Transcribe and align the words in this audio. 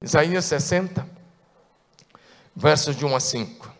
Isaías 0.00 0.44
60, 0.44 1.04
versos 2.54 2.94
de 2.94 3.04
1 3.04 3.16
a 3.16 3.20
5. 3.20 3.72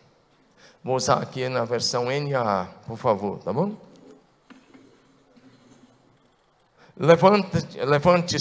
Vou 0.83 0.95
usar 0.97 1.21
aqui 1.21 1.47
na 1.47 1.63
versão 1.63 2.07
NAA, 2.07 2.65
por 2.85 2.97
favor, 2.97 3.39
tá 3.39 3.53
bom? 3.53 3.77
Levante-se 6.97 7.79
levante 7.85 8.35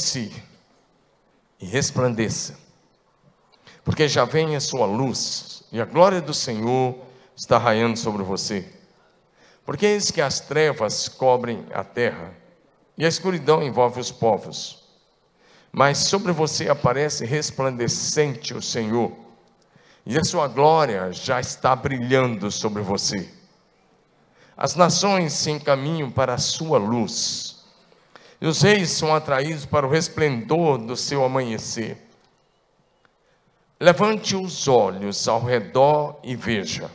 e 1.60 1.66
resplandeça, 1.66 2.58
porque 3.84 4.08
já 4.08 4.24
vem 4.24 4.56
a 4.56 4.60
sua 4.60 4.84
luz, 4.84 5.62
e 5.70 5.80
a 5.80 5.84
glória 5.84 6.20
do 6.20 6.34
Senhor 6.34 6.98
está 7.36 7.58
raiando 7.58 7.96
sobre 7.96 8.24
você. 8.24 8.68
Porque 9.64 9.86
eis 9.86 10.10
que 10.10 10.20
as 10.20 10.40
trevas 10.40 11.08
cobrem 11.08 11.64
a 11.72 11.84
terra, 11.84 12.34
e 12.96 13.04
a 13.04 13.08
escuridão 13.08 13.62
envolve 13.62 14.00
os 14.00 14.10
povos 14.10 14.87
mas 15.78 15.98
sobre 15.98 16.32
você 16.32 16.68
aparece 16.68 17.24
resplandecente 17.24 18.52
o 18.52 18.60
Senhor, 18.60 19.12
e 20.04 20.18
a 20.18 20.24
sua 20.24 20.48
glória 20.48 21.12
já 21.12 21.38
está 21.38 21.76
brilhando 21.76 22.50
sobre 22.50 22.82
você. 22.82 23.32
As 24.56 24.74
nações 24.74 25.34
se 25.34 25.52
encaminham 25.52 26.10
para 26.10 26.34
a 26.34 26.38
sua 26.38 26.78
luz, 26.78 27.64
e 28.40 28.46
os 28.48 28.60
reis 28.60 28.90
são 28.90 29.14
atraídos 29.14 29.66
para 29.66 29.86
o 29.86 29.88
resplendor 29.88 30.78
do 30.78 30.96
seu 30.96 31.24
amanhecer. 31.24 31.96
Levante 33.78 34.34
os 34.34 34.66
olhos 34.66 35.28
ao 35.28 35.40
redor 35.40 36.18
e 36.24 36.34
veja. 36.34 36.90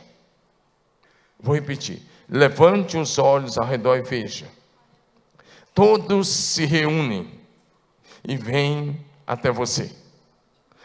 Vou 1.40 1.54
repetir. 1.54 2.02
Levante 2.28 2.98
os 2.98 3.18
olhos 3.18 3.56
ao 3.56 3.64
redor 3.64 3.96
e 3.96 4.02
veja. 4.02 4.46
Todos 5.74 6.28
se 6.28 6.66
reúnem 6.66 7.43
e 8.24 8.36
vêm 8.36 9.04
até 9.26 9.50
você. 9.50 9.94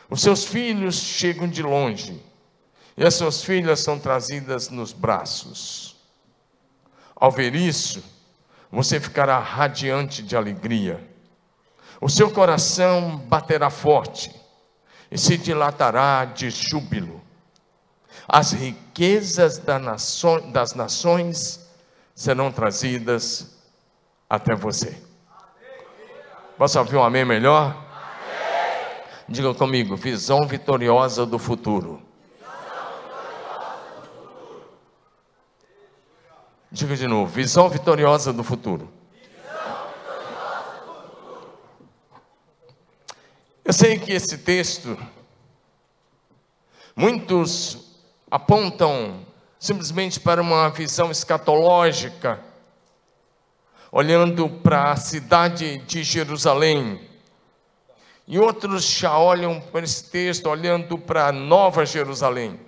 Os 0.09 0.21
seus 0.21 0.43
filhos 0.43 0.95
chegam 0.95 1.47
de 1.47 1.61
longe 1.61 2.21
e 2.97 3.05
as 3.05 3.15
suas 3.15 3.43
filhas 3.43 3.79
são 3.79 3.97
trazidas 3.97 4.69
nos 4.69 4.91
braços. 4.91 5.95
Ao 7.15 7.31
ver 7.31 7.55
isso, 7.55 8.03
você 8.71 8.99
ficará 8.99 9.39
radiante 9.39 10.21
de 10.21 10.35
alegria. 10.35 11.07
O 12.01 12.09
seu 12.09 12.31
coração 12.31 13.17
baterá 13.17 13.69
forte 13.69 14.33
e 15.11 15.17
se 15.17 15.37
dilatará 15.37 16.25
de 16.25 16.49
júbilo. 16.49 17.21
As 18.27 18.51
riquezas 18.51 19.57
das 19.57 20.73
nações 20.75 21.67
serão 22.13 22.51
trazidas 22.51 23.57
até 24.29 24.55
você. 24.55 25.08
Posso 26.59 26.77
ouvir 26.77 26.97
um 26.97 27.03
amém 27.05 27.23
melhor? 27.23 27.67
Amém. 27.67 29.01
Diga 29.29 29.53
comigo, 29.53 29.95
visão 29.95 30.45
vitoriosa 30.45 31.25
do 31.25 31.39
futuro. 31.39 32.01
Diga 36.69 36.97
de 36.97 37.07
novo, 37.07 37.31
visão 37.31 37.69
vitoriosa 37.69 38.33
do 38.33 38.43
futuro. 38.43 38.91
Eu 43.63 43.71
sei 43.71 43.97
que 43.97 44.11
esse 44.11 44.37
texto, 44.39 44.97
muitos 46.93 47.95
apontam 48.29 49.25
simplesmente 49.57 50.19
para 50.19 50.41
uma 50.41 50.69
visão 50.69 51.09
escatológica, 51.09 52.48
olhando 53.91 54.49
para 54.49 54.91
a 54.91 54.95
cidade 54.95 55.77
de 55.79 56.03
Jerusalém. 56.03 57.01
E 58.27 58.37
outros 58.37 58.83
já 58.83 59.17
olham 59.17 59.59
para 59.59 59.83
esse 59.83 60.09
texto 60.09 60.47
olhando 60.47 60.97
para 60.97 61.31
Nova 61.31 61.85
Jerusalém. 61.85 62.59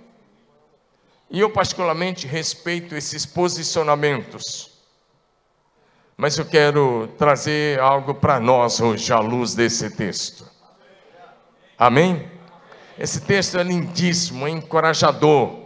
E 1.30 1.40
eu, 1.40 1.48
particularmente, 1.50 2.26
respeito 2.26 2.94
esses 2.94 3.24
posicionamentos. 3.24 4.70
Mas 6.16 6.36
eu 6.36 6.44
quero 6.44 7.08
trazer 7.16 7.80
algo 7.80 8.14
para 8.14 8.38
nós 8.38 8.80
hoje, 8.80 9.12
à 9.12 9.18
luz 9.18 9.54
desse 9.54 9.90
texto. 9.90 10.46
Amém? 11.78 12.30
Esse 12.98 13.20
texto 13.22 13.58
é 13.58 13.62
lindíssimo, 13.62 14.46
é 14.46 14.50
encorajador. 14.50 15.62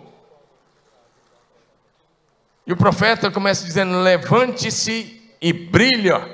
E 2.66 2.72
o 2.72 2.76
profeta 2.76 3.30
começa 3.30 3.64
dizendo: 3.64 3.98
Levante-se 4.00 5.15
e 5.40 5.52
brilha. 5.52 6.26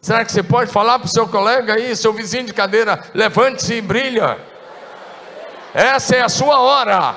Será 0.00 0.24
que 0.24 0.32
você 0.32 0.42
pode 0.42 0.70
falar 0.70 0.98
para 0.98 1.06
o 1.06 1.10
seu 1.10 1.28
colega 1.28 1.74
aí, 1.74 1.94
seu 1.94 2.12
vizinho 2.12 2.44
de 2.44 2.54
cadeira, 2.54 3.02
levante-se 3.14 3.74
e 3.74 3.80
brilha? 3.80 4.38
Essa 5.74 6.16
é 6.16 6.22
a 6.22 6.28
sua 6.28 6.60
hora. 6.60 7.14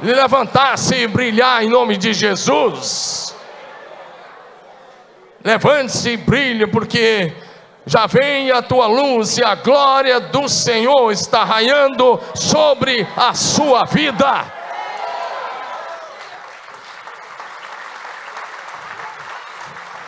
Levantar-se 0.00 0.96
e 0.96 1.06
brilhar 1.06 1.62
em 1.62 1.70
nome 1.70 1.96
de 1.96 2.12
Jesus. 2.12 3.34
Levante-se 5.42 6.10
e 6.10 6.16
brilhe, 6.16 6.66
porque 6.66 7.32
já 7.86 8.06
vem 8.06 8.50
a 8.50 8.62
tua 8.62 8.86
luz 8.86 9.36
e 9.38 9.44
a 9.44 9.54
glória 9.54 10.18
do 10.18 10.48
Senhor 10.48 11.12
está 11.12 11.44
raiando 11.44 12.18
sobre 12.34 13.06
a 13.16 13.34
sua 13.34 13.84
vida. 13.84 14.63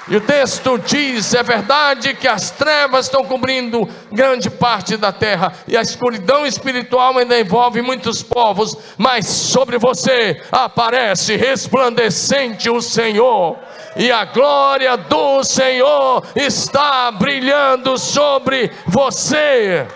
E 0.09 0.17
o 0.17 0.21
texto 0.21 0.79
diz: 0.79 1.35
é 1.35 1.43
verdade 1.43 2.15
que 2.15 2.29
as 2.29 2.51
trevas 2.51 3.07
estão 3.07 3.25
cobrindo 3.25 3.89
grande 4.13 4.49
parte 4.49 4.97
da 4.97 5.11
terra, 5.11 5.53
e 5.67 5.77
a 5.77 5.83
escuridão 5.83 6.47
espiritual 6.47 7.19
ainda 7.19 7.39
envolve 7.39 7.83
muitos 7.83 8.23
povos, 8.23 8.77
mas 8.97 9.27
sobre 9.27 9.79
você 9.79 10.41
aparece 10.53 11.35
resplandecente 11.35 12.71
o 12.71 12.81
Senhor, 12.81 13.59
e 13.97 14.13
a 14.13 14.25
glória 14.27 14.97
do 14.97 15.43
Senhor 15.43 16.23
está 16.37 17.11
brilhando 17.11 17.99
sobre 17.99 18.71
você. 18.87 19.87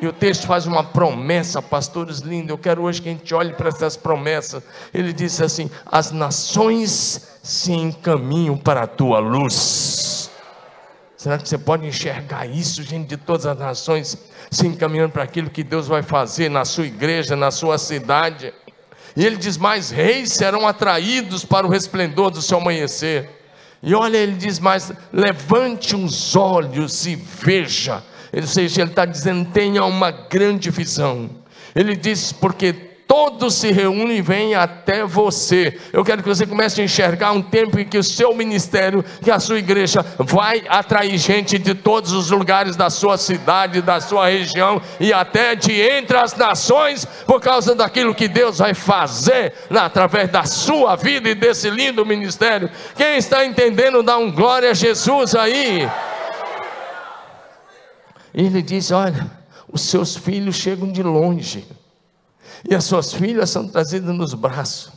E 0.00 0.06
o 0.06 0.12
texto 0.12 0.46
faz 0.46 0.64
uma 0.64 0.84
promessa, 0.84 1.60
pastores 1.60 2.20
lindos. 2.20 2.50
Eu 2.50 2.58
quero 2.58 2.82
hoje 2.82 3.02
que 3.02 3.08
a 3.08 3.12
gente 3.12 3.34
olhe 3.34 3.52
para 3.52 3.68
essas 3.68 3.96
promessas. 3.96 4.62
Ele 4.94 5.12
diz 5.12 5.40
assim: 5.40 5.68
As 5.84 6.12
nações 6.12 7.38
se 7.42 7.72
encaminham 7.72 8.56
para 8.56 8.82
a 8.82 8.86
tua 8.86 9.18
luz. 9.18 10.30
Será 11.16 11.36
que 11.36 11.48
você 11.48 11.58
pode 11.58 11.84
enxergar 11.84 12.46
isso, 12.46 12.80
gente 12.84 13.08
de 13.08 13.16
todas 13.16 13.44
as 13.44 13.58
nações, 13.58 14.16
se 14.48 14.68
encaminhando 14.68 15.12
para 15.12 15.24
aquilo 15.24 15.50
que 15.50 15.64
Deus 15.64 15.88
vai 15.88 16.00
fazer 16.00 16.48
na 16.48 16.64
sua 16.64 16.86
igreja, 16.86 17.34
na 17.34 17.50
sua 17.50 17.76
cidade? 17.76 18.54
E 19.16 19.26
ele 19.26 19.36
diz: 19.36 19.56
Mais 19.56 19.90
reis 19.90 20.32
serão 20.32 20.64
atraídos 20.64 21.44
para 21.44 21.66
o 21.66 21.70
resplendor 21.70 22.30
do 22.30 22.40
seu 22.40 22.58
amanhecer. 22.58 23.28
E 23.82 23.96
olha, 23.96 24.16
ele 24.16 24.36
diz 24.36 24.60
mais: 24.60 24.92
Levante 25.12 25.96
os 25.96 26.36
olhos 26.36 27.04
e 27.04 27.16
veja 27.16 28.00
ou 28.32 28.42
seja, 28.42 28.82
ele 28.82 28.90
está 28.90 29.04
dizendo: 29.04 29.50
tenha 29.52 29.84
uma 29.84 30.10
grande 30.10 30.70
visão. 30.70 31.30
Ele 31.74 31.96
diz: 31.96 32.32
porque 32.32 32.88
todos 33.08 33.54
se 33.54 33.72
reúnem 33.72 34.18
e 34.18 34.22
vêm 34.22 34.54
até 34.54 35.02
você. 35.02 35.78
Eu 35.92 36.04
quero 36.04 36.22
que 36.22 36.28
você 36.28 36.46
comece 36.46 36.82
a 36.82 36.84
enxergar 36.84 37.32
um 37.32 37.40
tempo 37.40 37.80
em 37.80 37.84
que 37.86 37.96
o 37.96 38.04
seu 38.04 38.34
ministério, 38.34 39.02
que 39.24 39.30
a 39.30 39.40
sua 39.40 39.58
igreja 39.58 40.04
vai 40.18 40.62
atrair 40.68 41.16
gente 41.16 41.58
de 41.58 41.74
todos 41.74 42.12
os 42.12 42.30
lugares 42.30 42.76
da 42.76 42.90
sua 42.90 43.16
cidade, 43.16 43.80
da 43.80 43.98
sua 43.98 44.28
região 44.28 44.80
e 45.00 45.10
até 45.10 45.54
de 45.54 45.72
entre 45.80 46.18
as 46.18 46.36
nações, 46.36 47.06
por 47.26 47.40
causa 47.40 47.74
daquilo 47.74 48.14
que 48.14 48.28
Deus 48.28 48.58
vai 48.58 48.74
fazer 48.74 49.54
através 49.70 50.30
da 50.30 50.44
sua 50.44 50.94
vida 50.94 51.30
e 51.30 51.34
desse 51.34 51.70
lindo 51.70 52.04
ministério. 52.04 52.70
Quem 52.94 53.16
está 53.16 53.44
entendendo, 53.46 54.02
dá 54.02 54.18
um 54.18 54.30
glória 54.30 54.70
a 54.70 54.74
Jesus 54.74 55.34
aí. 55.34 55.88
Ele 58.34 58.62
diz: 58.62 58.90
Olha, 58.90 59.30
os 59.70 59.82
seus 59.82 60.16
filhos 60.16 60.56
chegam 60.56 60.90
de 60.90 61.02
longe, 61.02 61.66
e 62.68 62.74
as 62.74 62.84
suas 62.84 63.12
filhas 63.12 63.50
são 63.50 63.68
trazidas 63.68 64.14
nos 64.14 64.34
braços. 64.34 64.92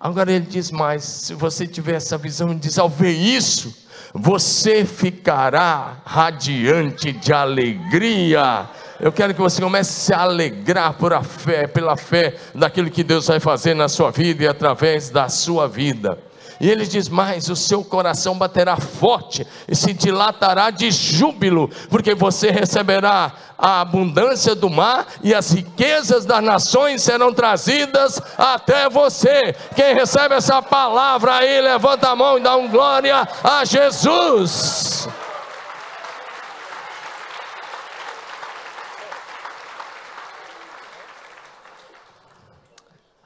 Agora 0.00 0.30
ele 0.30 0.46
diz 0.46 0.70
mais: 0.70 1.04
se 1.04 1.34
você 1.34 1.66
tiver 1.66 1.94
essa 1.94 2.16
visão, 2.16 2.50
ele 2.50 2.60
diz: 2.60 2.78
ao 2.78 2.88
ver 2.88 3.12
isso, 3.12 3.74
você 4.14 4.84
ficará 4.84 6.00
radiante 6.04 7.12
de 7.12 7.32
alegria. 7.32 8.68
Eu 9.00 9.12
quero 9.12 9.32
que 9.32 9.40
você 9.40 9.62
comece 9.62 9.90
a 9.90 10.04
se 10.04 10.12
alegrar 10.12 10.94
por 10.94 11.12
a 11.12 11.22
fé, 11.22 11.66
pela 11.66 11.96
fé 11.96 12.36
daquilo 12.54 12.90
que 12.90 13.04
Deus 13.04 13.26
vai 13.26 13.38
fazer 13.38 13.74
na 13.74 13.88
sua 13.88 14.10
vida 14.10 14.44
e 14.44 14.48
através 14.48 15.08
da 15.10 15.28
sua 15.28 15.68
vida. 15.68 16.18
E 16.60 16.68
ele 16.68 16.86
diz 16.86 17.08
mais: 17.08 17.48
o 17.48 17.56
seu 17.56 17.84
coração 17.84 18.36
baterá 18.36 18.76
forte 18.76 19.46
e 19.68 19.76
se 19.76 19.92
dilatará 19.92 20.70
de 20.70 20.90
júbilo, 20.90 21.70
porque 21.88 22.14
você 22.14 22.50
receberá 22.50 23.32
a 23.56 23.80
abundância 23.80 24.54
do 24.54 24.70
mar 24.70 25.06
e 25.22 25.34
as 25.34 25.50
riquezas 25.50 26.24
das 26.24 26.42
nações 26.42 27.02
serão 27.02 27.32
trazidas 27.32 28.20
até 28.36 28.88
você. 28.88 29.54
Quem 29.74 29.94
recebe 29.94 30.34
essa 30.34 30.60
palavra 30.62 31.34
aí, 31.36 31.60
levanta 31.60 32.08
a 32.08 32.16
mão 32.16 32.38
e 32.38 32.42
dá 32.42 32.56
um 32.56 32.68
glória 32.68 33.28
a 33.42 33.64
Jesus. 33.64 35.08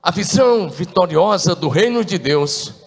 A 0.03 0.11
visão 0.11 0.69
vitoriosa 0.69 1.55
do 1.55 1.69
reino 1.69 2.05
de 2.05 2.19
Deus 2.19 2.82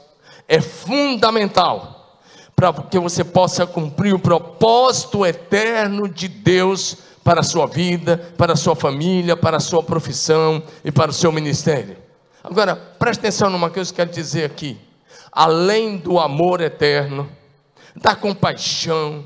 é 0.47 0.61
fundamental 0.61 2.19
para 2.55 2.71
que 2.73 2.97
você 2.97 3.23
possa 3.23 3.65
cumprir 3.67 4.13
o 4.13 4.19
propósito 4.19 5.25
eterno 5.25 6.07
de 6.07 6.27
Deus 6.27 6.97
para 7.23 7.41
a 7.41 7.43
sua 7.43 7.65
vida, 7.65 8.33
para 8.37 8.53
a 8.53 8.55
sua 8.55 8.75
família, 8.75 9.35
para 9.35 9.57
a 9.57 9.59
sua 9.59 9.83
profissão 9.83 10.63
e 10.83 10.91
para 10.91 11.11
o 11.11 11.13
seu 11.13 11.31
ministério. 11.31 11.97
Agora, 12.43 12.75
preste 12.75 13.19
atenção 13.21 13.49
numa 13.49 13.69
coisa 13.69 13.91
que 13.91 13.99
eu 13.99 14.05
quero 14.05 14.15
dizer 14.15 14.45
aqui. 14.45 14.79
Além 15.31 15.97
do 15.97 16.19
amor 16.19 16.61
eterno, 16.61 17.29
da 17.95 18.15
compaixão, 18.15 19.25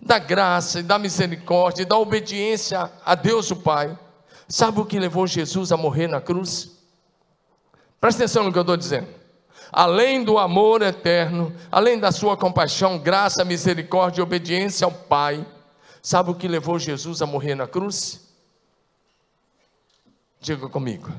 da 0.00 0.18
graça 0.18 0.80
e 0.80 0.82
da 0.82 0.98
misericórdia 0.98 1.82
e 1.82 1.86
da 1.86 1.96
obediência 1.96 2.90
a 3.04 3.14
Deus 3.14 3.50
o 3.50 3.56
Pai, 3.56 3.96
sabe 4.48 4.80
o 4.80 4.84
que 4.84 4.98
levou 4.98 5.26
Jesus 5.26 5.72
a 5.72 5.76
morrer 5.76 6.08
na 6.08 6.20
cruz? 6.20 6.72
Preste 8.00 8.18
atenção 8.18 8.44
no 8.44 8.52
que 8.52 8.58
eu 8.58 8.62
estou 8.62 8.76
dizendo. 8.76 9.08
Além 9.72 10.22
do 10.22 10.38
amor 10.38 10.82
eterno, 10.82 11.54
além 11.70 11.98
da 11.98 12.12
sua 12.12 12.36
compaixão, 12.36 12.98
graça, 12.98 13.44
misericórdia 13.44 14.20
e 14.20 14.22
obediência 14.22 14.84
ao 14.84 14.92
Pai, 14.92 15.44
sabe 16.00 16.30
o 16.30 16.34
que 16.34 16.46
levou 16.46 16.78
Jesus 16.78 17.20
a 17.20 17.26
morrer 17.26 17.54
na 17.54 17.66
cruz? 17.66 18.26
Diga 20.40 20.68
comigo 20.68 21.10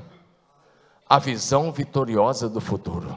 a 1.08 1.18
visão 1.18 1.72
vitoriosa 1.72 2.48
do 2.48 2.60
futuro. 2.60 3.16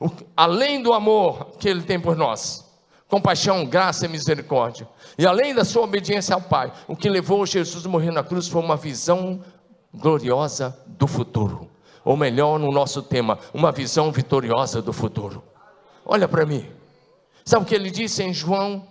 O, 0.00 0.10
além 0.36 0.82
do 0.82 0.92
amor 0.92 1.50
que 1.58 1.68
Ele 1.68 1.82
tem 1.82 2.00
por 2.00 2.16
nós, 2.16 2.68
compaixão, 3.06 3.64
graça 3.64 4.06
e 4.06 4.08
misericórdia, 4.08 4.88
e 5.16 5.24
além 5.24 5.54
da 5.54 5.64
sua 5.64 5.82
obediência 5.82 6.34
ao 6.34 6.40
Pai, 6.40 6.72
o 6.88 6.96
que 6.96 7.08
levou 7.08 7.46
Jesus 7.46 7.86
a 7.86 7.88
morrer 7.88 8.10
na 8.10 8.24
cruz 8.24 8.48
foi 8.48 8.60
uma 8.60 8.76
visão 8.76 9.40
gloriosa 9.94 10.76
do 11.02 11.08
futuro, 11.08 11.68
ou 12.04 12.16
melhor, 12.16 12.60
no 12.60 12.70
nosso 12.70 13.02
tema, 13.02 13.36
uma 13.52 13.72
visão 13.72 14.12
vitoriosa 14.12 14.80
do 14.80 14.92
futuro. 14.92 15.42
Olha 16.06 16.28
para 16.28 16.46
mim, 16.46 16.64
sabe 17.44 17.64
o 17.64 17.66
que 17.66 17.74
ele 17.74 17.90
disse 17.90 18.22
em 18.22 18.32
João 18.32 18.86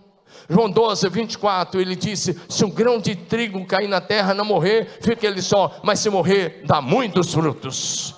João 0.50 0.70
12, 0.70 1.08
24, 1.10 1.80
ele 1.80 1.96
disse: 1.96 2.38
Se 2.50 2.66
um 2.66 2.70
grão 2.70 3.00
de 3.00 3.16
trigo 3.16 3.66
cair 3.66 3.88
na 3.88 4.02
terra 4.02 4.34
não 4.34 4.44
morrer, 4.44 4.98
fica 5.02 5.26
ele 5.26 5.42
só, 5.42 5.80
mas 5.84 6.00
se 6.00 6.10
morrer, 6.10 6.64
dá 6.66 6.82
muitos 6.82 7.34
frutos. 7.34 8.16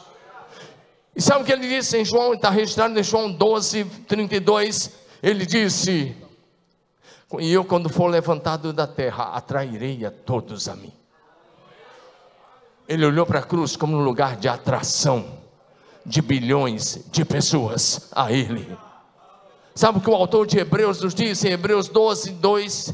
E 1.15 1.21
sabe 1.21 1.43
o 1.43 1.45
que 1.45 1.51
ele 1.51 1.67
disse 1.67 1.97
em 1.97 2.05
João? 2.05 2.33
Está 2.33 2.49
registrado 2.49 2.99
em 2.99 3.03
João 3.03 3.31
12, 3.31 3.85
32. 4.07 4.91
Ele 5.21 5.45
disse: 5.45 6.15
E 7.39 7.51
eu, 7.51 7.63
quando 7.63 7.89
for 7.89 8.07
levantado 8.07 8.71
da 8.73 8.87
terra, 8.87 9.35
atrairei 9.35 10.05
a 10.05 10.11
todos 10.11 10.67
a 10.67 10.75
mim. 10.75 10.93
Ele 12.87 13.05
olhou 13.05 13.25
para 13.25 13.39
a 13.39 13.43
cruz 13.43 13.75
como 13.75 13.95
um 13.95 14.03
lugar 14.03 14.35
de 14.35 14.47
atração 14.47 15.25
de 16.05 16.21
bilhões 16.21 16.99
de 17.11 17.23
pessoas 17.23 18.09
a 18.11 18.31
Ele. 18.31 18.77
Sabe 19.73 19.97
o 19.97 20.01
que 20.01 20.09
o 20.09 20.15
autor 20.15 20.45
de 20.45 20.59
Hebreus 20.59 21.01
nos 21.01 21.15
diz 21.15 21.43
em 21.43 21.51
Hebreus 21.51 21.87
12, 21.87 22.31
2? 22.31 22.93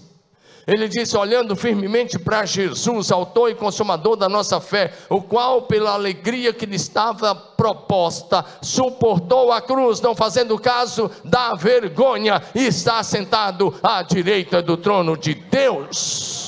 Ele 0.67 0.87
disse: 0.87 1.17
olhando 1.17 1.55
firmemente 1.55 2.19
para 2.19 2.45
Jesus, 2.45 3.11
autor 3.11 3.49
e 3.49 3.55
consumador 3.55 4.15
da 4.15 4.29
nossa 4.29 4.61
fé, 4.61 4.93
o 5.09 5.19
qual, 5.19 5.63
pela 5.63 5.93
alegria 5.93 6.53
que 6.53 6.67
lhe 6.67 6.75
estava 6.75 7.33
proposta, 7.33 8.45
suportou 8.61 9.51
a 9.51 9.59
cruz, 9.59 9.99
não 9.99 10.13
fazendo 10.13 10.59
caso 10.59 11.09
da 11.25 11.55
vergonha, 11.55 12.41
e 12.53 12.67
está 12.67 13.01
sentado 13.01 13.73
à 13.81 14.03
direita 14.03 14.61
do 14.61 14.77
trono 14.77 15.17
de 15.17 15.33
Deus. 15.33 16.38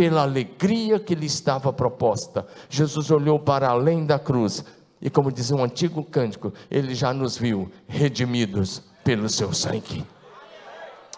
Pela 0.00 0.22
alegria 0.22 0.98
que 0.98 1.14
lhe 1.14 1.26
estava 1.26 1.70
proposta, 1.74 2.46
Jesus 2.70 3.10
olhou 3.10 3.38
para 3.38 3.68
além 3.68 4.06
da 4.06 4.18
cruz, 4.18 4.64
e 4.98 5.10
como 5.10 5.30
dizia 5.30 5.54
um 5.54 5.62
antigo 5.62 6.02
cântico, 6.02 6.54
ele 6.70 6.94
já 6.94 7.12
nos 7.12 7.36
viu 7.36 7.70
redimidos 7.86 8.82
pelo 9.04 9.28
seu 9.28 9.52
sangue. 9.52 10.02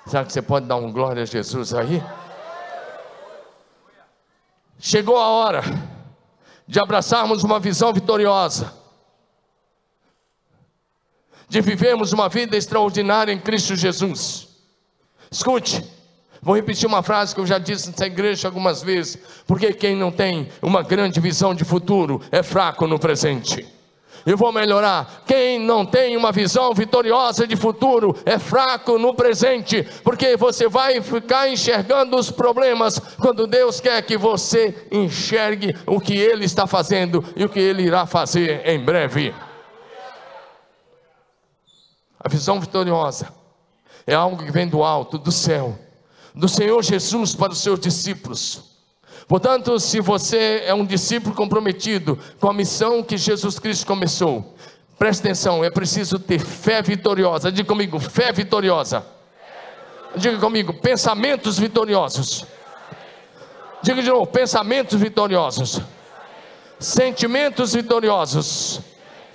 Será 0.05 0.25
que 0.25 0.33
você 0.33 0.43
pode 0.43 0.67
dar 0.67 0.75
um 0.75 0.91
glória 0.91 1.23
a 1.23 1.25
Jesus 1.25 1.73
aí? 1.73 2.03
Chegou 4.81 5.17
a 5.17 5.29
hora 5.29 5.63
de 6.67 6.81
abraçarmos 6.81 7.45
uma 7.45 7.61
visão 7.61 7.93
vitoriosa, 7.93 8.75
de 11.49 11.61
vivermos 11.61 12.13
uma 12.13 12.29
vida 12.29 12.57
extraordinária 12.57 13.33
em 13.33 13.39
Cristo 13.39 13.77
Jesus. 13.77 14.49
Escute, 15.31 16.02
vou 16.43 16.57
repetir 16.57 16.87
uma 16.87 17.03
frase 17.03 17.35
que 17.35 17.41
eu 17.41 17.47
já 17.47 17.57
disse 17.57 17.89
nessa 17.91 18.05
igreja 18.05 18.49
algumas 18.49 18.83
vezes, 18.83 19.17
porque 19.47 19.73
quem 19.73 19.97
não 19.97 20.11
tem 20.11 20.49
uma 20.61 20.83
grande 20.83 21.21
visão 21.21 21.55
de 21.55 21.65
futuro 21.65 22.21
é 22.31 22.43
fraco 22.43 22.87
no 22.87 22.99
presente 22.99 23.67
e 24.27 24.35
vou 24.35 24.53
melhorar. 24.53 25.23
Quem 25.27 25.59
não 25.59 25.85
tem 25.85 26.17
uma 26.17 26.33
visão 26.33 26.73
vitoriosa 26.75 27.47
de 27.47 27.57
futuro 27.57 28.17
é 28.25 28.39
fraco 28.39 28.99
no 28.99 29.15
presente, 29.15 29.83
porque 30.03 30.37
você 30.37 30.69
vai 30.69 31.01
ficar 31.01 31.49
enxergando 31.49 32.17
os 32.17 32.31
problemas 32.31 32.99
quando 33.21 33.47
Deus 33.47 33.81
quer 33.81 34.03
que 34.03 34.17
você 34.17 34.87
enxergue 34.91 35.77
o 35.87 36.01
que 36.01 36.15
Ele 36.15 36.45
está 36.45 36.67
fazendo 36.67 37.25
e 37.37 37.45
o 37.45 37.49
que 37.49 37.61
Ele 37.61 37.83
irá 37.83 38.07
fazer 38.07 38.67
em 38.67 38.83
breve. 38.83 39.35
A 42.19 42.29
visão 42.29 42.61
vitoriosa 42.61 43.29
é 44.07 44.15
algo 44.15 44.45
que 44.45 44.53
vem 44.53 44.69
do 44.69 44.83
alto, 44.85 45.19
do 45.19 45.33
céu, 45.33 45.77
do 46.35 46.49
Senhor 46.49 46.83
Jesus 46.83 47.35
para 47.35 47.53
os 47.53 47.59
seus 47.59 47.79
discípulos. 47.79 48.73
Portanto, 49.29 49.79
se 49.79 50.01
você 50.01 50.63
é 50.67 50.75
um 50.75 50.85
discípulo 50.85 51.35
comprometido 51.35 52.19
com 52.41 52.49
a 52.51 52.53
missão 52.53 53.03
que 53.03 53.17
Jesus 53.17 53.59
Cristo 53.59 53.87
começou, 53.87 54.55
preste 54.99 55.21
atenção, 55.21 55.65
é 55.65 55.71
preciso 55.71 56.19
ter 56.19 56.39
fé 56.39 56.83
vitoriosa. 56.83 57.51
Diga 57.51 57.69
comigo, 57.69 57.99
fé 57.99 58.33
vitoriosa. 58.33 59.05
Diga 60.17 60.39
comigo, 60.39 60.75
pensamentos 60.75 61.59
vitoriosos. 61.59 62.45
Diga 63.83 64.03
de 64.03 64.09
novo, 64.09 64.27
pensamentos 64.27 65.01
vitoriosos. 65.01 65.81
Sentimentos 66.79 67.73
vitoriosos. 67.75 68.81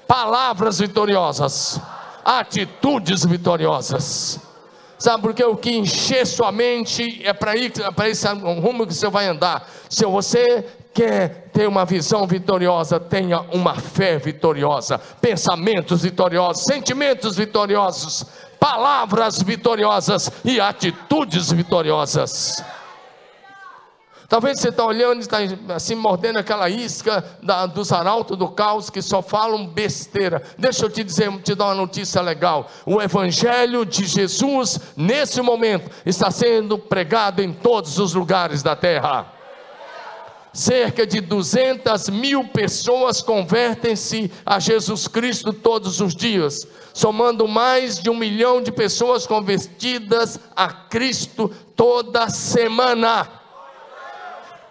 Palavras 0.07 0.79
vitoriosas. 0.79 1.81
Atitudes 2.23 3.25
vitoriosas. 3.25 4.46
Sabe, 4.97 5.21
porque 5.21 5.43
o 5.43 5.55
que 5.55 5.77
encher 5.77 6.25
sua 6.25 6.51
mente 6.51 7.21
é 7.23 7.31
para 7.31 7.55
ir 7.55 7.71
para 7.95 8.09
esse 8.09 8.27
rumo 8.27 8.85
que 8.85 8.93
você 8.93 9.07
vai 9.09 9.27
andar. 9.27 9.69
Se 9.87 10.03
você 10.05 10.65
quer 10.91 11.49
ter 11.53 11.67
uma 11.67 11.85
visão 11.85 12.25
vitoriosa, 12.25 12.99
tenha 12.99 13.41
uma 13.53 13.75
fé 13.75 14.17
vitoriosa, 14.17 14.97
pensamentos 15.21 16.01
vitoriosos, 16.01 16.63
sentimentos 16.63 17.37
vitoriosos, 17.37 18.25
palavras 18.59 19.39
vitoriosas 19.43 20.31
e 20.43 20.59
atitudes 20.59 21.51
vitoriosas. 21.51 22.63
Talvez 24.29 24.59
você 24.59 24.69
está 24.69 24.85
olhando 24.85 25.19
e 25.19 25.21
está 25.21 25.37
assim 25.73 25.95
mordendo 25.95 26.37
aquela 26.37 26.69
isca 26.69 27.23
da, 27.41 27.65
dos 27.65 27.93
arautos 27.93 28.37
do 28.37 28.49
caos 28.49 28.89
que 28.89 29.01
só 29.01 29.21
falam 29.21 29.65
besteira. 29.65 30.43
Deixa 30.57 30.83
eu 30.85 30.89
te 30.89 31.01
dizer, 31.01 31.31
te 31.41 31.55
dar 31.55 31.67
uma 31.67 31.75
notícia 31.75 32.21
legal. 32.21 32.69
O 32.85 33.01
Evangelho 33.01 33.85
de 33.85 34.05
Jesus, 34.05 34.81
nesse 34.97 35.41
momento, 35.41 35.89
está 36.05 36.29
sendo 36.29 36.77
pregado 36.77 37.41
em 37.41 37.53
todos 37.53 37.99
os 37.99 38.13
lugares 38.13 38.61
da 38.61 38.75
terra. 38.75 39.33
Cerca 40.51 41.07
de 41.07 41.21
200 41.21 42.09
mil 42.09 42.49
pessoas 42.49 43.21
convertem-se 43.21 44.29
a 44.45 44.59
Jesus 44.59 45.07
Cristo 45.07 45.53
todos 45.53 46.01
os 46.01 46.13
dias, 46.13 46.67
somando 46.93 47.47
mais 47.47 47.97
de 47.99 48.09
um 48.09 48.17
milhão 48.17 48.61
de 48.61 48.71
pessoas 48.71 49.25
convertidas 49.25 50.37
a 50.53 50.67
Cristo 50.67 51.49
toda 51.75 52.27
semana. 52.29 53.36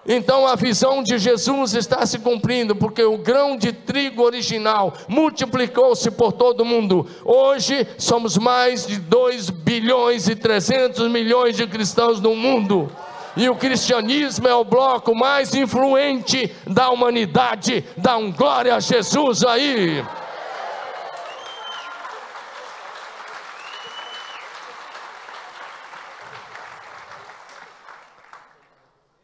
Então 0.08 0.46
a 0.46 0.54
visão 0.54 1.02
de 1.02 1.18
Jesus 1.18 1.74
está 1.74 2.06
se 2.06 2.18
cumprindo, 2.20 2.76
porque 2.76 3.02
o 3.02 3.18
grão 3.18 3.56
de 3.56 3.72
trigo 3.72 4.22
original 4.22 4.94
multiplicou-se 5.08 6.10
por 6.12 6.32
todo 6.32 6.60
o 6.60 6.64
mundo. 6.64 7.06
Hoje 7.24 7.86
somos 7.98 8.38
mais 8.38 8.86
de 8.86 8.98
2 8.98 9.50
bilhões 9.50 10.28
e 10.28 10.36
300 10.36 11.10
milhões 11.10 11.56
de 11.56 11.66
cristãos 11.66 12.20
no 12.20 12.36
mundo. 12.36 12.90
E 13.36 13.50
o 13.50 13.56
cristianismo 13.56 14.48
é 14.48 14.54
o 14.54 14.64
bloco 14.64 15.14
mais 15.14 15.54
influente 15.54 16.54
da 16.66 16.88
humanidade. 16.88 17.84
Dá 17.96 18.16
um 18.16 18.32
glória 18.32 18.74
a 18.74 18.80
Jesus 18.80 19.44
aí. 19.44 20.02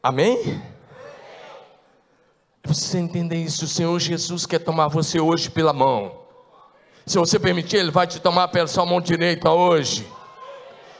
Amém? 0.02 0.71
Você 2.64 2.98
entender 2.98 3.42
isso, 3.42 3.64
o 3.64 3.68
Senhor 3.68 3.98
Jesus 3.98 4.46
quer 4.46 4.60
tomar 4.60 4.86
você 4.86 5.20
hoje 5.20 5.50
pela 5.50 5.72
mão. 5.72 6.12
Se 7.04 7.18
você 7.18 7.38
permitir, 7.38 7.78
Ele 7.78 7.90
vai 7.90 8.06
te 8.06 8.20
tomar 8.20 8.48
pela 8.48 8.68
sua 8.68 8.86
mão 8.86 9.00
direita 9.00 9.50
hoje. 9.50 10.06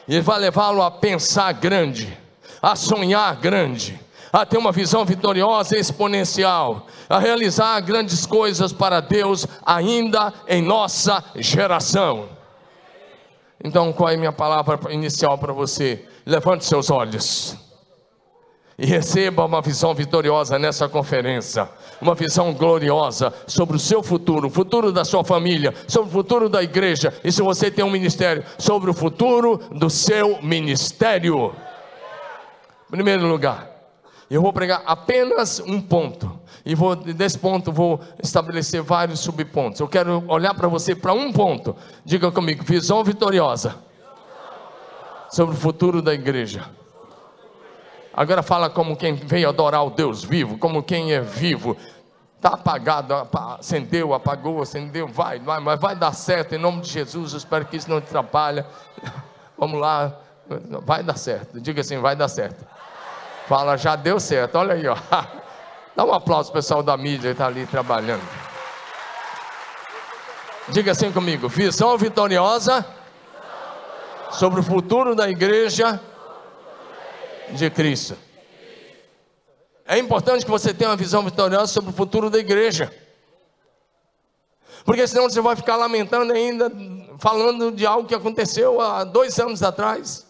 Ele 0.09 0.21
vai 0.21 0.41
levá-lo 0.41 0.83
a 0.83 0.91
pensar 0.91 1.53
grande, 1.53 2.19
a 2.61 2.75
sonhar 2.75 3.37
grande, 3.37 3.99
a 4.33 4.45
ter 4.45 4.59
uma 4.59 4.73
visão 4.73 5.05
vitoriosa 5.05 5.77
e 5.77 5.81
exponencial, 5.81 6.87
a 7.09 7.21
realizar 7.21 7.79
grandes 7.81 8.27
coisas 8.27 8.73
para 8.73 9.01
Deus 9.01 9.47
ainda 9.65 10.35
em 10.49 10.61
nossa 10.61 11.23
geração. 11.37 12.29
Então, 13.63 13.93
qual 13.93 14.09
é 14.09 14.15
a 14.15 14.19
minha 14.19 14.33
palavra 14.33 14.93
inicial 14.93 15.39
para 15.39 15.53
você? 15.53 16.05
Levante 16.27 16.65
seus 16.65 16.91
olhos 16.91 17.57
e 18.79 18.87
receba 18.87 19.45
uma 19.45 19.61
visão 19.61 19.95
vitoriosa 19.95 20.59
nessa 20.59 20.89
conferência, 20.89 21.69
uma 22.01 22.15
visão 22.15 22.53
gloriosa 22.53 23.33
sobre 23.47 23.77
o 23.77 23.81
seu 23.81 24.03
futuro, 24.03 24.49
o 24.49 24.51
futuro 24.51 24.93
da 24.93 25.05
sua 25.05 25.25
família, 25.25 25.75
sobre 25.87 26.09
o 26.09 26.13
futuro 26.13 26.49
da 26.49 26.63
igreja, 26.63 27.15
e 27.23 27.31
se 27.31 27.43
você 27.43 27.71
tem 27.71 27.85
um 27.85 27.91
ministério, 27.91 28.45
sobre 28.59 28.91
o 28.91 28.95
futuro 28.95 29.61
do 29.71 29.91
seu 29.91 30.41
ministério. 30.43 31.55
Em 32.89 32.91
primeiro 32.91 33.27
lugar, 33.27 33.71
eu 34.31 34.41
vou 34.41 34.53
pregar 34.53 34.83
apenas 34.87 35.61
um 35.61 35.81
ponto. 35.81 36.41
E 36.65 36.75
vou, 36.75 36.97
desse 36.97 37.39
ponto 37.39 37.71
vou 37.71 38.01
estabelecer 38.23 38.81
vários 38.81 39.21
subpontos. 39.21 39.81
Eu 39.81 39.89
quero 39.89 40.25
olhar 40.27 40.55
para 40.55 40.69
você 40.69 40.95
para 40.95 41.13
um 41.13 41.33
ponto. 41.33 41.77
Diga 42.05 42.31
comigo, 42.31 42.65
visão 42.65 43.05
vitoriosa 43.05 43.75
sobre 45.31 45.55
o 45.55 45.59
futuro 45.59 46.01
da 46.01 46.15
igreja. 46.15 46.65
Agora 48.15 48.43
fala 48.43 48.69
como 48.69 48.97
quem 48.97 49.15
veio 49.15 49.49
adorar 49.49 49.85
o 49.85 49.91
Deus 49.91 50.23
vivo, 50.23 50.59
como 50.59 50.83
quem 50.83 51.13
é 51.13 51.21
vivo. 51.21 51.77
Está 52.37 52.51
apagado, 52.51 53.15
acendeu, 53.59 54.13
apagou, 54.13 54.61
acendeu, 54.61 55.07
vai, 55.07 55.39
vai, 55.39 55.61
mas 55.61 55.81
vai 55.81 55.95
dar 55.95 56.13
certo 56.13 56.55
em 56.55 56.59
nome 56.59 56.83
de 56.83 56.91
Jesus. 56.91 57.33
Espero 57.33 57.65
que 57.65 57.77
isso 57.77 57.89
não 57.89 58.01
te 58.01 58.09
atrapalhe. 58.09 58.65
Vamos 59.57 59.81
lá, 59.81 60.13
vai 60.85 61.03
dar 61.03 61.17
certo. 61.17 61.61
Diga 61.61 61.81
assim, 61.81 61.99
vai 61.99 62.17
dar 62.17 62.29
certo. 62.29 62.67
Fala, 63.47 63.77
já 63.77 63.97
deu 63.97 64.19
certo, 64.19 64.57
olha 64.57 64.75
aí, 64.75 64.87
ó. 64.87 64.97
Dá 65.95 66.05
um 66.05 66.13
aplauso 66.13 66.51
pessoal 66.53 66.83
da 66.83 66.97
mídia 66.97 67.31
que 67.31 67.33
está 67.33 67.47
ali 67.47 67.67
trabalhando. 67.67 68.23
Diga 70.69 70.93
assim 70.93 71.13
comigo: 71.13 71.49
visão 71.49 71.97
vitoriosa 71.99 72.85
sobre 74.31 74.61
o 74.61 74.63
futuro 74.63 75.15
da 75.15 75.29
igreja 75.29 76.01
de 77.53 77.71
Cristo. 77.71 78.17
É 79.87 79.99
importante 79.99 80.45
que 80.45 80.51
você 80.51 80.73
tenha 80.73 80.91
uma 80.91 80.97
visão 80.97 81.23
vitoriosa 81.23 81.73
sobre 81.73 81.91
o 81.91 81.93
futuro 81.93 82.31
da 82.31 82.39
igreja. 82.39 82.93
Porque 84.85 85.07
senão 85.07 85.29
você 85.29 85.41
vai 85.41 85.55
ficar 85.55 85.77
lamentando 85.77 86.33
ainda, 86.33 86.71
falando 87.19 87.71
de 87.71 87.87
algo 87.87 88.09
que 88.09 88.15
aconteceu 88.15 88.81
há 88.81 89.05
dois 89.05 89.39
anos 89.39 89.63
atrás. 89.63 90.27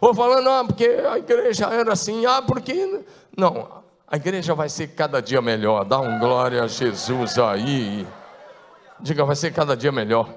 Ou 0.00 0.14
falando, 0.14 0.48
ah, 0.48 0.64
porque 0.64 0.86
a 0.86 1.18
igreja 1.18 1.66
era 1.66 1.92
assim, 1.92 2.24
ah, 2.26 2.42
porque. 2.42 3.04
Não, 3.36 3.82
a 4.06 4.16
igreja 4.16 4.54
vai 4.54 4.68
ser 4.68 4.88
cada 4.88 5.20
dia 5.20 5.40
melhor. 5.40 5.84
Dá 5.84 5.98
um 5.98 6.18
glória 6.18 6.62
a 6.62 6.66
Jesus 6.66 7.38
aí. 7.38 8.06
Diga, 9.00 9.24
vai 9.24 9.36
ser 9.36 9.52
cada 9.52 9.76
dia 9.76 9.92
melhor. 9.92 10.28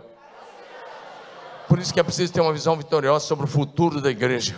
Por 1.67 1.79
isso 1.79 1.93
que 1.93 1.99
é 1.99 2.03
preciso 2.03 2.31
ter 2.31 2.41
uma 2.41 2.53
visão 2.53 2.75
vitoriosa 2.75 3.25
sobre 3.25 3.45
o 3.45 3.47
futuro 3.47 4.01
da 4.01 4.09
igreja. 4.09 4.55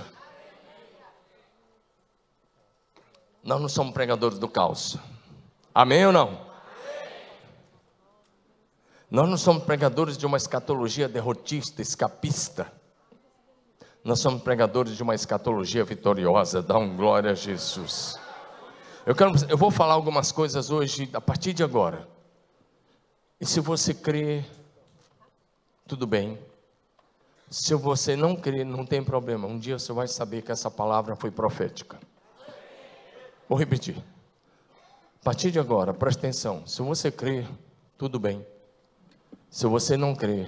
Nós 3.47 3.61
não 3.61 3.69
somos 3.69 3.93
pregadores 3.93 4.37
do 4.37 4.49
caos. 4.49 4.97
Amém 5.73 6.05
ou 6.05 6.11
não? 6.11 6.37
Nós 9.09 9.29
não 9.29 9.37
somos 9.37 9.63
pregadores 9.63 10.17
de 10.17 10.25
uma 10.25 10.35
escatologia 10.35 11.07
derrotista, 11.07 11.81
escapista. 11.81 12.69
Nós 14.03 14.19
somos 14.19 14.43
pregadores 14.43 14.97
de 14.97 15.01
uma 15.01 15.15
escatologia 15.15 15.85
vitoriosa. 15.85 16.61
Dá 16.61 16.77
um 16.77 16.97
glória 16.97 17.31
a 17.31 17.33
Jesus. 17.33 18.19
Eu, 19.05 19.15
quero, 19.15 19.31
eu 19.47 19.57
vou 19.57 19.71
falar 19.71 19.93
algumas 19.93 20.29
coisas 20.29 20.69
hoje, 20.69 21.09
a 21.13 21.21
partir 21.21 21.53
de 21.53 21.63
agora. 21.63 22.05
E 23.39 23.45
se 23.45 23.61
você 23.61 23.93
crê, 23.93 24.43
tudo 25.87 26.05
bem. 26.05 26.37
Se 27.49 27.73
você 27.75 28.13
não 28.17 28.35
crê, 28.35 28.65
não 28.65 28.85
tem 28.85 29.01
problema. 29.01 29.47
Um 29.47 29.57
dia 29.57 29.79
você 29.79 29.93
vai 29.93 30.09
saber 30.09 30.41
que 30.41 30.51
essa 30.51 30.69
palavra 30.69 31.15
foi 31.15 31.31
profética. 31.31 31.97
Vou 33.47 33.57
repetir. 33.57 33.97
A 35.21 35.23
partir 35.23 35.51
de 35.51 35.59
agora, 35.59 35.93
preste 35.93 36.19
atenção. 36.19 36.65
Se 36.65 36.81
você 36.81 37.11
crê, 37.11 37.45
tudo 37.97 38.19
bem. 38.19 38.45
Se 39.49 39.65
você 39.65 39.95
não 39.95 40.15
crê, 40.15 40.45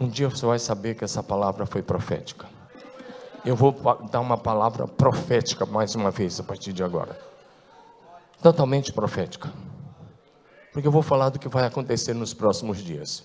um 0.00 0.08
dia 0.08 0.28
você 0.28 0.44
vai 0.44 0.58
saber 0.58 0.94
que 0.94 1.04
essa 1.04 1.22
palavra 1.22 1.66
foi 1.66 1.82
profética. 1.82 2.46
Eu 3.44 3.54
vou 3.54 3.72
dar 4.10 4.20
uma 4.20 4.38
palavra 4.38 4.86
profética 4.88 5.64
mais 5.66 5.94
uma 5.94 6.10
vez 6.10 6.40
a 6.40 6.42
partir 6.42 6.72
de 6.72 6.82
agora. 6.82 7.18
Totalmente 8.42 8.92
profética. 8.92 9.52
Porque 10.72 10.88
eu 10.88 10.92
vou 10.92 11.02
falar 11.02 11.28
do 11.28 11.38
que 11.38 11.48
vai 11.48 11.64
acontecer 11.64 12.14
nos 12.14 12.34
próximos 12.34 12.78
dias. 12.78 13.22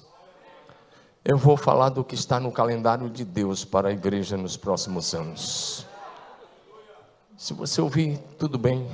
Eu 1.26 1.38
vou 1.38 1.58
falar 1.58 1.90
do 1.90 2.04
que 2.04 2.16
está 2.16 2.40
no 2.40 2.52
calendário 2.52 3.10
de 3.10 3.26
Deus 3.26 3.66
para 3.66 3.90
a 3.90 3.92
igreja 3.92 4.38
nos 4.38 4.56
próximos 4.56 5.14
anos. 5.14 5.86
Se 7.40 7.54
você 7.54 7.80
ouvir, 7.80 8.18
tudo 8.38 8.58
bem. 8.58 8.86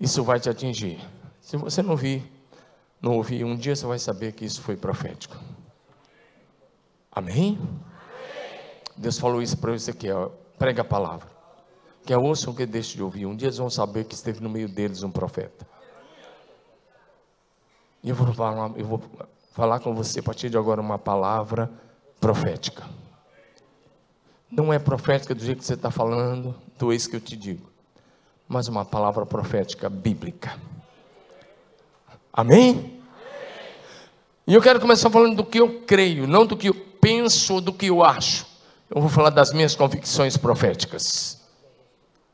Isso 0.00 0.24
vai 0.24 0.40
te 0.40 0.48
atingir. 0.48 0.98
Se 1.42 1.58
você 1.58 1.82
não 1.82 1.90
ouvir, 1.90 2.26
não 3.02 3.12
ouvir, 3.16 3.44
um 3.44 3.54
dia 3.54 3.76
você 3.76 3.84
vai 3.84 3.98
saber 3.98 4.32
que 4.32 4.46
isso 4.46 4.62
foi 4.62 4.78
profético. 4.78 5.36
Amém? 7.12 7.58
Deus 8.96 9.18
falou 9.18 9.42
isso 9.42 9.58
para 9.58 9.74
Ezequiel: 9.74 10.32
prega 10.58 10.80
a 10.80 10.84
palavra. 10.86 11.28
Que 12.02 12.14
ouçam 12.16 12.54
que 12.54 12.64
deixe 12.64 12.96
de 12.96 13.02
ouvir. 13.02 13.26
Um 13.26 13.36
dia 13.36 13.48
eles 13.48 13.58
vão 13.58 13.68
saber 13.68 14.04
que 14.04 14.14
esteve 14.14 14.40
no 14.40 14.48
meio 14.48 14.66
deles 14.66 15.02
um 15.02 15.10
profeta. 15.10 15.68
E 18.02 18.08
eu 18.08 18.14
vou 18.14 18.32
falar, 18.32 18.72
eu 18.74 18.86
vou 18.86 19.02
falar 19.52 19.80
com 19.80 19.94
você 19.94 20.20
a 20.20 20.22
partir 20.22 20.48
de 20.48 20.56
agora 20.56 20.80
uma 20.80 20.98
palavra 20.98 21.70
profética. 22.18 22.88
Não 24.50 24.72
é 24.72 24.78
profética 24.78 25.34
do 25.34 25.44
jeito 25.44 25.58
que 25.58 25.66
você 25.66 25.74
está 25.74 25.90
falando, 25.90 26.54
do 26.78 26.92
ex 26.92 27.06
que 27.06 27.16
eu 27.16 27.20
te 27.20 27.36
digo, 27.36 27.68
mas 28.48 28.68
uma 28.68 28.84
palavra 28.84 29.26
profética 29.26 29.88
bíblica. 29.90 30.56
Amém? 32.32 32.98
E 34.46 34.54
eu 34.54 34.62
quero 34.62 34.80
começar 34.80 35.10
falando 35.10 35.36
do 35.36 35.44
que 35.44 35.58
eu 35.58 35.82
creio, 35.86 36.26
não 36.26 36.46
do 36.46 36.56
que 36.56 36.68
eu 36.68 36.74
penso 36.74 37.54
ou 37.54 37.60
do 37.60 37.72
que 37.72 37.86
eu 37.86 38.02
acho. 38.02 38.46
Eu 38.90 39.00
vou 39.00 39.10
falar 39.10 39.30
das 39.30 39.52
minhas 39.52 39.74
convicções 39.74 40.36
proféticas. 40.36 41.38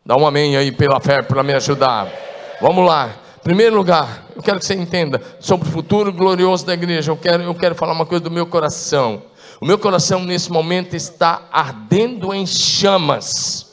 Dá 0.07 0.17
um 0.17 0.27
amém 0.27 0.57
aí 0.57 0.71
pela 0.71 1.01
fé 1.01 1.23
para 1.23 1.43
me 1.43 1.53
ajudar. 1.55 2.09
Vamos 2.61 2.87
lá. 2.87 3.17
Primeiro 3.43 3.75
lugar, 3.75 4.27
eu 4.37 4.43
quero 4.43 4.59
que 4.59 4.65
você 4.65 4.75
entenda 4.75 5.21
sobre 5.41 5.69
o 5.69 5.71
futuro 5.71 6.13
glorioso 6.13 6.65
da 6.65 6.75
igreja. 6.75 7.11
Eu 7.11 7.17
quero, 7.17 7.43
eu 7.43 7.55
quero 7.55 7.75
falar 7.75 7.93
uma 7.93 8.07
coisa 8.07 8.23
do 8.23 8.31
meu 8.31 8.47
coração. 8.47 9.23
O 9.61 9.67
meu 9.67 9.79
coração 9.79 10.23
nesse 10.25 10.53
momento 10.53 10.95
está 10.95 11.49
ardendo 11.51 12.33
em 12.33 12.47
chamas. 12.47 13.64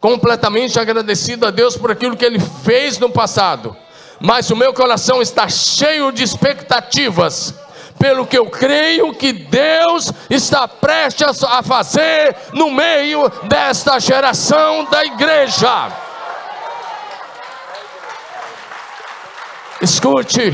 Completamente 0.00 0.78
agradecido 0.78 1.46
a 1.46 1.50
Deus 1.50 1.76
por 1.76 1.90
aquilo 1.90 2.16
que 2.16 2.24
Ele 2.24 2.38
fez 2.38 2.98
no 2.98 3.10
passado 3.10 3.76
mas 4.20 4.50
o 4.50 4.56
meu 4.56 4.72
coração 4.72 5.22
está 5.22 5.48
cheio 5.48 6.10
de 6.10 6.22
expectativas, 6.22 7.54
pelo 7.98 8.26
que 8.26 8.36
eu 8.36 8.46
creio 8.46 9.12
que 9.14 9.32
Deus 9.32 10.12
está 10.28 10.66
prestes 10.66 11.42
a 11.42 11.62
fazer 11.62 12.36
no 12.52 12.70
meio 12.70 13.28
desta 13.44 13.98
geração 13.98 14.84
da 14.84 15.04
igreja. 15.04 15.92
Escute, 19.80 20.52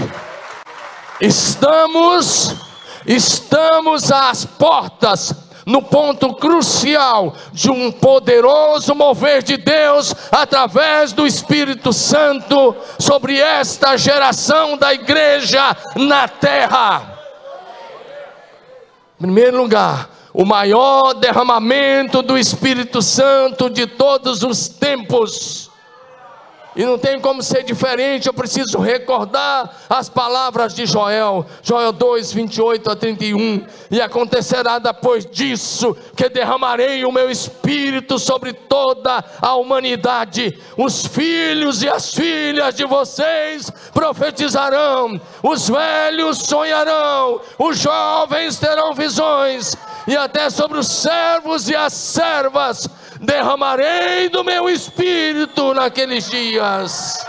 estamos, 1.20 2.54
estamos 3.06 4.12
às 4.12 4.44
portas 4.44 5.34
no 5.66 5.82
ponto 5.82 6.34
crucial 6.34 7.34
de 7.52 7.70
um 7.70 7.90
poderoso 7.90 8.94
mover 8.94 9.42
de 9.42 9.56
Deus 9.56 10.14
através 10.30 11.12
do 11.12 11.26
Espírito 11.26 11.92
Santo 11.92 12.74
sobre 12.98 13.38
esta 13.38 13.96
geração 13.96 14.76
da 14.76 14.92
igreja 14.92 15.76
na 15.96 16.28
terra. 16.28 17.18
Em 19.18 19.22
primeiro 19.22 19.58
lugar, 19.58 20.10
o 20.32 20.44
maior 20.44 21.14
derramamento 21.14 22.20
do 22.20 22.36
Espírito 22.36 23.00
Santo 23.00 23.70
de 23.70 23.86
todos 23.86 24.42
os 24.42 24.68
tempos 24.68 25.63
e 26.76 26.84
não 26.84 26.98
tem 26.98 27.20
como 27.20 27.42
ser 27.42 27.62
diferente, 27.62 28.26
eu 28.26 28.34
preciso 28.34 28.78
recordar 28.78 29.84
as 29.88 30.08
palavras 30.08 30.74
de 30.74 30.86
Joel, 30.86 31.46
Joel 31.62 31.92
2, 31.92 32.32
28 32.32 32.90
a 32.90 32.96
31. 32.96 33.64
E 33.90 34.00
acontecerá 34.00 34.78
depois 34.78 35.24
disso 35.24 35.96
que 36.16 36.28
derramarei 36.28 37.04
o 37.04 37.12
meu 37.12 37.30
espírito 37.30 38.18
sobre 38.18 38.52
toda 38.52 39.24
a 39.40 39.54
humanidade. 39.54 40.58
Os 40.76 41.06
filhos 41.06 41.82
e 41.82 41.88
as 41.88 42.12
filhas 42.12 42.74
de 42.74 42.84
vocês 42.84 43.70
profetizarão, 43.92 45.20
os 45.42 45.68
velhos 45.68 46.38
sonharão, 46.38 47.40
os 47.58 47.78
jovens 47.78 48.58
terão 48.58 48.94
visões, 48.94 49.76
e 50.06 50.16
até 50.16 50.50
sobre 50.50 50.78
os 50.78 50.88
servos 50.88 51.68
e 51.68 51.76
as 51.76 51.92
servas 51.92 52.88
derramarei 53.24 54.28
do 54.28 54.44
meu 54.44 54.68
espírito 54.68 55.74
naqueles 55.74 56.30
dias. 56.30 57.26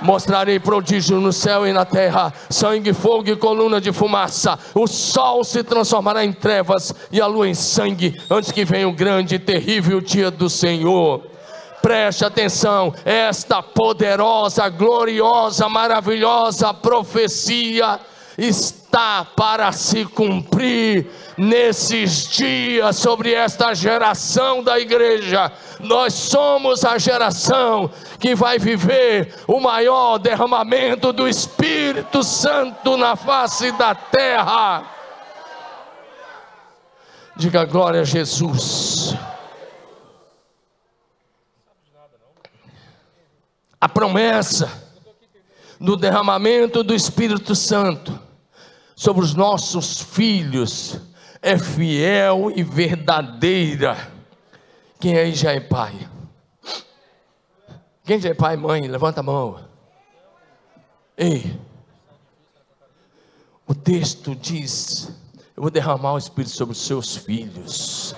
Mostrarei 0.00 0.60
prodígio 0.60 1.18
no 1.20 1.32
céu 1.32 1.66
e 1.66 1.72
na 1.72 1.84
terra, 1.84 2.32
sangue, 2.48 2.92
fogo 2.92 3.30
e 3.30 3.36
coluna 3.36 3.80
de 3.80 3.92
fumaça. 3.92 4.56
O 4.74 4.86
sol 4.86 5.42
se 5.42 5.64
transformará 5.64 6.24
em 6.24 6.32
trevas 6.32 6.94
e 7.10 7.20
a 7.20 7.26
lua 7.26 7.48
em 7.48 7.54
sangue, 7.54 8.20
antes 8.30 8.52
que 8.52 8.64
venha 8.64 8.88
o 8.88 8.92
grande 8.92 9.34
e 9.34 9.38
terrível 9.40 10.00
dia 10.00 10.30
do 10.30 10.48
Senhor. 10.48 11.22
Preste 11.82 12.24
atenção, 12.24 12.94
esta 13.04 13.62
poderosa, 13.62 14.68
gloriosa, 14.68 15.68
maravilhosa 15.68 16.72
profecia 16.74 17.98
está 18.38 19.24
para 19.24 19.72
se 19.72 20.04
cumprir 20.04 21.10
nesses 21.36 22.28
dias 22.28 22.94
sobre 22.94 23.34
esta 23.34 23.74
geração 23.74 24.62
da 24.62 24.78
igreja. 24.78 25.50
Nós 25.80 26.14
somos 26.14 26.84
a 26.84 26.96
geração 26.98 27.90
que 28.20 28.36
vai 28.36 28.56
viver 28.56 29.34
o 29.48 29.58
maior 29.58 30.18
derramamento 30.18 31.12
do 31.12 31.26
Espírito 31.26 32.22
Santo 32.22 32.96
na 32.96 33.16
face 33.16 33.72
da 33.72 33.92
terra. 33.92 34.84
Diga 37.36 37.64
glória 37.64 38.02
a 38.02 38.04
Jesus. 38.04 39.16
A 43.80 43.88
promessa 43.88 44.86
do 45.80 45.96
derramamento 45.96 46.82
do 46.84 46.94
Espírito 46.94 47.54
Santo 47.54 48.27
sobre 48.98 49.22
os 49.24 49.32
nossos 49.32 50.00
filhos 50.02 51.00
é 51.40 51.56
fiel 51.56 52.50
e 52.50 52.64
verdadeira. 52.64 53.96
Quem 54.98 55.16
aí 55.16 55.32
já 55.36 55.52
é 55.52 55.60
pai? 55.60 55.94
Quem 58.02 58.20
já 58.20 58.30
é 58.30 58.34
pai, 58.34 58.56
mãe? 58.56 58.88
Levanta 58.88 59.20
a 59.20 59.22
mão. 59.22 59.60
Ei, 61.16 61.56
o 63.68 63.72
texto 63.72 64.34
diz: 64.34 65.12
Eu 65.56 65.62
vou 65.62 65.70
derramar 65.70 66.14
o 66.14 66.18
Espírito 66.18 66.50
sobre 66.50 66.72
os 66.72 66.84
seus 66.84 67.16
filhos. 67.16 68.16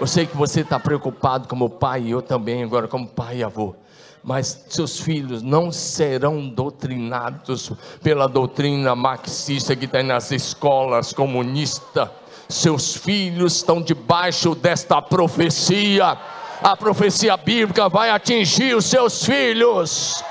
Eu 0.00 0.06
sei 0.08 0.26
que 0.26 0.36
você 0.36 0.62
está 0.62 0.80
preocupado 0.80 1.46
como 1.46 1.70
pai, 1.70 2.02
e 2.02 2.10
eu 2.10 2.22
também, 2.22 2.64
agora 2.64 2.88
como 2.88 3.06
pai 3.06 3.36
e 3.36 3.44
avô 3.44 3.76
mas 4.22 4.64
seus 4.68 5.00
filhos 5.00 5.42
não 5.42 5.72
serão 5.72 6.48
doutrinados 6.48 7.72
pela 8.02 8.28
doutrina 8.28 8.94
marxista 8.94 9.76
que 9.76 9.86
tem 9.86 10.02
nas 10.02 10.30
escolas 10.30 11.12
comunistas. 11.12 12.08
Seus 12.48 12.96
filhos 12.96 13.56
estão 13.56 13.80
debaixo 13.80 14.54
desta 14.54 15.00
profecia. 15.02 16.18
A 16.62 16.76
profecia 16.76 17.36
bíblica 17.36 17.88
vai 17.88 18.10
atingir 18.10 18.74
os 18.74 18.86
seus 18.86 19.24
filhos. 19.24 20.24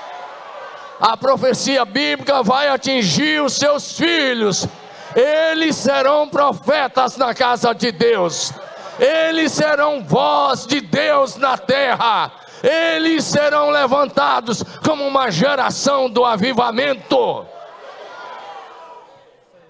A 0.99 1.15
profecia 1.15 1.85
bíblica 1.85 2.41
vai 2.41 2.67
atingir 2.69 3.41
os 3.41 3.53
seus 3.53 3.97
filhos. 3.97 4.67
Eles 5.15 5.75
serão 5.75 6.27
profetas 6.27 7.17
na 7.17 7.33
casa 7.33 7.73
de 7.73 7.91
Deus. 7.91 8.51
Eles 8.99 9.51
serão 9.51 10.03
voz 10.03 10.65
de 10.65 10.81
Deus 10.81 11.35
na 11.35 11.55
terra 11.55 12.46
eles 12.63 13.23
serão 13.23 13.69
levantados 13.69 14.63
como 14.83 15.05
uma 15.05 15.29
geração 15.29 16.09
do 16.09 16.25
avivamento. 16.25 17.45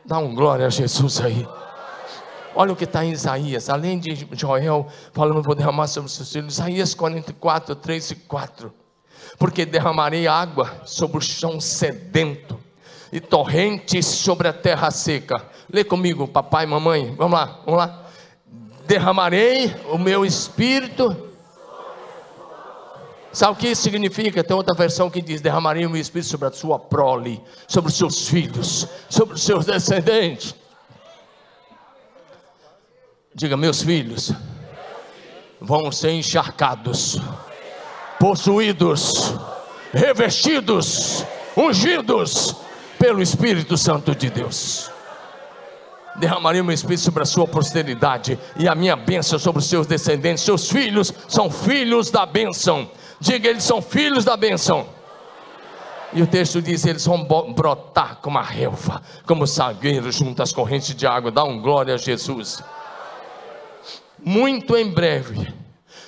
Dá 0.05 0.19
um 0.19 0.33
glória 0.33 0.67
a 0.67 0.69
Jesus 0.69 1.19
aí. 1.21 1.47
Olha 2.55 2.73
o 2.73 2.75
que 2.75 2.85
está 2.85 3.05
em 3.05 3.11
Isaías, 3.11 3.69
além 3.69 3.99
de 3.99 4.27
Joel 4.31 4.87
falando, 5.13 5.43
vou 5.43 5.53
derramar 5.53 5.87
sobre 5.87 6.07
os 6.07 6.15
seus 6.15 6.31
filhos, 6.31 6.53
Isaías 6.53 6.95
44, 6.95 7.75
3 7.75 8.11
e 8.11 8.15
4. 8.15 8.73
Porque 9.37 9.65
derramarei 9.65 10.27
água 10.27 10.81
sobre 10.85 11.17
o 11.17 11.21
chão 11.21 11.59
sedento 11.59 12.57
e 13.11 13.19
torrentes 13.19 14.05
sobre 14.05 14.47
a 14.47 14.53
terra 14.53 14.89
seca. 14.89 15.45
Lê 15.71 15.83
comigo, 15.83 16.27
papai 16.27 16.65
mamãe, 16.65 17.13
vamos 17.15 17.37
lá, 17.37 17.59
vamos 17.63 17.79
lá. 17.79 18.03
Derramarei 18.87 19.75
o 19.91 19.97
meu 19.97 20.25
espírito 20.25 21.26
Sabe 23.31 23.53
o 23.53 23.55
que 23.55 23.67
isso 23.67 23.83
significa? 23.83 24.43
Tem 24.43 24.55
outra 24.55 24.73
versão 24.73 25.09
que 25.09 25.21
diz: 25.21 25.41
derramaria 25.41 25.87
o 25.87 25.89
meu 25.89 26.01
espírito 26.01 26.29
sobre 26.29 26.47
a 26.47 26.51
sua 26.51 26.79
prole, 26.79 27.41
sobre 27.67 27.89
os 27.91 27.97
seus 27.97 28.27
filhos, 28.27 28.87
sobre 29.09 29.35
os 29.35 29.43
seus 29.43 29.65
descendentes. 29.65 30.55
Diga, 33.35 33.55
meus 33.55 33.83
filhos 33.83 34.33
vão 35.61 35.91
ser 35.91 36.11
encharcados, 36.11 37.19
possuídos, 38.19 39.33
revestidos, 39.93 41.23
ungidos 41.55 42.55
pelo 42.97 43.21
Espírito 43.21 43.77
Santo 43.77 44.15
de 44.15 44.29
Deus. 44.29 44.89
Derramaria 46.15 46.63
o 46.63 46.65
meu 46.65 46.73
espírito 46.73 47.03
sobre 47.03 47.21
a 47.21 47.25
sua 47.27 47.47
posteridade 47.47 48.39
e 48.57 48.67
a 48.67 48.73
minha 48.73 48.95
bênção 48.95 49.37
sobre 49.37 49.59
os 49.59 49.69
seus 49.69 49.85
descendentes. 49.85 50.43
Seus 50.43 50.67
filhos 50.67 51.13
são 51.27 51.51
filhos 51.51 52.09
da 52.09 52.25
bênção 52.25 52.89
Diga, 53.19 53.49
eles 53.49 53.63
são 53.63 53.81
filhos 53.81 54.23
da 54.23 54.37
bênção. 54.37 54.87
E 56.13 56.21
o 56.21 56.27
texto 56.27 56.61
diz: 56.61 56.85
eles 56.85 57.05
vão 57.05 57.23
brotar 57.53 58.17
como 58.21 58.37
a 58.37 58.41
relva, 58.41 59.01
como 59.25 59.45
sagueiro 59.45 60.11
junto 60.11 60.41
às 60.41 60.53
correntes 60.53 60.95
de 60.95 61.05
água. 61.05 61.31
Dá 61.31 61.43
um 61.43 61.61
glória 61.61 61.95
a 61.95 61.97
Jesus. 61.97 62.61
Muito 64.23 64.75
em 64.75 64.89
breve, 64.89 65.53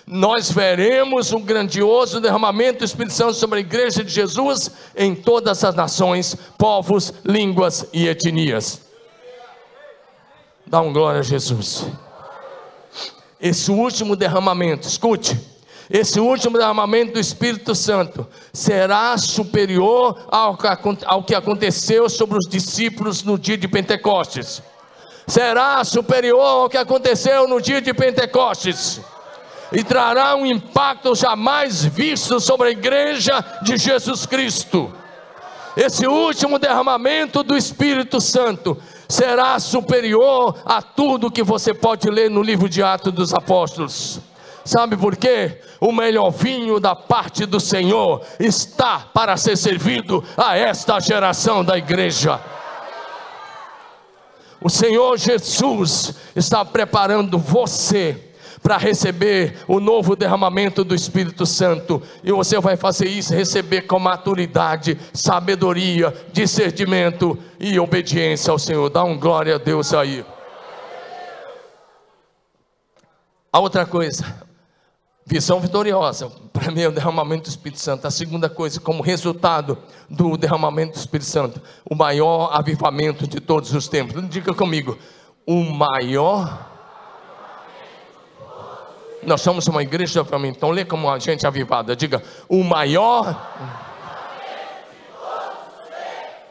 nós 0.05 0.51
veremos 0.51 1.31
um 1.31 1.41
grandioso 1.41 2.19
derramamento 2.19 2.79
do 2.79 2.85
Espírito 2.85 3.13
Santo 3.13 3.33
sobre 3.33 3.57
a 3.57 3.61
igreja 3.61 4.03
de 4.03 4.11
Jesus 4.11 4.71
em 4.95 5.13
todas 5.13 5.63
as 5.63 5.75
nações, 5.75 6.35
povos, 6.57 7.13
línguas 7.23 7.85
e 7.93 8.07
etnias. 8.07 8.81
Dá 10.65 10.81
um 10.81 10.91
glória 10.91 11.19
a 11.19 11.23
Jesus. 11.23 11.85
Esse 13.39 13.71
último 13.71 14.15
derramamento, 14.15 14.87
escute 14.87 15.48
esse 15.89 16.19
último 16.19 16.55
derramamento 16.55 17.13
do 17.13 17.19
Espírito 17.19 17.73
Santo 17.73 18.27
será 18.53 19.17
superior 19.17 20.27
ao, 20.29 20.55
que 21.23 21.33
aconteceu 21.33 22.07
sobre 22.07 22.37
os 22.37 22.47
discípulos 22.47 23.23
no 23.23 23.39
dia 23.39 23.57
de 23.57 23.67
Pentecostes. 23.67 24.61
Será 25.25 25.83
superior 25.83 26.63
ao 26.63 26.69
que 26.69 26.77
aconteceu 26.77 27.47
no 27.47 27.59
dia 27.59 27.81
de 27.81 27.91
Pentecostes. 27.91 29.01
E 29.71 29.83
trará 29.83 30.35
um 30.35 30.45
impacto 30.45 31.15
jamais 31.15 31.83
visto 31.83 32.39
sobre 32.39 32.67
a 32.67 32.71
igreja 32.71 33.43
de 33.63 33.75
Jesus 33.75 34.27
Cristo. 34.27 34.93
Esse 35.75 36.05
último 36.07 36.59
derramamento 36.59 37.41
do 37.41 37.57
Espírito 37.57 38.21
Santo 38.21 38.77
será 39.07 39.59
superior 39.59 40.55
a 40.65 40.83
tudo 40.83 41.31
que 41.31 41.41
você 41.41 41.73
pode 41.73 42.09
ler 42.11 42.29
no 42.29 42.43
livro 42.43 42.69
de 42.69 42.83
Atos 42.83 43.13
dos 43.13 43.33
Apóstolos. 43.33 44.28
Sabe 44.69 44.95
por 44.95 45.15
quê? 45.15 45.57
O 45.79 45.91
melhor 45.91 46.29
vinho 46.29 46.79
da 46.79 46.95
parte 46.95 47.43
do 47.43 47.59
Senhor 47.59 48.23
está 48.39 48.99
para 48.99 49.35
ser 49.35 49.57
servido 49.57 50.23
a 50.37 50.55
esta 50.55 50.99
geração 50.99 51.65
da 51.65 51.75
igreja. 51.75 52.39
O 54.61 54.69
Senhor 54.69 55.17
Jesus 55.17 56.13
está 56.35 56.63
preparando 56.63 57.39
você 57.39 58.29
para 58.61 58.77
receber 58.77 59.57
o 59.67 59.79
novo 59.79 60.15
derramamento 60.15 60.83
do 60.83 60.93
Espírito 60.93 61.47
Santo, 61.47 61.99
e 62.23 62.31
você 62.31 62.59
vai 62.59 62.77
fazer 62.77 63.07
isso, 63.07 63.33
receber 63.33 63.87
com 63.87 63.97
maturidade, 63.97 64.99
sabedoria, 65.11 66.13
discernimento 66.31 67.35
e 67.59 67.79
obediência 67.79 68.51
ao 68.51 68.59
Senhor. 68.59 68.87
Dá 68.91 69.03
um 69.03 69.17
glória 69.17 69.55
a 69.55 69.57
Deus 69.57 69.95
aí. 69.95 70.23
A 73.51 73.59
outra 73.59 73.83
coisa, 73.83 74.47
Visão 75.29 75.59
vitoriosa, 75.59 76.31
para 76.51 76.71
mim 76.71 76.81
é 76.81 76.87
o 76.87 76.91
derramamento 76.91 77.43
do 77.43 77.49
Espírito 77.49 77.79
Santo. 77.79 78.07
A 78.07 78.09
segunda 78.09 78.49
coisa, 78.49 78.79
como 78.79 79.03
resultado 79.03 79.77
do 80.09 80.35
derramamento 80.35 80.93
do 80.93 80.99
Espírito 80.99 81.29
Santo, 81.29 81.61
o 81.87 81.93
maior 81.93 82.49
avivamento 82.51 83.27
de 83.27 83.39
todos 83.39 83.71
os 83.75 83.87
tempos. 83.87 84.27
Diga 84.27 84.55
comigo, 84.55 84.97
o 85.45 85.63
maior. 85.65 86.67
Nós 89.21 89.41
somos 89.41 89.67
uma 89.67 89.83
igreja 89.83 90.13
de 90.13 90.19
avivamento, 90.19 90.57
então 90.57 90.71
lê 90.71 90.83
como 90.83 91.07
a 91.07 91.19
gente 91.19 91.45
avivada. 91.45 91.95
Diga, 91.95 92.23
o 92.47 92.63
maior. 92.63 93.39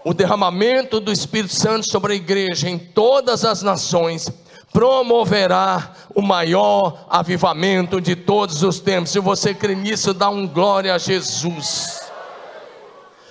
O 0.05 0.15
derramamento 0.15 1.01
do 1.01 1.11
Espírito 1.11 1.53
Santo 1.53 1.91
sobre 1.91 2.13
a 2.13 2.17
igreja 2.17 2.71
em 2.71 2.79
todas 2.79 3.45
as 3.45 3.61
nações 3.61 4.33
promoverá 4.73 5.93
o 6.15 6.23
maior 6.23 7.07
avivamento 7.09 8.01
de 8.01 8.15
todos 8.15 8.63
os 8.63 8.81
tempos. 8.81 9.11
Se 9.11 9.21
você 9.21 9.55
crê 9.55 9.75
nisso, 9.75 10.13
dá 10.13 10.29
um 10.29 10.47
glória 10.47 10.95
a 10.95 10.99
Jesus. 10.99 12.11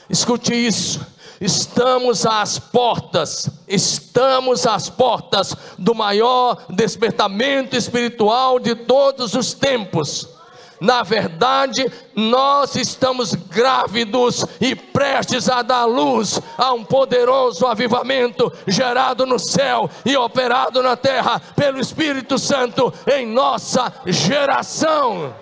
Escute 0.09 0.53
isso. 0.53 1.05
estamos 1.39 2.25
às 2.25 2.57
portas, 2.57 3.49
estamos 3.67 4.65
às 4.65 4.89
portas 4.89 5.55
do 5.77 5.93
maior 5.93 6.65
despertamento 6.69 7.75
espiritual 7.75 8.59
de 8.59 8.73
todos 8.73 9.35
os 9.35 9.53
tempos. 9.53 10.36
Na 10.79 11.01
verdade, 11.03 11.91
nós 12.15 12.75
estamos 12.75 13.33
grávidos 13.33 14.45
e 14.61 14.75
prestes 14.75 15.49
a 15.49 15.61
dar 15.61 15.85
luz 15.85 16.39
a 16.57 16.73
um 16.73 16.83
poderoso 16.83 17.65
avivamento 17.65 18.51
gerado 18.67 19.25
no 19.25 19.39
céu 19.39 19.89
e 20.05 20.15
operado 20.15 20.83
na 20.83 20.95
terra 20.95 21.39
pelo 21.55 21.79
Espírito 21.79 22.37
Santo 22.37 22.93
em 23.11 23.25
nossa 23.25 23.91
geração. 24.05 25.33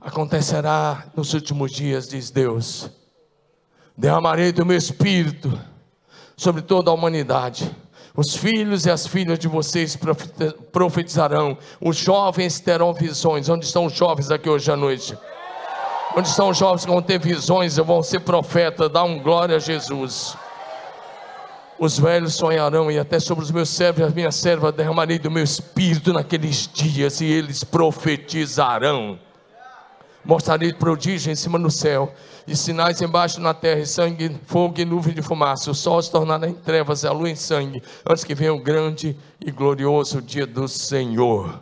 Acontecerá 0.00 1.04
nos 1.14 1.34
últimos 1.34 1.70
dias, 1.70 2.08
diz 2.08 2.30
Deus. 2.30 2.90
Derramarei 3.96 4.50
do 4.50 4.64
meu 4.64 4.76
espírito 4.76 5.60
sobre 6.36 6.62
toda 6.62 6.90
a 6.90 6.94
humanidade 6.94 7.70
os 8.20 8.36
filhos 8.36 8.84
e 8.84 8.90
as 8.90 9.06
filhas 9.06 9.38
de 9.38 9.48
vocês 9.48 9.98
profetizarão. 10.70 11.56
Os 11.80 11.96
jovens 11.96 12.60
terão 12.60 12.92
visões. 12.92 13.48
Onde 13.48 13.64
estão 13.64 13.86
os 13.86 13.94
jovens 13.94 14.30
aqui 14.30 14.46
hoje 14.46 14.70
à 14.70 14.76
noite? 14.76 15.16
Onde 16.14 16.28
estão 16.28 16.50
os 16.50 16.58
jovens 16.58 16.84
que 16.84 16.90
vão 16.90 17.00
ter 17.00 17.18
visões 17.18 17.78
e 17.78 17.82
vão 17.82 18.02
ser 18.02 18.20
profetas? 18.20 18.90
Dá 18.90 19.02
um 19.04 19.18
glória 19.18 19.56
a 19.56 19.58
Jesus. 19.58 20.36
Os 21.78 21.98
velhos 21.98 22.34
sonharão, 22.34 22.90
e 22.90 22.98
até 22.98 23.18
sobre 23.18 23.42
os 23.42 23.50
meus 23.50 23.70
servos 23.70 24.00
e 24.00 24.04
as 24.04 24.12
minhas 24.12 24.34
servas 24.34 24.74
derramarei 24.74 25.18
do 25.18 25.30
meu 25.30 25.42
espírito 25.42 26.12
naqueles 26.12 26.68
dias, 26.70 27.22
e 27.22 27.24
eles 27.24 27.64
profetizarão. 27.64 29.18
Mostrarei 30.24 30.72
prodígio 30.72 31.32
em 31.32 31.36
cima 31.36 31.58
no 31.58 31.70
céu 31.70 32.12
e 32.46 32.54
sinais 32.54 33.00
embaixo 33.00 33.40
na 33.40 33.54
terra, 33.54 33.80
e 33.80 33.86
sangue, 33.86 34.38
fogo 34.46 34.80
e 34.80 34.84
nuvem 34.84 35.14
de 35.14 35.22
fumaça. 35.22 35.70
O 35.70 35.74
sol 35.74 36.02
se 36.02 36.10
tornará 36.10 36.46
em 36.48 36.54
trevas 36.54 37.02
e 37.02 37.06
a 37.06 37.12
lua 37.12 37.30
em 37.30 37.36
sangue, 37.36 37.82
antes 38.06 38.24
que 38.24 38.34
venha 38.34 38.52
o 38.52 38.60
grande 38.60 39.16
e 39.40 39.50
glorioso 39.50 40.20
dia 40.20 40.46
do 40.46 40.68
Senhor. 40.68 41.60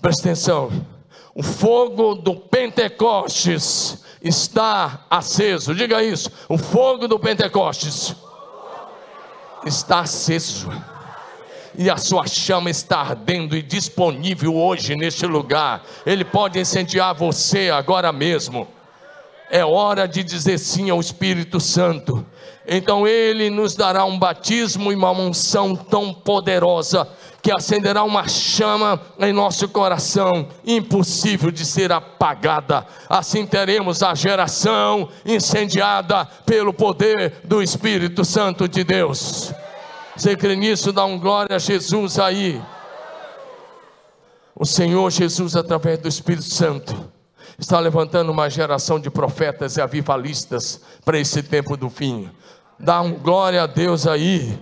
Presta 0.00 0.22
atenção, 0.22 0.70
o 1.34 1.42
fogo 1.42 2.14
do 2.14 2.36
Pentecostes 2.36 4.04
está 4.22 5.06
aceso. 5.08 5.74
Diga 5.74 6.02
isso, 6.02 6.30
o 6.48 6.58
fogo 6.58 7.08
do 7.08 7.18
Pentecostes 7.18 8.14
está 9.64 10.00
aceso 10.00 10.70
e 11.78 11.90
a 11.90 11.96
sua 11.96 12.26
chama 12.26 12.70
está 12.70 12.98
ardendo 13.00 13.56
e 13.56 13.62
disponível 13.62 14.54
hoje 14.54 14.94
neste 14.94 15.26
lugar. 15.26 15.84
Ele 16.04 16.24
pode 16.24 16.58
incendiar 16.58 17.14
você 17.14 17.70
agora 17.70 18.12
mesmo. 18.12 18.68
É 19.50 19.64
hora 19.64 20.08
de 20.08 20.24
dizer 20.24 20.58
sim 20.58 20.90
ao 20.90 21.00
Espírito 21.00 21.60
Santo. 21.60 22.24
Então 22.66 23.06
ele 23.06 23.48
nos 23.48 23.76
dará 23.76 24.04
um 24.04 24.18
batismo 24.18 24.90
e 24.90 24.94
uma 24.96 25.12
unção 25.12 25.76
tão 25.76 26.12
poderosa 26.12 27.08
que 27.40 27.52
acenderá 27.52 28.02
uma 28.02 28.26
chama 28.26 29.00
em 29.20 29.32
nosso 29.32 29.68
coração, 29.68 30.48
impossível 30.66 31.52
de 31.52 31.64
ser 31.64 31.92
apagada. 31.92 32.84
Assim 33.08 33.46
teremos 33.46 34.02
a 34.02 34.16
geração 34.16 35.08
incendiada 35.24 36.24
pelo 36.44 36.74
poder 36.74 37.42
do 37.44 37.62
Espírito 37.62 38.24
Santo 38.24 38.66
de 38.66 38.82
Deus. 38.82 39.54
Você 40.16 40.34
crê 40.34 40.56
nisso? 40.56 40.92
Dá 40.92 41.04
um 41.04 41.18
glória 41.18 41.56
a 41.56 41.58
Jesus 41.58 42.18
aí. 42.18 42.60
O 44.54 44.64
Senhor 44.64 45.10
Jesus, 45.10 45.54
através 45.54 45.98
do 45.98 46.08
Espírito 46.08 46.46
Santo, 46.46 47.12
está 47.58 47.78
levantando 47.78 48.32
uma 48.32 48.48
geração 48.48 48.98
de 48.98 49.10
profetas 49.10 49.76
e 49.76 49.80
avivalistas 49.82 50.80
para 51.04 51.18
esse 51.18 51.42
tempo 51.42 51.76
do 51.76 51.90
fim. 51.90 52.30
Dá 52.78 53.02
um 53.02 53.12
glória 53.12 53.62
a 53.62 53.66
Deus 53.66 54.06
aí. 54.06 54.58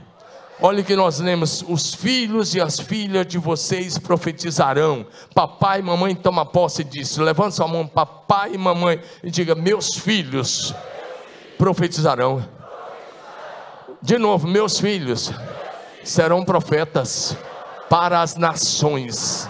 Olha 0.60 0.82
que 0.82 0.96
nós 0.96 1.20
lemos: 1.20 1.64
os 1.68 1.94
filhos 1.94 2.52
e 2.56 2.60
as 2.60 2.80
filhas 2.80 3.24
de 3.24 3.38
vocês 3.38 3.96
profetizarão. 3.96 5.06
Papai 5.32 5.78
e 5.78 5.82
mamãe 5.82 6.16
toma 6.16 6.44
posse 6.44 6.82
disso. 6.82 7.22
Levanta 7.22 7.52
sua 7.52 7.68
mão, 7.68 7.86
papai 7.86 8.54
e 8.54 8.58
mamãe, 8.58 9.00
e 9.22 9.30
diga: 9.30 9.54
meus 9.54 9.94
filhos 9.94 10.74
profetizarão. 11.56 12.53
De 14.04 14.18
novo, 14.18 14.46
meus 14.46 14.78
filhos 14.78 15.32
serão 16.04 16.44
profetas 16.44 17.34
para 17.88 18.20
as 18.20 18.36
nações. 18.36 19.48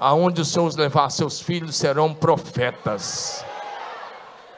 Aonde 0.00 0.40
os 0.40 0.48
seus 0.48 0.76
levar, 0.76 1.10
seus 1.10 1.42
filhos 1.42 1.76
serão 1.76 2.14
profetas. 2.14 3.44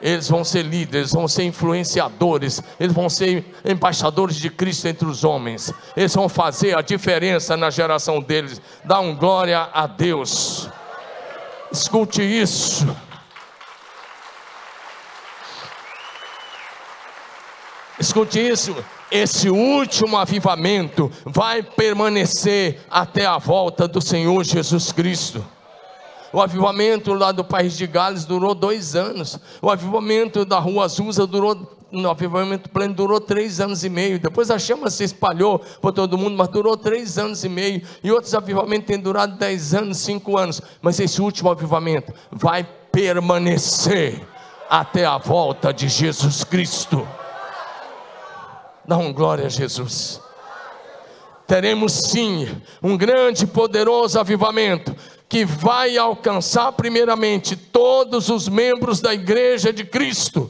Eles 0.01 0.29
vão 0.29 0.45
ser 0.45 0.61
líderes, 0.61 1.11
vão 1.11 1.27
ser 1.27 1.43
influenciadores, 1.43 2.63
eles 2.79 2.95
vão 2.95 3.09
ser 3.09 3.43
embaixadores 3.65 4.37
de 4.37 4.49
Cristo 4.49 4.87
entre 4.87 5.05
os 5.05 5.25
homens. 5.25 5.73
Eles 5.97 6.15
vão 6.15 6.29
fazer 6.29 6.77
a 6.77 6.81
diferença 6.81 7.57
na 7.57 7.69
geração 7.69 8.21
deles. 8.21 8.61
Dá 8.85 9.01
um 9.01 9.13
glória 9.13 9.67
a 9.73 9.85
Deus. 9.85 10.69
Escute 11.69 12.21
isso. 12.21 12.87
Escute 17.99 18.39
isso 18.39 18.73
esse 19.11 19.49
último 19.49 20.17
avivamento 20.17 21.11
vai 21.25 21.63
permanecer 21.63 22.79
até 22.89 23.25
a 23.25 23.37
volta 23.37 23.87
do 23.87 24.01
Senhor 24.01 24.43
Jesus 24.43 24.91
Cristo. 24.91 25.43
O 26.31 26.39
avivamento 26.39 27.13
lá 27.13 27.31
do 27.31 27.43
país 27.43 27.75
de 27.75 27.87
Gales 27.87 28.25
durou 28.25 28.53
dois 28.53 28.95
anos. 28.95 29.39
O 29.61 29.69
avivamento 29.69 30.45
da 30.45 30.59
Rua 30.59 30.85
Azusa 30.85 31.25
durou 31.25 31.77
no 31.91 32.07
avivamento 32.07 32.69
pleno 32.69 32.93
durou 32.93 33.19
três 33.19 33.59
anos 33.59 33.83
e 33.83 33.89
meio. 33.89 34.19
Depois 34.19 34.51
a 34.51 34.59
chama 34.59 34.91
se 34.91 35.03
espalhou 35.03 35.59
por 35.81 35.91
todo 35.91 36.19
mundo, 36.19 36.37
mas 36.37 36.47
durou 36.49 36.77
três 36.77 37.17
anos 37.17 37.43
e 37.43 37.49
meio. 37.49 37.81
E 38.03 38.11
outros 38.11 38.35
avivamentos 38.35 38.85
têm 38.85 38.99
durado 38.99 39.37
dez 39.37 39.73
anos, 39.73 39.97
cinco 39.97 40.37
anos. 40.37 40.61
Mas 40.83 40.99
esse 40.99 41.19
último 41.19 41.49
avivamento 41.49 42.13
vai 42.31 42.63
permanecer 42.91 44.21
até 44.69 45.03
a 45.03 45.17
volta 45.17 45.73
de 45.73 45.89
Jesus 45.89 46.43
Cristo. 46.43 47.07
Dá 48.89 48.97
um 48.97 49.13
glória 49.13 49.45
a 49.45 49.49
Jesus. 49.49 50.19
Teremos 51.45 51.93
sim 51.93 52.59
um 52.81 52.97
grande 52.97 53.43
e 53.43 53.47
poderoso 53.47 54.19
avivamento 54.19 54.95
que 55.29 55.45
vai 55.45 55.95
alcançar 55.95 56.71
primeiramente 56.71 57.55
todos 57.55 58.29
os 58.29 58.49
membros 58.49 58.99
da 58.99 59.13
igreja 59.13 59.71
de 59.71 59.85
Cristo. 59.85 60.49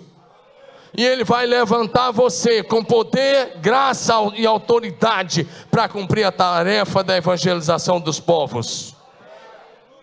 E 0.96 1.06
ele 1.06 1.26
vai 1.26 1.46
levantar 1.46 2.12
você 2.12 2.64
com 2.64 2.82
poder, 2.82 3.58
graça 3.58 4.14
e 4.38 4.48
autoridade 4.48 5.46
para 5.70 5.90
cumprir 5.90 6.24
a 6.24 6.32
tarefa 6.32 7.04
da 7.04 7.18
evangelização 7.18 8.00
dos 8.00 8.22
povos. 8.22 8.96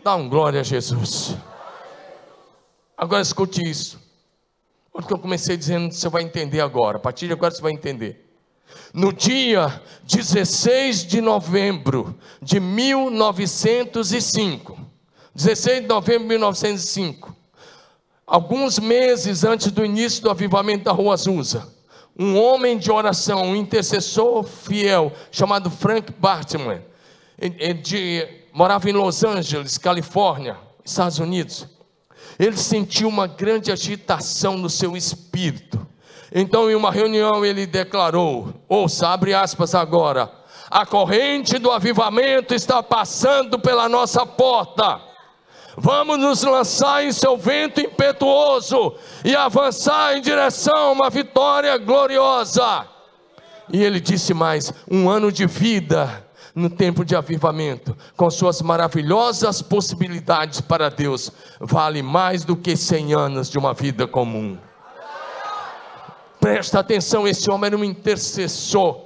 Dá 0.05 0.15
um 0.15 0.29
glória 0.29 0.61
a 0.61 0.63
Jesus. 0.63 1.35
Agora 2.99 3.23
escute 3.23 3.63
isso. 3.63 3.99
O 4.93 5.01
que 5.01 5.11
eu 5.11 5.19
comecei 5.19 5.57
dizendo, 5.57 5.91
você 5.91 6.11
vai 6.11 6.23
entender 6.23 6.61
agora. 6.61 6.99
A 6.99 7.01
partir 7.01 7.29
de 7.29 7.33
agora 7.33 7.51
você 7.51 7.63
vai 7.63 7.73
entender 7.73 8.26
no 8.93 9.13
dia 9.13 9.81
16 10.05 11.05
de 11.05 11.21
novembro 11.21 12.19
de 12.41 12.59
1905, 12.59 14.79
16 15.35 15.83
de 15.83 15.89
novembro 15.89 16.23
de 16.23 16.29
1905, 16.29 17.37
alguns 18.27 18.79
meses 18.79 19.45
antes 19.45 19.71
do 19.71 19.85
início 19.85 20.23
do 20.23 20.31
avivamento 20.31 20.85
da 20.85 20.93
Rua 20.93 21.15
Azusa, 21.15 21.69
um 22.19 22.39
homem 22.39 22.79
de 22.79 22.91
oração, 22.91 23.43
um 23.43 23.57
intercessor 23.57 24.45
fiel, 24.45 25.13
chamado 25.31 25.71
Frank 25.71 26.13
Bartman, 26.19 26.83
de, 27.83 28.27
morava 28.53 28.89
em 28.89 28.93
Los 28.93 29.23
Angeles, 29.23 29.77
Califórnia, 29.77 30.57
Estados 30.83 31.19
Unidos. 31.19 31.67
Ele 32.39 32.57
sentiu 32.57 33.09
uma 33.09 33.27
grande 33.27 33.71
agitação 33.71 34.57
no 34.57 34.71
seu 34.71 34.97
espírito 34.97 35.87
então, 36.33 36.71
em 36.71 36.75
uma 36.75 36.91
reunião, 36.91 37.45
ele 37.45 37.67
declarou: 37.67 38.53
ouça, 38.69 39.09
abre 39.09 39.35
aspas 39.35 39.75
agora. 39.75 40.31
A 40.71 40.85
corrente 40.85 41.59
do 41.59 41.71
avivamento 41.71 42.55
está 42.55 42.83
passando 42.83 43.59
pela 43.59 43.89
nossa 43.89 44.27
porta. 44.27 45.01
Vamos 45.77 46.19
nos 46.19 46.43
lançar 46.43 47.05
em 47.05 47.13
seu 47.13 47.37
vento 47.37 47.81
impetuoso 47.81 48.95
e 49.25 49.37
avançar 49.37 50.17
em 50.17 50.23
direção 50.23 50.77
a 50.77 50.93
uma 50.93 51.11
vitória 51.11 51.77
gloriosa. 51.77 52.87
E 53.73 53.83
ele 53.83 54.01
disse 54.01 54.35
mais: 54.35 54.73
um 54.91 55.09
ano 55.09 55.31
de 55.31 55.47
vida 55.47 56.25
no 56.55 56.71
tempo 56.71 57.05
de 57.05 57.15
avivamento, 57.15 57.95
com 58.17 58.31
suas 58.31 58.63
maravilhosas 58.63 59.61
possibilidades 59.61 60.61
para 60.63 60.89
Deus, 60.89 61.31
vale 61.61 62.03
mais 62.03 62.45
do 62.45 62.57
que 62.57 62.75
100 62.75 63.15
anos 63.15 63.51
de 63.51 63.59
uma 63.59 63.75
vida 63.75 64.07
comum. 64.07 64.57
Presta 66.47 66.79
atenção, 66.79 67.27
esse 67.27 67.51
homem 67.51 67.67
era 67.67 67.77
um 67.77 67.83
intercessor. 67.83 69.01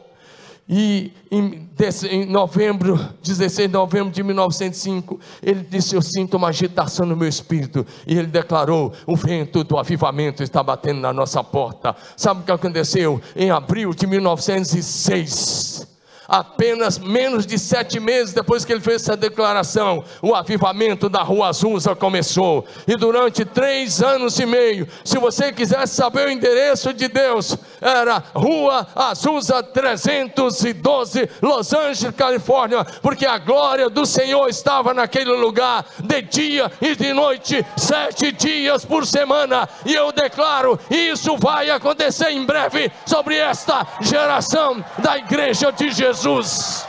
E 0.68 1.10
em, 1.30 1.66
em, 2.10 2.26
novembro, 2.26 3.00
16 3.22 3.66
de 3.66 3.72
novembro 3.72 4.12
de 4.12 4.22
1905, 4.22 5.18
ele 5.42 5.66
disse: 5.66 5.96
Eu 5.96 6.02
sinto 6.02 6.36
uma 6.36 6.48
agitação 6.48 7.06
no 7.06 7.16
meu 7.16 7.26
espírito. 7.26 7.86
E 8.06 8.18
ele 8.18 8.26
declarou: 8.26 8.92
O 9.06 9.16
vento 9.16 9.64
do 9.64 9.78
avivamento 9.78 10.42
está 10.42 10.62
batendo 10.62 11.00
na 11.00 11.14
nossa 11.14 11.42
porta. 11.42 11.96
Sabe 12.14 12.42
o 12.42 12.44
que 12.44 12.52
aconteceu? 12.52 13.22
Em 13.34 13.50
abril 13.50 13.94
de 13.94 14.06
1906, 14.06 15.88
apenas 16.30 16.96
menos 16.96 17.44
de 17.44 17.58
sete 17.58 17.98
meses 17.98 18.32
depois 18.32 18.64
que 18.64 18.72
ele 18.72 18.80
fez 18.80 19.02
essa 19.02 19.16
declaração, 19.16 20.04
o 20.22 20.32
avivamento 20.32 21.08
da 21.08 21.22
Rua 21.22 21.48
Azusa 21.48 21.96
começou. 21.96 22.64
E 22.86 22.94
durante 22.94 23.44
três 23.44 24.00
anos 24.00 24.38
e 24.38 24.46
meio, 24.46 24.86
se 25.04 25.18
você 25.18 25.52
quisesse 25.52 25.96
saber 25.96 26.28
o 26.28 26.30
endereço 26.30 26.92
de 26.92 27.08
Deus, 27.08 27.58
era 27.80 28.22
Rua 28.32 28.86
Azusa 28.94 29.60
312, 29.60 31.28
Los 31.42 31.72
Angeles, 31.72 32.14
Califórnia, 32.16 32.84
porque 33.02 33.26
a 33.26 33.38
glória 33.38 33.90
do 33.90 34.06
Senhor 34.06 34.48
estava 34.48 34.94
naquele 34.94 35.32
lugar, 35.32 35.84
de 35.98 36.22
dia 36.22 36.70
e 36.80 36.94
de 36.94 37.12
noite, 37.12 37.66
sete 37.76 38.30
dias 38.30 38.84
por 38.84 39.04
semana. 39.04 39.68
E 39.84 39.94
eu 39.94 40.12
declaro: 40.12 40.78
isso 40.88 41.36
vai 41.36 41.70
acontecer 41.70 42.30
em 42.30 42.44
breve 42.44 42.92
sobre 43.04 43.36
esta 43.36 43.84
geração 44.00 44.84
da 44.98 45.18
igreja 45.18 45.72
de 45.72 45.90
Jesus. 45.90 46.19
Jesus. 46.20 46.86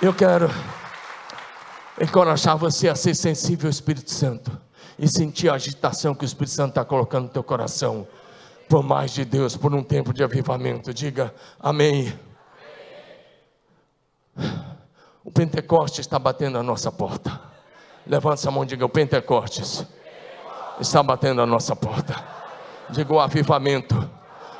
Eu 0.00 0.14
quero 0.14 0.48
encorajar 2.00 2.56
você 2.56 2.88
a 2.88 2.94
ser 2.94 3.14
sensível 3.14 3.66
ao 3.66 3.70
Espírito 3.70 4.10
Santo 4.10 4.50
e 4.98 5.06
sentir 5.06 5.50
a 5.50 5.54
agitação 5.54 6.14
que 6.14 6.24
o 6.24 6.26
Espírito 6.26 6.54
Santo 6.54 6.70
está 6.70 6.82
colocando 6.82 7.24
no 7.24 7.28
teu 7.28 7.44
coração 7.44 8.08
por 8.70 8.82
mais 8.82 9.10
de 9.10 9.22
Deus, 9.26 9.54
por 9.54 9.74
um 9.74 9.82
tempo 9.82 10.14
de 10.14 10.24
avivamento. 10.24 10.94
Diga 10.94 11.34
amém. 11.58 12.18
O 15.22 15.30
Pentecostes 15.30 16.00
está 16.00 16.18
batendo 16.18 16.56
a 16.56 16.62
nossa 16.62 16.90
porta. 16.90 17.38
Levanta 18.06 18.48
a 18.48 18.50
mão 18.50 18.64
e 18.64 18.66
diga: 18.66 18.86
O 18.86 18.88
Pentecostes 18.88 19.84
está 20.80 21.02
batendo 21.02 21.42
a 21.42 21.46
nossa 21.46 21.76
porta. 21.76 22.39
Diga 22.92 23.12
o 23.12 23.20
avivamento. 23.20 24.10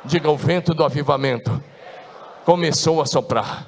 Diga 0.05 0.29
o 0.29 0.37
vento 0.37 0.73
do 0.73 0.83
avivamento. 0.83 1.61
Começou 2.45 3.01
a 3.01 3.05
soprar. 3.05 3.67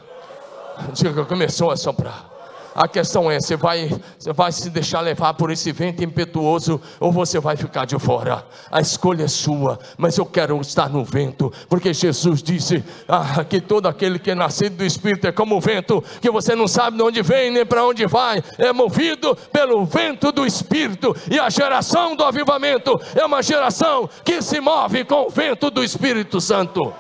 Diga, 0.93 1.25
começou 1.25 1.71
a 1.71 1.77
soprar. 1.77 2.32
A 2.75 2.87
questão 2.87 3.29
é: 3.29 3.39
você 3.39 3.55
vai, 3.55 3.89
você 4.17 4.33
vai 4.33 4.51
se 4.51 4.69
deixar 4.69 5.01
levar 5.01 5.33
por 5.35 5.51
esse 5.51 5.71
vento 5.71 6.03
impetuoso 6.03 6.81
ou 6.99 7.11
você 7.11 7.39
vai 7.39 7.55
ficar 7.55 7.85
de 7.85 7.97
fora? 7.99 8.45
A 8.71 8.81
escolha 8.81 9.23
é 9.23 9.27
sua, 9.27 9.79
mas 9.97 10.17
eu 10.17 10.25
quero 10.25 10.59
estar 10.61 10.89
no 10.89 11.03
vento, 11.03 11.51
porque 11.69 11.93
Jesus 11.93 12.41
disse 12.41 12.83
ah, 13.07 13.43
que 13.43 13.61
todo 13.61 13.87
aquele 13.87 14.17
que 14.17 14.31
é 14.31 14.35
nascido 14.35 14.77
do 14.77 14.85
Espírito 14.85 15.27
é 15.27 15.31
como 15.31 15.55
o 15.55 15.61
vento, 15.61 16.03
que 16.21 16.31
você 16.31 16.55
não 16.55 16.67
sabe 16.67 16.97
de 16.97 17.03
onde 17.03 17.21
vem 17.21 17.51
nem 17.51 17.65
para 17.65 17.85
onde 17.85 18.05
vai, 18.05 18.43
é 18.57 18.73
movido 18.73 19.35
pelo 19.51 19.85
vento 19.85 20.31
do 20.31 20.45
Espírito, 20.45 21.15
e 21.29 21.39
a 21.39 21.49
geração 21.49 22.15
do 22.15 22.23
avivamento 22.23 22.99
é 23.15 23.25
uma 23.25 23.41
geração 23.43 24.09
que 24.23 24.41
se 24.41 24.59
move 24.59 25.05
com 25.05 25.27
o 25.27 25.29
vento 25.29 25.69
do 25.69 25.83
Espírito 25.83 26.41
Santo. 26.41 26.93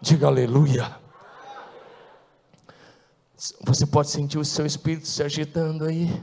Diga 0.00 0.26
aleluia. 0.26 1.01
Você 3.62 3.84
pode 3.84 4.08
sentir 4.08 4.38
o 4.38 4.44
seu 4.44 4.64
espírito 4.64 5.08
se 5.08 5.20
agitando 5.20 5.84
aí, 5.84 6.22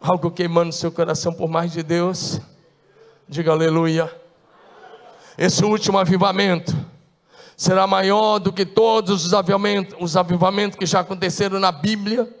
algo 0.00 0.30
queimando 0.30 0.72
seu 0.72 0.92
coração 0.92 1.32
por 1.32 1.48
mais 1.48 1.72
de 1.72 1.82
Deus. 1.82 2.40
Diga 3.28 3.50
aleluia. 3.50 4.08
Esse 5.36 5.64
último 5.64 5.98
avivamento 5.98 6.72
será 7.56 7.84
maior 7.84 8.38
do 8.38 8.52
que 8.52 8.64
todos 8.64 9.26
os 9.26 9.34
avivamentos, 9.34 9.96
os 9.98 10.16
avivamentos 10.16 10.78
que 10.78 10.86
já 10.86 11.00
aconteceram 11.00 11.58
na 11.58 11.72
Bíblia, 11.72 12.32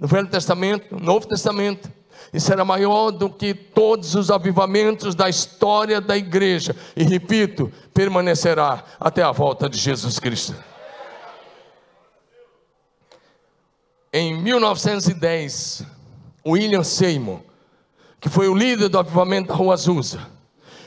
no 0.00 0.08
Velho 0.08 0.28
Testamento, 0.28 0.94
no 0.94 1.04
Novo 1.04 1.28
Testamento. 1.28 1.92
E 2.32 2.40
será 2.40 2.64
maior 2.64 3.10
do 3.10 3.28
que 3.28 3.52
todos 3.52 4.14
os 4.14 4.30
avivamentos 4.30 5.14
da 5.14 5.28
história 5.28 6.00
da 6.00 6.16
igreja. 6.16 6.74
E 6.96 7.04
repito, 7.04 7.70
permanecerá 7.92 8.82
até 8.98 9.22
a 9.22 9.30
volta 9.30 9.68
de 9.68 9.76
Jesus 9.76 10.18
Cristo. 10.18 10.54
Em 14.18 14.34
1910, 14.34 15.84
William 16.46 16.82
Seymour, 16.82 17.40
que 18.18 18.30
foi 18.30 18.48
o 18.48 18.54
líder 18.54 18.88
do 18.88 18.98
avivamento 18.98 19.48
da 19.48 19.54
Rua 19.54 19.74
Azusa, 19.74 20.26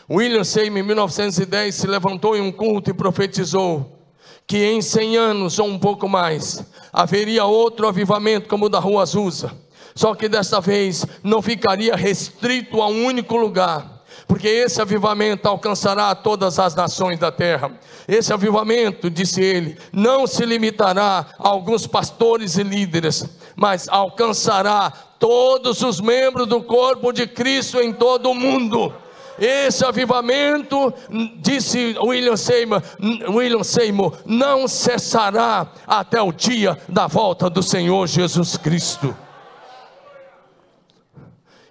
William 0.09 0.43
Seymour, 0.43 0.79
em 0.79 0.83
1910, 0.83 1.75
se 1.75 1.85
levantou 1.85 2.35
em 2.35 2.41
um 2.41 2.51
culto 2.51 2.89
e 2.89 2.93
profetizou 2.93 3.99
que 4.47 4.65
em 4.65 4.81
100 4.81 5.17
anos 5.17 5.59
ou 5.59 5.67
um 5.67 5.77
pouco 5.77 6.09
mais 6.09 6.65
haveria 6.91 7.45
outro 7.45 7.87
avivamento 7.87 8.49
como 8.49 8.65
o 8.65 8.69
da 8.69 8.79
Rua 8.79 9.03
Azusa. 9.03 9.55
Só 9.93 10.15
que 10.15 10.27
desta 10.27 10.59
vez 10.59 11.05
não 11.21 11.39
ficaria 11.39 11.95
restrito 11.95 12.81
a 12.81 12.87
um 12.87 13.05
único 13.05 13.37
lugar 13.37 13.98
porque 14.29 14.47
esse 14.47 14.79
avivamento 14.79 15.47
alcançará 15.47 16.13
todas 16.13 16.59
as 16.59 16.75
nações 16.75 17.17
da 17.17 17.31
terra. 17.31 17.71
Esse 18.07 18.31
avivamento, 18.31 19.09
disse 19.09 19.41
ele, 19.41 19.75
não 19.91 20.27
se 20.27 20.45
limitará 20.45 21.25
a 21.39 21.49
alguns 21.49 21.87
pastores 21.87 22.55
e 22.55 22.61
líderes, 22.61 23.25
mas 23.55 23.89
alcançará 23.89 24.93
todos 25.17 25.81
os 25.81 25.99
membros 25.99 26.45
do 26.45 26.61
corpo 26.61 27.11
de 27.11 27.25
Cristo 27.25 27.81
em 27.81 27.91
todo 27.91 28.29
o 28.29 28.35
mundo. 28.35 28.93
Esse 29.39 29.83
avivamento, 29.83 30.93
disse 31.37 31.97
William 31.99 32.37
Seymour, 32.37 32.83
William 33.29 33.63
Seymour, 33.63 34.13
não 34.27 34.67
cessará 34.67 35.71
até 35.87 36.21
o 36.21 36.31
dia 36.31 36.77
da 36.87 37.07
volta 37.07 37.49
do 37.49 37.63
Senhor 37.63 38.05
Jesus 38.05 38.57
Cristo. 38.57 39.15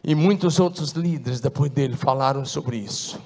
E 0.03 0.15
muitos 0.15 0.61
outros 0.61 0.93
líderes 0.93 1.41
depois 1.41 1.71
dele 1.71 1.97
falaram 1.97 2.45
sobre 2.45 2.77
isso. 2.77 3.21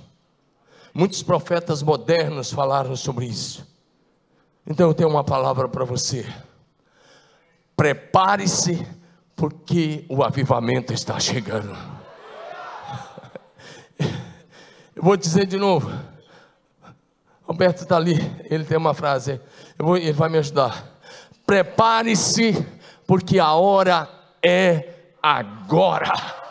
Muitos 0.94 1.22
profetas 1.22 1.82
modernos 1.82 2.52
falaram 2.52 2.94
sobre 2.96 3.26
isso. 3.26 3.66
Então 4.66 4.88
eu 4.88 4.94
tenho 4.94 5.08
uma 5.08 5.24
palavra 5.24 5.68
para 5.68 5.85
você. 5.85 6.26
Prepare-se, 7.76 8.87
porque 9.35 10.04
o 10.08 10.22
avivamento 10.22 10.92
está 10.92 11.18
chegando. 11.18 11.76
Eu 14.94 15.02
vou 15.02 15.16
dizer 15.16 15.46
de 15.46 15.56
novo. 15.56 15.90
Roberto 17.42 17.82
está 17.82 17.96
ali, 17.96 18.14
ele 18.48 18.64
tem 18.64 18.78
uma 18.78 18.94
frase, 18.94 19.40
vou, 19.76 19.96
ele 19.96 20.12
vai 20.12 20.28
me 20.28 20.38
ajudar. 20.38 20.87
Prepare-se, 21.44 22.66
porque 23.06 23.38
a 23.38 23.52
hora 23.52 24.08
é 24.42 24.94
agora. 25.22 26.41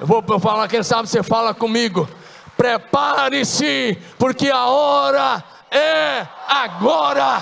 Eu 0.00 0.06
vou 0.06 0.24
falar, 0.40 0.66
quem 0.66 0.82
sabe 0.82 1.10
você 1.10 1.22
fala 1.22 1.52
comigo. 1.52 2.08
Prepare-se, 2.56 3.98
porque 4.18 4.48
a 4.48 4.64
hora 4.64 5.44
é 5.70 6.26
agora. 6.48 7.38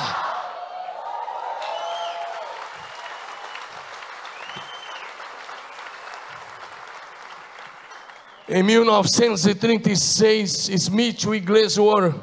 Em 8.49 8.65
1936, 8.65 10.69
Smith 10.71 11.27
Wigglesworth 11.27 12.17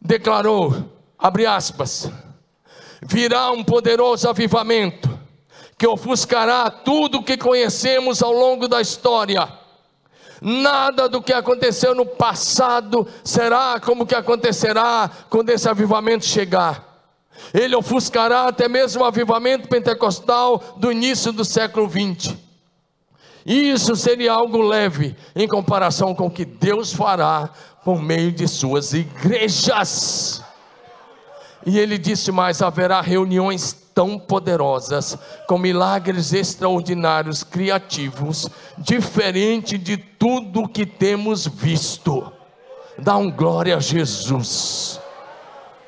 declarou, 0.00 0.98
abre 1.18 1.44
aspas, 1.44 2.10
virá 3.02 3.50
um 3.50 3.62
poderoso 3.62 4.30
avivamento 4.30 5.11
que 5.78 5.86
ofuscará 5.86 6.70
tudo 6.70 7.18
o 7.18 7.22
que 7.22 7.36
conhecemos 7.36 8.22
ao 8.22 8.32
longo 8.32 8.68
da 8.68 8.80
história. 8.80 9.48
Nada 10.40 11.08
do 11.08 11.22
que 11.22 11.32
aconteceu 11.32 11.94
no 11.94 12.04
passado 12.04 13.06
será 13.22 13.78
como 13.78 14.06
que 14.06 14.14
acontecerá 14.14 15.10
quando 15.30 15.50
esse 15.50 15.68
avivamento 15.68 16.24
chegar. 16.24 16.92
Ele 17.54 17.76
ofuscará 17.76 18.48
até 18.48 18.68
mesmo 18.68 19.02
o 19.02 19.06
avivamento 19.06 19.68
pentecostal 19.68 20.62
do 20.76 20.90
início 20.90 21.32
do 21.32 21.44
século 21.44 21.88
20. 21.88 22.36
Isso 23.44 23.96
seria 23.96 24.32
algo 24.32 24.60
leve 24.62 25.16
em 25.34 25.48
comparação 25.48 26.14
com 26.14 26.26
o 26.26 26.30
que 26.30 26.44
Deus 26.44 26.92
fará 26.92 27.50
por 27.84 28.00
meio 28.00 28.30
de 28.30 28.46
suas 28.46 28.92
igrejas. 28.92 30.42
E 31.64 31.78
ele 31.78 31.98
disse 31.98 32.32
mais: 32.32 32.62
haverá 32.62 33.00
reuniões 33.00 33.76
tão 33.94 34.18
poderosas, 34.18 35.18
com 35.46 35.58
milagres 35.58 36.32
extraordinários, 36.32 37.44
criativos, 37.44 38.48
diferente 38.78 39.76
de 39.76 39.96
tudo 39.96 40.68
que 40.68 40.86
temos 40.86 41.46
visto. 41.46 42.32
Dá 42.98 43.16
um 43.16 43.30
glória 43.30 43.76
a 43.76 43.80
Jesus. 43.80 45.01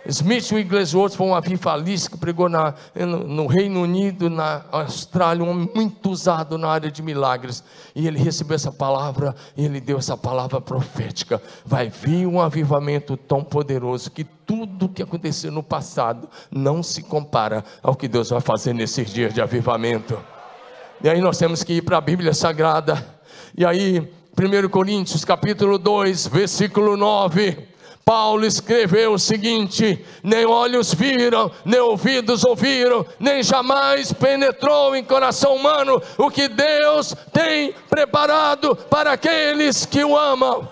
Smith 0.07 0.53
Wigglesworth 0.53 1.17
foi 1.17 1.27
um 1.27 1.35
avivalista 1.35 2.11
que 2.11 2.19
pregou 2.19 2.49
na, 2.49 2.75
no, 2.95 3.27
no, 3.27 3.47
Reino 3.47 3.83
Unido, 3.83 4.29
na 4.29 4.63
Austrália, 4.71 5.43
um 5.43 5.49
homem 5.49 5.71
muito 5.75 6.11
usado 6.11 6.59
na 6.59 6.69
área 6.69 6.91
de 6.91 7.03
milagres. 7.03 7.65
E 7.95 8.07
ele 8.07 8.19
recebeu 8.19 8.55
essa 8.55 8.71
palavra, 8.71 9.35
e 9.57 9.65
ele 9.65 9.81
deu 9.81 9.97
essa 9.97 10.17
palavra 10.17 10.61
profética. 10.61 11.41
Vai 11.65 11.89
vir 11.89 12.27
um 12.27 12.39
avivamento 12.39 13.17
tão 13.17 13.43
poderoso 13.43 14.11
que 14.11 14.25
tudo 14.25 14.91
que 14.91 15.03
aconteceu 15.03 15.51
no 15.51 15.63
passado 15.63 16.29
não 16.51 16.83
se 16.83 17.03
compara 17.03 17.65
ao 17.83 17.97
que 17.97 18.07
Deus 18.07 18.29
vai 18.29 18.41
fazer 18.41 18.75
nesses 18.75 19.11
dias 19.11 19.33
de 19.33 19.41
avivamento. 19.41 20.19
E 21.03 21.09
aí 21.09 21.21
nós 21.21 21.39
temos 21.39 21.65
que 21.65 21.75
ir 21.75 21.83
para 21.83 21.97
a 21.97 22.01
Bíblia 22.01 22.35
Sagrada. 22.35 23.03
E 23.57 23.65
aí, 23.65 24.01
1 24.37 24.69
Coríntios 24.69 25.25
capítulo 25.25 25.79
2, 25.79 26.27
versículo 26.27 26.95
9. 26.95 27.74
Paulo 28.05 28.45
escreveu 28.45 29.15
o 29.15 29.19
seguinte: 29.19 30.05
nem 30.23 30.45
olhos 30.45 30.93
viram, 30.93 31.51
nem 31.65 31.81
ouvidos 31.81 32.45
ouviram, 32.45 33.07
nem 33.19 33.43
jamais 33.43 34.13
penetrou 34.13 34.95
em 34.95 35.03
coração 35.03 35.57
humano 35.57 36.03
o 36.19 36.31
que 36.31 36.47
Deus 36.49 37.15
tem 37.33 37.75
preparado 37.89 38.77
para 38.77 39.13
aqueles 39.13 39.87
que 39.87 40.05
o 40.05 40.17
amam. 40.17 40.69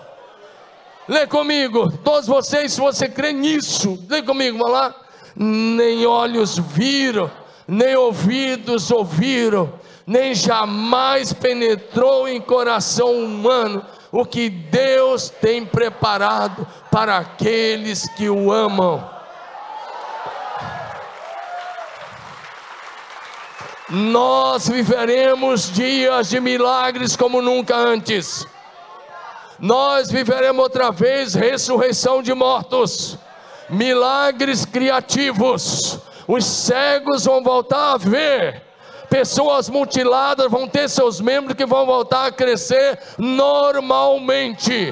Lê 1.07 1.27
comigo, 1.27 1.91
todos 2.03 2.27
vocês, 2.27 2.73
se 2.73 2.79
você 2.79 3.09
crê 3.09 3.33
nisso, 3.33 3.99
lê 4.09 4.21
comigo, 4.21 4.57
vamos 4.57 4.73
lá. 4.73 4.95
Nem 5.35 6.05
olhos 6.05 6.57
viram, 6.57 7.29
nem 7.67 7.95
ouvidos 7.95 8.91
ouviram, 8.91 9.73
nem 10.05 10.35
jamais 10.35 11.33
penetrou 11.33 12.27
em 12.27 12.39
coração 12.39 13.11
humano 13.11 13.83
o 14.13 14.23
que 14.23 14.47
Deus 14.47 15.31
tem 15.31 15.65
preparado 15.65 16.67
para 16.91 17.17
aqueles 17.17 18.07
que 18.09 18.29
o 18.29 18.51
amam. 18.51 19.09
Nós 23.89 24.69
viveremos 24.69 25.71
dias 25.71 26.29
de 26.29 26.39
milagres 26.39 27.15
como 27.15 27.41
nunca 27.41 27.75
antes. 27.75 28.45
Nós 29.57 30.11
viveremos 30.11 30.61
outra 30.61 30.91
vez 30.91 31.33
ressurreição 31.33 32.21
de 32.21 32.35
mortos, 32.35 33.17
milagres 33.67 34.63
criativos. 34.63 35.97
Os 36.27 36.45
cegos 36.45 37.25
vão 37.25 37.43
voltar 37.43 37.93
a 37.93 37.97
ver 37.97 38.61
pessoas 39.13 39.69
mutiladas 39.69 40.49
vão 40.49 40.67
ter 40.67 40.89
seus 40.89 41.21
membros 41.21 41.55
que 41.55 41.67
vão 41.67 41.85
voltar 41.85 42.25
a 42.25 42.31
crescer 42.31 42.97
normalmente. 43.19 44.91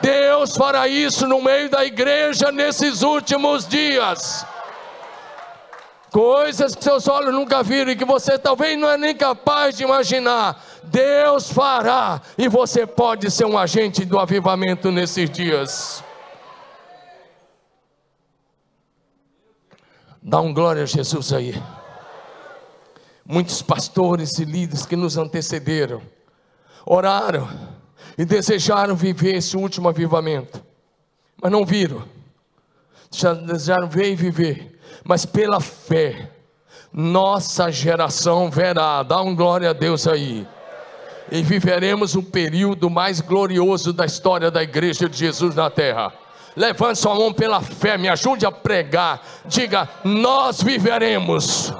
Deus 0.00 0.56
fará 0.56 0.88
isso 0.88 1.26
no 1.26 1.42
meio 1.42 1.68
da 1.68 1.84
igreja 1.84 2.50
nesses 2.50 3.02
últimos 3.02 3.68
dias. 3.68 4.46
Coisas 6.10 6.74
que 6.74 6.82
seus 6.82 7.06
olhos 7.06 7.34
nunca 7.34 7.62
viram 7.62 7.92
e 7.92 7.96
que 7.96 8.04
você 8.06 8.38
talvez 8.38 8.78
não 8.78 8.88
é 8.88 8.96
nem 8.96 9.14
capaz 9.14 9.76
de 9.76 9.82
imaginar. 9.82 10.64
Deus 10.84 11.52
fará 11.52 12.22
e 12.38 12.48
você 12.48 12.86
pode 12.86 13.30
ser 13.30 13.44
um 13.44 13.58
agente 13.58 14.06
do 14.06 14.18
avivamento 14.18 14.90
nesses 14.90 15.28
dias. 15.28 16.02
Dá 20.22 20.40
um 20.40 20.54
glória 20.54 20.84
a 20.84 20.86
Jesus 20.86 21.30
aí 21.30 21.62
muitos 23.26 23.62
pastores 23.62 24.38
e 24.38 24.44
líderes 24.44 24.84
que 24.84 24.96
nos 24.96 25.16
antecederam, 25.16 26.02
oraram 26.84 27.48
e 28.18 28.24
desejaram 28.24 28.94
viver 28.94 29.36
esse 29.36 29.56
último 29.56 29.88
avivamento, 29.88 30.62
mas 31.40 31.50
não 31.50 31.64
viram, 31.64 32.04
desejaram 33.46 33.88
ver 33.88 34.12
e 34.12 34.16
viver, 34.16 34.78
mas 35.02 35.24
pela 35.24 35.60
fé, 35.60 36.30
nossa 36.92 37.70
geração 37.72 38.50
verá, 38.50 39.02
dá 39.02 39.20
um 39.20 39.34
glória 39.34 39.70
a 39.70 39.72
Deus 39.72 40.06
aí. 40.06 40.46
E 41.32 41.42
viveremos 41.42 42.14
um 42.14 42.22
período 42.22 42.90
mais 42.90 43.20
glorioso 43.20 43.92
da 43.92 44.04
história 44.04 44.50
da 44.50 44.62
igreja 44.62 45.08
de 45.08 45.16
Jesus 45.16 45.54
na 45.54 45.70
terra. 45.70 46.12
Levante 46.54 47.00
sua 47.00 47.14
mão 47.14 47.32
pela 47.32 47.60
fé, 47.60 47.98
me 47.98 48.08
ajude 48.08 48.46
a 48.46 48.52
pregar. 48.52 49.20
Diga: 49.46 49.88
Nós 50.04 50.62
viveremos 50.62 51.72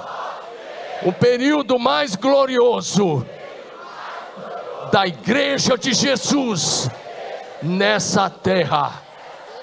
o 1.02 1.12
período 1.12 1.78
mais 1.78 2.14
glorioso 2.14 3.26
da 4.92 5.06
igreja 5.06 5.76
de 5.76 5.92
Jesus 5.92 6.88
nessa 7.62 8.30
terra. 8.30 9.02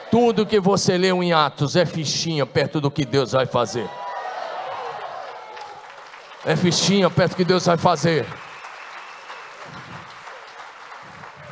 Tudo 0.10 0.46
que 0.46 0.60
você 0.60 0.98
leu 0.98 1.24
em 1.24 1.32
Atos 1.32 1.76
é 1.76 1.86
fichinha 1.86 2.46
perto 2.46 2.82
do 2.82 2.92
que 2.92 3.06
Deus 3.06 3.32
vai 3.32 3.46
fazer. 3.46 3.90
É 6.46 6.56
fichinha 6.56 7.10
perto 7.10 7.32
do 7.32 7.38
que 7.38 7.46
Deus 7.46 7.66
vai 7.66 7.78
fazer. 7.78 8.26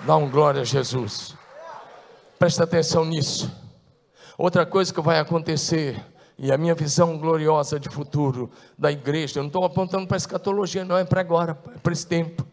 Dá 0.02 0.16
um 0.18 0.30
glória 0.30 0.62
a 0.62 0.66
Jesus. 0.66 1.36
Presta 2.38 2.64
atenção 2.64 3.06
nisso. 3.06 3.52
Outra 4.38 4.66
coisa 4.66 4.94
que 4.94 5.02
vai 5.02 5.20
acontecer 5.20 6.02
e 6.42 6.54
a 6.54 6.58
minha 6.58 6.74
visão 6.74 7.18
gloriosa 7.18 7.78
de 7.78 7.90
futuro 7.90 8.50
da 8.78 8.90
igreja, 8.90 9.40
eu 9.40 9.44
não 9.44 9.48
estou 9.48 9.66
apontando 9.66 10.08
para 10.08 10.16
a 10.16 10.18
escatologia, 10.18 10.86
não, 10.86 10.98
é 10.98 11.04
para 11.04 11.20
agora, 11.20 11.60
é 11.76 11.80
para 11.80 11.92
esse 11.92 12.08
tempo. 12.08 12.48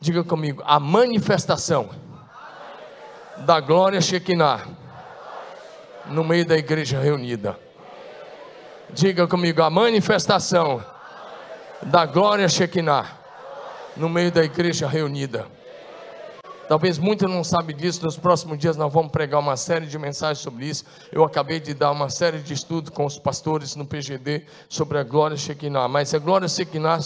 Diga 0.00 0.22
comigo, 0.22 0.62
a 0.64 0.78
manifestação 0.78 1.90
da 3.38 3.58
glória 3.58 4.00
Shekinah 4.00 4.68
no 6.06 6.22
meio 6.22 6.46
da 6.46 6.56
igreja 6.56 7.00
reunida. 7.00 7.58
Diga 8.90 9.26
comigo, 9.26 9.60
a 9.60 9.68
manifestação 9.68 10.84
da 11.82 12.06
glória 12.06 12.48
Shekinah 12.48 13.10
no 13.96 14.08
meio 14.08 14.30
da 14.30 14.44
igreja 14.44 14.86
reunida. 14.86 15.46
Talvez 16.68 16.98
muitos 16.98 17.30
não 17.30 17.44
sabem 17.44 17.76
disso, 17.76 18.04
nos 18.04 18.16
próximos 18.16 18.58
dias 18.58 18.76
nós 18.76 18.92
vamos 18.92 19.12
pregar 19.12 19.38
uma 19.38 19.56
série 19.56 19.86
de 19.86 19.96
mensagens 19.96 20.38
sobre 20.38 20.66
isso. 20.66 20.84
Eu 21.12 21.22
acabei 21.22 21.60
de 21.60 21.72
dar 21.72 21.92
uma 21.92 22.10
série 22.10 22.40
de 22.40 22.52
estudos 22.52 22.90
com 22.90 23.04
os 23.04 23.18
pastores 23.18 23.76
no 23.76 23.86
PGD 23.86 24.42
sobre 24.68 24.98
a 24.98 25.04
glória 25.04 25.36
Shekinah. 25.36 25.86
Mas 25.86 26.12
a 26.12 26.18
glória 26.18 26.48
Shekinah, 26.48 26.98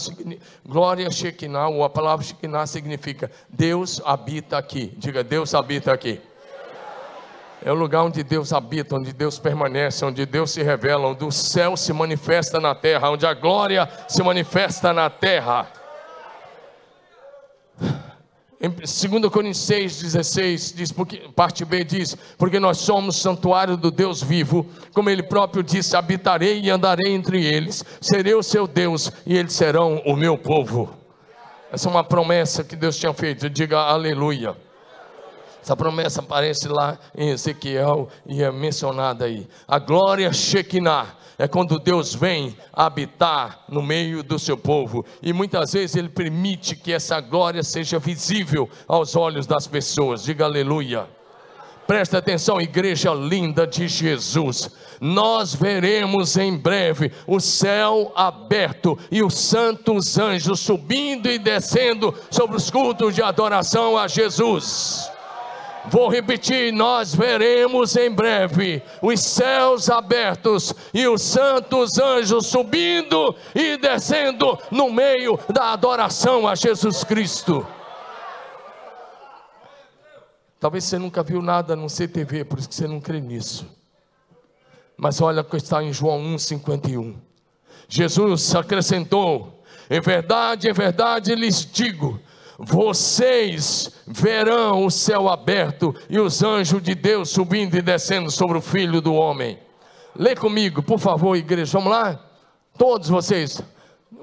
glória 0.65 1.11
Shekinah, 1.11 1.67
ou 1.67 1.83
a 1.83 1.89
palavra 1.89 2.25
Shekinah 2.25 2.65
significa 2.65 3.29
Deus 3.49 4.01
habita 4.03 4.57
aqui. 4.57 4.93
Diga, 4.97 5.23
Deus 5.23 5.53
habita 5.53 5.93
aqui. 5.93 6.19
É 7.63 7.71
o 7.71 7.75
lugar 7.75 8.01
onde 8.01 8.23
Deus 8.23 8.51
habita, 8.53 8.95
onde 8.95 9.13
Deus 9.13 9.37
permanece, 9.37 10.03
onde 10.03 10.25
Deus 10.25 10.49
se 10.49 10.63
revela, 10.63 11.07
onde 11.09 11.23
o 11.23 11.31
céu 11.31 11.77
se 11.77 11.93
manifesta 11.93 12.59
na 12.59 12.73
terra, 12.73 13.11
onde 13.11 13.27
a 13.27 13.35
glória 13.35 13.87
se 14.07 14.23
manifesta 14.23 14.91
na 14.91 15.07
terra. 15.11 15.67
Em 18.63 18.69
2 18.69 19.31
Coríntios 19.31 19.65
6, 19.65 20.01
16, 20.03 20.73
diz, 20.73 20.91
porque, 20.91 21.17
parte 21.35 21.65
B 21.65 21.83
diz: 21.83 22.15
Porque 22.37 22.59
nós 22.59 22.77
somos 22.77 23.17
santuário 23.17 23.75
do 23.75 23.89
Deus 23.89 24.21
vivo, 24.21 24.67
como 24.93 25.09
ele 25.09 25.23
próprio 25.23 25.63
disse: 25.63 25.95
habitarei 25.95 26.61
e 26.61 26.69
andarei 26.69 27.11
entre 27.11 27.43
eles, 27.43 27.83
serei 27.99 28.35
o 28.35 28.43
seu 28.43 28.67
Deus 28.67 29.11
e 29.25 29.35
eles 29.35 29.53
serão 29.53 29.99
o 30.05 30.15
meu 30.15 30.37
povo. 30.37 30.95
Essa 31.71 31.87
é 31.87 31.91
uma 31.91 32.03
promessa 32.03 32.63
que 32.63 32.75
Deus 32.75 32.97
tinha 32.97 33.13
feito, 33.13 33.49
diga 33.49 33.79
aleluia. 33.79 34.55
Essa 35.63 35.75
promessa 35.75 36.21
aparece 36.21 36.67
lá 36.67 36.99
em 37.15 37.29
Ezequiel 37.29 38.09
e 38.27 38.43
é 38.43 38.51
mencionada 38.51 39.25
aí. 39.25 39.47
A 39.67 39.79
glória 39.79 40.31
Shekinah 40.31 41.15
é 41.41 41.47
quando 41.47 41.79
Deus 41.79 42.13
vem 42.13 42.55
habitar 42.71 43.65
no 43.67 43.81
meio 43.81 44.21
do 44.21 44.37
seu 44.37 44.55
povo. 44.55 45.03
E 45.23 45.33
muitas 45.33 45.73
vezes 45.73 45.95
Ele 45.95 46.07
permite 46.07 46.75
que 46.75 46.93
essa 46.93 47.19
glória 47.19 47.63
seja 47.63 47.97
visível 47.97 48.69
aos 48.87 49.15
olhos 49.15 49.47
das 49.47 49.65
pessoas. 49.65 50.23
Diga 50.23 50.45
aleluia. 50.45 51.07
Presta 51.87 52.19
atenção, 52.19 52.61
igreja 52.61 53.11
linda 53.11 53.65
de 53.65 53.87
Jesus. 53.87 54.69
Nós 55.01 55.55
veremos 55.55 56.37
em 56.37 56.55
breve 56.55 57.11
o 57.25 57.39
céu 57.39 58.11
aberto 58.15 58.95
e 59.09 59.23
os 59.23 59.33
santos 59.33 60.19
anjos 60.19 60.59
subindo 60.59 61.27
e 61.27 61.39
descendo 61.39 62.13
sobre 62.29 62.55
os 62.55 62.69
cultos 62.69 63.15
de 63.15 63.23
adoração 63.23 63.97
a 63.97 64.07
Jesus. 64.07 65.10
Vou 65.89 66.09
repetir: 66.09 66.71
nós 66.71 67.13
veremos 67.15 67.95
em 67.95 68.09
breve 68.09 68.83
os 69.01 69.19
céus 69.21 69.89
abertos 69.89 70.73
e 70.93 71.07
os 71.07 71.21
santos 71.21 71.97
anjos 71.97 72.47
subindo 72.47 73.35
e 73.55 73.77
descendo 73.77 74.57
no 74.69 74.91
meio 74.91 75.39
da 75.49 75.71
adoração 75.73 76.47
a 76.47 76.55
Jesus 76.55 77.03
Cristo. 77.03 77.65
Talvez 80.59 80.83
você 80.83 80.99
nunca 80.99 81.23
viu 81.23 81.41
nada 81.41 81.75
no 81.75 81.89
CTV, 81.89 82.45
por 82.45 82.59
isso 82.59 82.69
que 82.69 82.75
você 82.75 82.87
não 82.87 83.01
crê 83.01 83.19
nisso. 83.19 83.65
Mas 84.95 85.19
olha 85.19 85.41
o 85.41 85.43
que 85.43 85.57
está 85.57 85.81
em 85.81 85.91
João 85.91 86.19
1,51. 86.35 87.15
Jesus 87.89 88.55
acrescentou: 88.55 89.63
Em 89.89 89.99
verdade, 89.99 90.69
em 90.69 90.73
verdade 90.73 91.33
lhes 91.33 91.65
digo 91.65 92.19
vocês 92.63 93.91
verão 94.05 94.85
o 94.85 94.91
céu 94.91 95.27
aberto 95.27 95.95
e 96.09 96.19
os 96.19 96.43
anjos 96.43 96.81
de 96.81 96.93
Deus 96.93 97.29
subindo 97.29 97.75
e 97.75 97.81
descendo 97.81 98.29
sobre 98.29 98.57
o 98.57 98.61
filho 98.61 99.01
do 99.01 99.13
homem. 99.13 99.57
Lê 100.15 100.35
comigo, 100.35 100.83
por 100.83 100.99
favor, 100.99 101.35
igreja. 101.35 101.71
Vamos 101.73 101.91
lá? 101.91 102.23
Todos 102.77 103.09
vocês. 103.09 103.61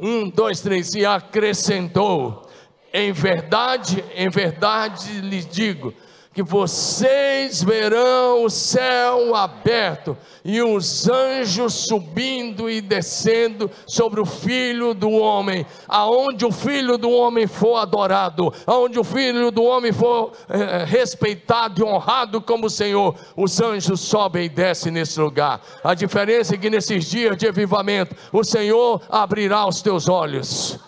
Um, 0.00 0.28
dois, 0.28 0.60
três. 0.60 0.94
E 0.94 1.04
acrescentou: 1.04 2.48
Em 2.92 3.12
verdade, 3.12 4.04
em 4.14 4.28
verdade 4.28 5.20
lhes 5.20 5.46
digo 5.46 5.92
que 6.38 6.42
vocês 6.44 7.64
verão 7.64 8.44
o 8.44 8.48
céu 8.48 9.34
aberto 9.34 10.16
e 10.44 10.62
os 10.62 11.08
anjos 11.08 11.74
subindo 11.88 12.70
e 12.70 12.80
descendo 12.80 13.68
sobre 13.88 14.20
o 14.20 14.24
filho 14.24 14.94
do 14.94 15.10
homem. 15.10 15.66
Aonde 15.88 16.46
o 16.46 16.52
filho 16.52 16.96
do 16.96 17.10
homem 17.10 17.48
for 17.48 17.78
adorado, 17.78 18.54
aonde 18.64 19.00
o 19.00 19.02
filho 19.02 19.50
do 19.50 19.64
homem 19.64 19.90
for 19.90 20.30
é, 20.48 20.84
respeitado 20.84 21.80
e 21.80 21.84
honrado 21.84 22.40
como 22.40 22.66
o 22.66 22.70
Senhor, 22.70 23.16
os 23.36 23.60
anjos 23.60 24.00
sobem 24.00 24.44
e 24.44 24.48
descem 24.48 24.92
nesse 24.92 25.18
lugar. 25.18 25.60
A 25.82 25.92
diferença 25.92 26.54
é 26.54 26.58
que 26.58 26.70
nesses 26.70 27.06
dias 27.06 27.36
de 27.36 27.48
avivamento, 27.48 28.14
o 28.32 28.44
Senhor 28.44 29.02
abrirá 29.10 29.66
os 29.66 29.82
teus 29.82 30.08
olhos 30.08 30.78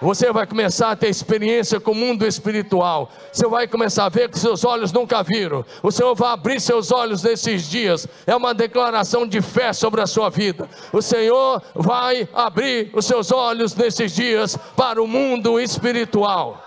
você 0.00 0.30
vai 0.30 0.46
começar 0.46 0.90
a 0.90 0.96
ter 0.96 1.08
experiência 1.08 1.80
com 1.80 1.92
o 1.92 1.94
mundo 1.94 2.26
espiritual. 2.26 3.10
Você 3.32 3.46
vai 3.46 3.66
começar 3.66 4.04
a 4.04 4.08
ver 4.08 4.28
que 4.28 4.38
seus 4.38 4.64
olhos 4.64 4.92
nunca 4.92 5.22
viram. 5.22 5.64
O 5.82 5.90
Senhor 5.90 6.14
vai 6.14 6.32
abrir 6.32 6.60
seus 6.60 6.90
olhos 6.92 7.22
nesses 7.22 7.68
dias. 7.68 8.06
É 8.26 8.36
uma 8.36 8.52
declaração 8.52 9.26
de 9.26 9.40
fé 9.40 9.72
sobre 9.72 10.00
a 10.00 10.06
sua 10.06 10.28
vida. 10.28 10.68
O 10.92 11.00
Senhor 11.00 11.62
vai 11.74 12.28
abrir 12.34 12.90
os 12.92 13.06
seus 13.06 13.32
olhos 13.32 13.74
nesses 13.74 14.14
dias 14.14 14.56
para 14.76 15.02
o 15.02 15.06
mundo 15.06 15.58
espiritual. 15.58 16.62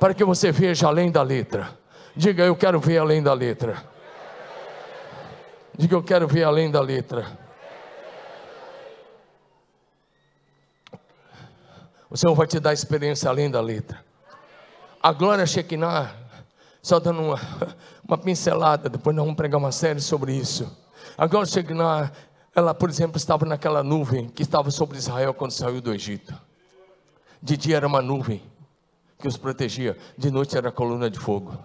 Para 0.00 0.14
que 0.14 0.24
você 0.24 0.50
veja 0.50 0.86
além 0.86 1.10
da 1.10 1.22
letra. 1.22 1.70
Diga, 2.16 2.44
eu 2.44 2.56
quero 2.56 2.80
ver 2.80 2.98
além 2.98 3.22
da 3.22 3.34
letra. 3.34 3.84
Diga, 5.76 5.96
eu 5.96 6.02
quero 6.02 6.26
ver 6.26 6.44
além 6.44 6.70
da 6.70 6.80
letra. 6.80 7.41
O 12.12 12.16
Senhor 12.16 12.34
vai 12.34 12.46
te 12.46 12.60
dar 12.60 12.74
experiência 12.74 13.30
além 13.30 13.50
da 13.50 13.58
letra. 13.58 14.04
A 15.02 15.14
glória 15.14 15.46
Shekinah, 15.46 16.14
só 16.82 17.00
dando 17.00 17.22
uma, 17.22 17.40
uma 18.06 18.18
pincelada, 18.18 18.90
depois 18.90 19.16
nós 19.16 19.24
vamos 19.24 19.34
pregar 19.34 19.58
uma 19.58 19.72
série 19.72 19.98
sobre 19.98 20.34
isso. 20.34 20.70
A 21.16 21.26
glória 21.26 21.50
Shekinah, 21.50 22.12
ela, 22.54 22.74
por 22.74 22.90
exemplo, 22.90 23.16
estava 23.16 23.46
naquela 23.46 23.82
nuvem 23.82 24.28
que 24.28 24.42
estava 24.42 24.70
sobre 24.70 24.98
Israel 24.98 25.32
quando 25.32 25.52
saiu 25.52 25.80
do 25.80 25.90
Egito. 25.94 26.34
De 27.42 27.56
dia 27.56 27.78
era 27.78 27.86
uma 27.86 28.02
nuvem 28.02 28.42
que 29.18 29.26
os 29.26 29.38
protegia, 29.38 29.96
de 30.18 30.30
noite 30.30 30.54
era 30.54 30.68
a 30.68 30.72
coluna 30.72 31.08
de 31.08 31.18
fogo. 31.18 31.56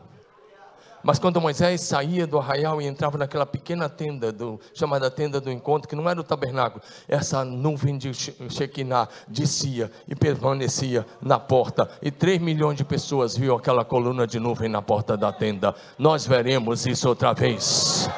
Mas 1.08 1.20
quando 1.20 1.40
Moisés 1.40 1.80
saía 1.80 2.28
do 2.28 2.38
arraial 2.38 2.82
e 2.82 2.86
entrava 2.86 3.18
naquela 3.18 3.46
pequena 3.46 3.88
tenda, 3.88 4.30
do, 4.30 4.60
chamada 4.74 5.10
tenda 5.10 5.40
do 5.40 5.50
encontro, 5.50 5.88
que 5.88 5.96
não 5.96 6.10
era 6.10 6.20
o 6.20 6.24
tabernáculo, 6.24 6.84
essa 7.08 7.46
nuvem 7.46 7.98
de 7.98 8.14
Shekinah 8.14 9.08
descia 9.26 9.90
e 10.06 10.14
permanecia 10.14 11.06
na 11.22 11.40
porta. 11.40 11.90
E 12.02 12.12
três 12.12 12.42
milhões 12.42 12.76
de 12.76 12.84
pessoas 12.84 13.38
viam 13.38 13.56
aquela 13.56 13.86
coluna 13.86 14.28
de 14.28 14.38
nuvem 14.38 14.68
na 14.68 14.82
porta 14.82 15.16
da 15.16 15.32
tenda. 15.32 15.74
Nós 15.98 16.28
veremos 16.28 16.86
isso 16.86 17.08
outra 17.08 17.32
vez. 17.32 18.10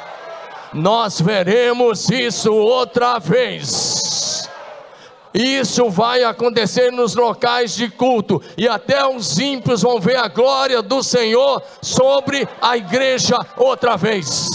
Nós 0.73 1.21
veremos 1.21 2.09
isso 2.09 2.51
outra 2.51 3.19
vez. 3.19 4.08
Isso 5.33 5.89
vai 5.89 6.23
acontecer 6.23 6.91
nos 6.91 7.15
locais 7.15 7.75
de 7.75 7.89
culto, 7.89 8.41
e 8.57 8.67
até 8.67 9.05
os 9.07 9.37
ímpios 9.37 9.83
vão 9.83 9.99
ver 9.99 10.17
a 10.17 10.27
glória 10.27 10.81
do 10.81 11.03
Senhor 11.03 11.61
sobre 11.81 12.47
a 12.61 12.75
igreja 12.77 13.37
outra 13.57 13.95
vez. 13.95 14.47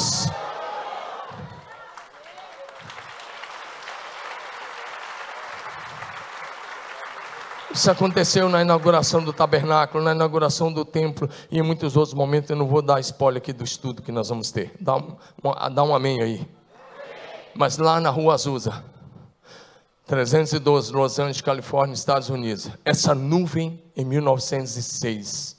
Isso 7.72 7.90
aconteceu 7.90 8.48
na 8.48 8.62
inauguração 8.62 9.22
do 9.22 9.32
tabernáculo, 9.32 10.02
na 10.02 10.12
inauguração 10.12 10.72
do 10.72 10.84
templo 10.84 11.28
e 11.50 11.58
em 11.58 11.62
muitos 11.62 11.96
outros 11.96 12.14
momentos. 12.14 12.48
Eu 12.48 12.56
não 12.56 12.68
vou 12.68 12.80
dar 12.80 13.00
spoiler 13.00 13.42
aqui 13.42 13.52
do 13.52 13.64
estudo 13.64 14.00
que 14.00 14.12
nós 14.12 14.28
vamos 14.28 14.52
ter. 14.52 14.72
Dá 14.80 14.94
um, 14.94 15.16
dá 15.72 15.82
um 15.82 15.92
amém 15.92 16.22
aí. 16.22 16.48
Mas 17.52 17.76
lá 17.76 18.00
na 18.00 18.10
rua 18.10 18.34
Azusa 18.34 18.93
312, 20.06 20.92
Los 20.92 21.18
Angeles, 21.18 21.40
Califórnia, 21.40 21.94
Estados 21.94 22.28
Unidos. 22.28 22.68
Essa 22.84 23.14
nuvem, 23.14 23.82
em 23.96 24.04
1906, 24.04 25.56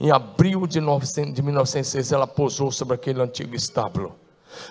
em 0.00 0.10
abril 0.10 0.66
de, 0.66 0.80
900, 0.80 1.32
de 1.32 1.42
1906, 1.42 2.12
ela 2.12 2.26
pousou 2.26 2.72
sobre 2.72 2.94
aquele 2.94 3.22
antigo 3.22 3.54
estábulo. 3.54 4.14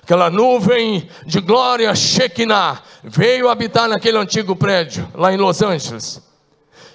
Aquela 0.01 0.29
nuvem 0.29 1.07
de 1.25 1.39
glória 1.39 1.93
Shekinah 1.95 2.81
veio 3.03 3.49
habitar 3.49 3.87
naquele 3.87 4.17
antigo 4.17 4.55
prédio, 4.55 5.07
lá 5.13 5.31
em 5.31 5.37
Los 5.37 5.61
Angeles. 5.61 6.21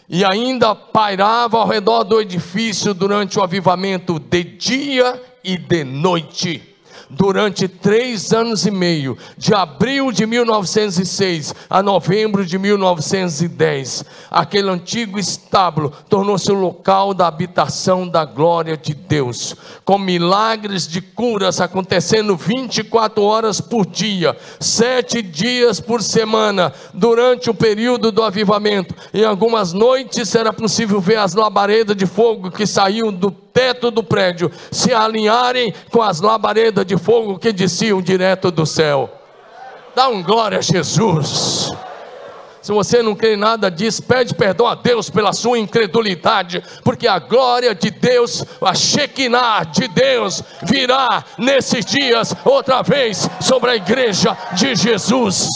E 0.08 0.24
ainda 0.24 0.74
pairava 0.74 1.58
ao 1.58 1.68
redor 1.68 2.04
do 2.04 2.20
edifício 2.20 2.92
durante 2.92 3.38
o 3.38 3.42
avivamento 3.42 4.18
de 4.18 4.42
dia 4.42 5.22
e 5.42 5.56
de 5.56 5.84
noite 5.84 6.69
durante 7.10 7.66
três 7.66 8.32
anos 8.32 8.64
e 8.64 8.70
meio, 8.70 9.18
de 9.36 9.52
abril 9.52 10.12
de 10.12 10.24
1906 10.26 11.54
a 11.68 11.82
novembro 11.82 12.46
de 12.46 12.58
1910. 12.58 14.04
Aquele 14.30 14.70
antigo 14.70 15.18
estábulo 15.18 15.92
tornou-se 16.08 16.50
o 16.50 16.54
local 16.54 17.12
da 17.12 17.26
habitação 17.26 18.08
da 18.08 18.24
glória 18.24 18.76
de 18.76 18.94
Deus, 18.94 19.56
com 19.84 19.98
milagres 19.98 20.86
de 20.86 21.00
curas 21.00 21.60
acontecendo 21.60 22.36
24 22.36 23.22
horas 23.22 23.60
por 23.60 23.84
dia, 23.84 24.36
sete 24.60 25.20
dias 25.20 25.80
por 25.80 26.02
semana, 26.02 26.72
durante 26.94 27.50
o 27.50 27.54
período 27.54 28.12
do 28.12 28.22
avivamento. 28.22 28.94
Em 29.12 29.24
algumas 29.24 29.72
noites 29.72 30.34
era 30.34 30.52
possível 30.52 31.00
ver 31.00 31.16
as 31.16 31.34
labaredas 31.34 31.96
de 31.96 32.06
fogo 32.06 32.50
que 32.50 32.66
saíam 32.66 33.12
do 33.12 33.30
teto 33.52 33.90
do 33.90 34.02
prédio 34.02 34.50
se 34.70 34.92
alinharem 34.92 35.74
com 35.90 36.02
as 36.02 36.20
labaredas 36.20 36.86
de 36.86 36.96
fogo 37.00 37.38
que 37.38 37.52
desciam 37.52 38.00
direto 38.00 38.50
do 38.50 38.64
céu. 38.64 39.10
Dá 39.94 40.08
um 40.08 40.22
glória 40.22 40.58
a 40.58 40.62
Jesus. 40.62 41.72
Se 42.62 42.72
você 42.72 43.02
não 43.02 43.16
crê 43.16 43.34
em 43.34 43.38
nada 43.38 43.70
disso, 43.70 44.02
pede 44.02 44.34
perdão 44.34 44.66
a 44.66 44.74
Deus 44.74 45.08
pela 45.08 45.32
sua 45.32 45.58
incredulidade, 45.58 46.62
porque 46.84 47.08
a 47.08 47.18
glória 47.18 47.74
de 47.74 47.90
Deus, 47.90 48.44
a 48.60 48.74
Shekinah 48.74 49.64
de 49.64 49.88
Deus, 49.88 50.42
virá 50.62 51.24
nesses 51.38 51.84
dias 51.86 52.34
outra 52.44 52.82
vez 52.82 53.28
sobre 53.40 53.70
a 53.70 53.76
igreja 53.76 54.36
de 54.52 54.74
Jesus. 54.74 55.48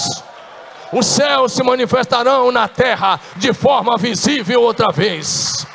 Os 0.93 1.07
céus 1.07 1.53
se 1.53 1.63
manifestarão 1.63 2.51
na 2.51 2.69
terra 2.69 3.21
de 3.37 3.53
forma 3.53 3.99
visível 3.99 4.63
outra 4.63 4.91
vez. 4.91 5.67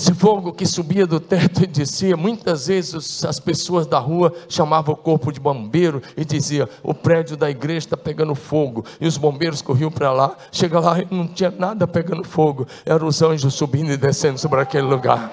Esse 0.00 0.14
fogo 0.14 0.50
que 0.50 0.64
subia 0.64 1.06
do 1.06 1.20
teto 1.20 1.62
e 1.62 1.66
descia, 1.66 2.16
muitas 2.16 2.68
vezes 2.68 3.22
as 3.22 3.38
pessoas 3.38 3.86
da 3.86 3.98
rua 3.98 4.32
chamavam 4.48 4.94
o 4.94 4.96
corpo 4.96 5.30
de 5.30 5.38
bombeiro 5.38 6.00
e 6.16 6.24
diziam: 6.24 6.66
o 6.82 6.94
prédio 6.94 7.36
da 7.36 7.50
igreja 7.50 7.80
está 7.80 7.96
pegando 7.98 8.34
fogo. 8.34 8.82
E 8.98 9.06
os 9.06 9.18
bombeiros 9.18 9.60
corriam 9.60 9.90
para 9.90 10.10
lá, 10.10 10.34
chega 10.50 10.80
lá 10.80 11.00
e 11.00 11.06
não 11.10 11.26
tinha 11.26 11.50
nada 11.50 11.86
pegando 11.86 12.24
fogo, 12.24 12.66
eram 12.86 13.08
os 13.08 13.20
anjos 13.20 13.52
subindo 13.52 13.92
e 13.92 13.96
descendo 13.98 14.38
sobre 14.38 14.62
aquele 14.62 14.86
lugar. 14.86 15.30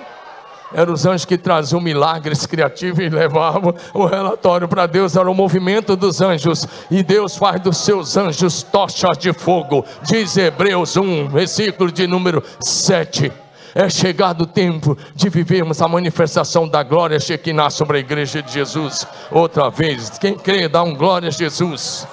Eram 0.73 0.91
os 0.91 1.05
anjos 1.05 1.23
que 1.23 1.37
traziam 1.37 1.79
milagres 1.79 2.45
criativos 2.45 2.99
e 2.99 3.07
levavam 3.07 3.73
o 3.93 4.05
relatório 4.05 4.67
para 4.67 4.85
Deus. 4.85 5.15
Era 5.15 5.31
o 5.31 5.33
movimento 5.33 5.95
dos 5.95 6.19
anjos. 6.19 6.67
E 6.91 7.01
Deus 7.03 7.37
faz 7.37 7.61
dos 7.61 7.77
seus 7.77 8.17
anjos 8.17 8.63
tochas 8.63 9.17
de 9.17 9.31
fogo. 9.31 9.85
Diz 10.03 10.35
Hebreus 10.35 10.97
1, 10.97 11.29
versículo 11.29 11.89
de 11.89 12.05
número 12.05 12.43
7 12.59 13.46
é 13.77 13.87
chegado 13.91 14.41
o 14.41 14.47
tempo 14.47 14.97
de 15.13 15.29
vivermos 15.29 15.83
a 15.83 15.87
manifestação 15.87 16.67
da 16.67 16.81
glória 16.81 17.19
Shekinah 17.19 17.69
sobre 17.69 17.97
a 17.97 17.99
igreja 17.99 18.41
de 18.41 18.51
Jesus. 18.51 19.05
Outra 19.29 19.69
vez, 19.69 20.17
quem 20.17 20.33
crê, 20.33 20.67
dá 20.67 20.81
um 20.81 20.95
glória 20.95 21.27
a 21.27 21.31
Jesus. 21.31 22.07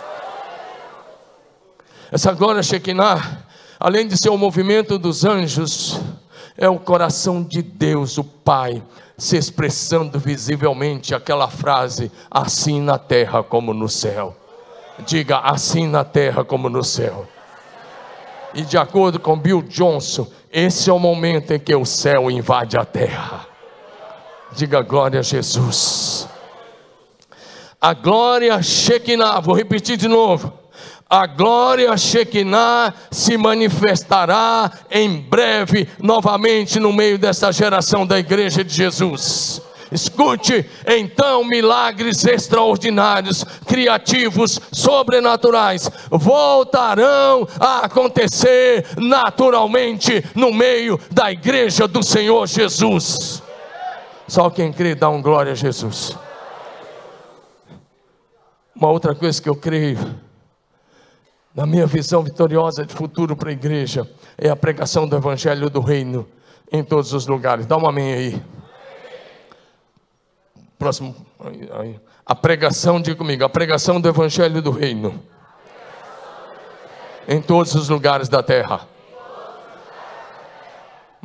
Essa 2.12 2.32
glória 2.32 2.62
Shekinah, 2.62 3.46
além 3.80 4.06
de 4.06 4.14
ser 4.14 4.28
o 4.28 4.36
movimento 4.36 4.98
dos 4.98 5.24
anjos, 5.24 5.98
é 6.54 6.68
o 6.68 6.78
coração 6.78 7.42
de 7.42 7.62
Deus, 7.62 8.18
o 8.18 8.24
Pai, 8.24 8.82
se 9.16 9.38
expressando 9.38 10.18
visivelmente 10.18 11.14
aquela 11.14 11.48
frase: 11.48 12.12
assim 12.30 12.78
na 12.78 12.98
terra 12.98 13.42
como 13.42 13.72
no 13.72 13.88
céu. 13.88 14.36
Diga 15.06 15.38
assim 15.38 15.88
na 15.88 16.04
terra 16.04 16.44
como 16.44 16.68
no 16.68 16.84
céu. 16.84 17.26
E 18.52 18.62
de 18.62 18.78
acordo 18.78 19.18
com 19.18 19.36
Bill 19.36 19.62
Johnson, 19.62 20.28
esse 20.56 20.88
é 20.88 20.92
o 20.92 21.00
momento 21.00 21.52
em 21.52 21.58
que 21.58 21.74
o 21.74 21.84
céu 21.84 22.30
invade 22.30 22.76
a 22.76 22.84
terra. 22.84 23.44
Diga 24.52 24.82
glória 24.82 25.18
a 25.18 25.22
Jesus. 25.22 26.28
A 27.80 27.92
glória 27.92 28.62
Shekinah, 28.62 29.40
vou 29.40 29.56
repetir 29.56 29.96
de 29.96 30.06
novo. 30.06 30.52
A 31.10 31.26
glória 31.26 31.96
Shekinah 31.96 32.94
se 33.10 33.36
manifestará 33.36 34.70
em 34.92 35.20
breve 35.20 35.88
novamente 36.00 36.78
no 36.78 36.92
meio 36.92 37.18
dessa 37.18 37.50
geração 37.50 38.06
da 38.06 38.16
igreja 38.16 38.62
de 38.62 38.72
Jesus 38.72 39.60
Escute, 39.94 40.68
então 40.84 41.44
milagres 41.44 42.24
extraordinários, 42.24 43.44
criativos, 43.64 44.60
sobrenaturais 44.72 45.88
voltarão 46.10 47.46
a 47.60 47.86
acontecer 47.86 48.84
naturalmente 48.96 50.24
no 50.34 50.52
meio 50.52 50.98
da 51.12 51.30
igreja 51.30 51.86
do 51.86 52.02
Senhor 52.02 52.48
Jesus. 52.48 53.40
Só 54.26 54.50
quem 54.50 54.72
crê 54.72 54.96
dá 54.96 55.08
um 55.08 55.22
glória 55.22 55.52
a 55.52 55.54
Jesus. 55.54 56.18
Uma 58.74 58.90
outra 58.90 59.14
coisa 59.14 59.40
que 59.40 59.48
eu 59.48 59.54
creio, 59.54 59.98
na 61.54 61.64
minha 61.66 61.86
visão 61.86 62.24
vitoriosa 62.24 62.84
de 62.84 62.92
futuro 62.92 63.36
para 63.36 63.50
a 63.50 63.52
igreja, 63.52 64.10
é 64.36 64.48
a 64.48 64.56
pregação 64.56 65.06
do 65.06 65.14
Evangelho 65.14 65.70
do 65.70 65.80
Reino 65.80 66.26
em 66.72 66.82
todos 66.82 67.12
os 67.12 67.28
lugares. 67.28 67.64
Dá 67.64 67.76
um 67.76 67.86
amém 67.86 68.12
aí. 68.12 68.42
Próximo. 70.78 71.14
A 72.26 72.34
pregação, 72.34 73.00
diga 73.00 73.16
comigo, 73.16 73.44
a 73.44 73.48
pregação 73.48 74.00
do 74.00 74.08
Evangelho 74.08 74.60
do 74.60 74.70
Reino 74.70 75.22
em 77.28 77.40
todos 77.40 77.74
os 77.74 77.88
lugares 77.88 78.28
da 78.28 78.42
terra. 78.42 78.86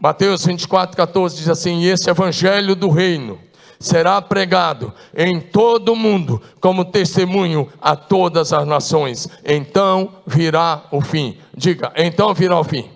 Mateus 0.01 0.45
24, 0.45 0.95
14 0.95 1.35
diz 1.35 1.49
assim: 1.49 1.81
E 1.81 1.89
esse 1.89 2.09
Evangelho 2.09 2.75
do 2.75 2.89
Reino 2.89 3.39
será 3.79 4.21
pregado 4.21 4.93
em 5.15 5.39
todo 5.39 5.93
o 5.93 5.95
mundo 5.95 6.41
como 6.59 6.85
testemunho 6.85 7.69
a 7.81 7.95
todas 7.95 8.53
as 8.53 8.65
nações. 8.65 9.27
Então 9.43 10.15
virá 10.25 10.83
o 10.91 11.01
fim. 11.01 11.37
Diga, 11.55 11.91
então 11.95 12.33
virá 12.33 12.59
o 12.59 12.63
fim. 12.63 12.89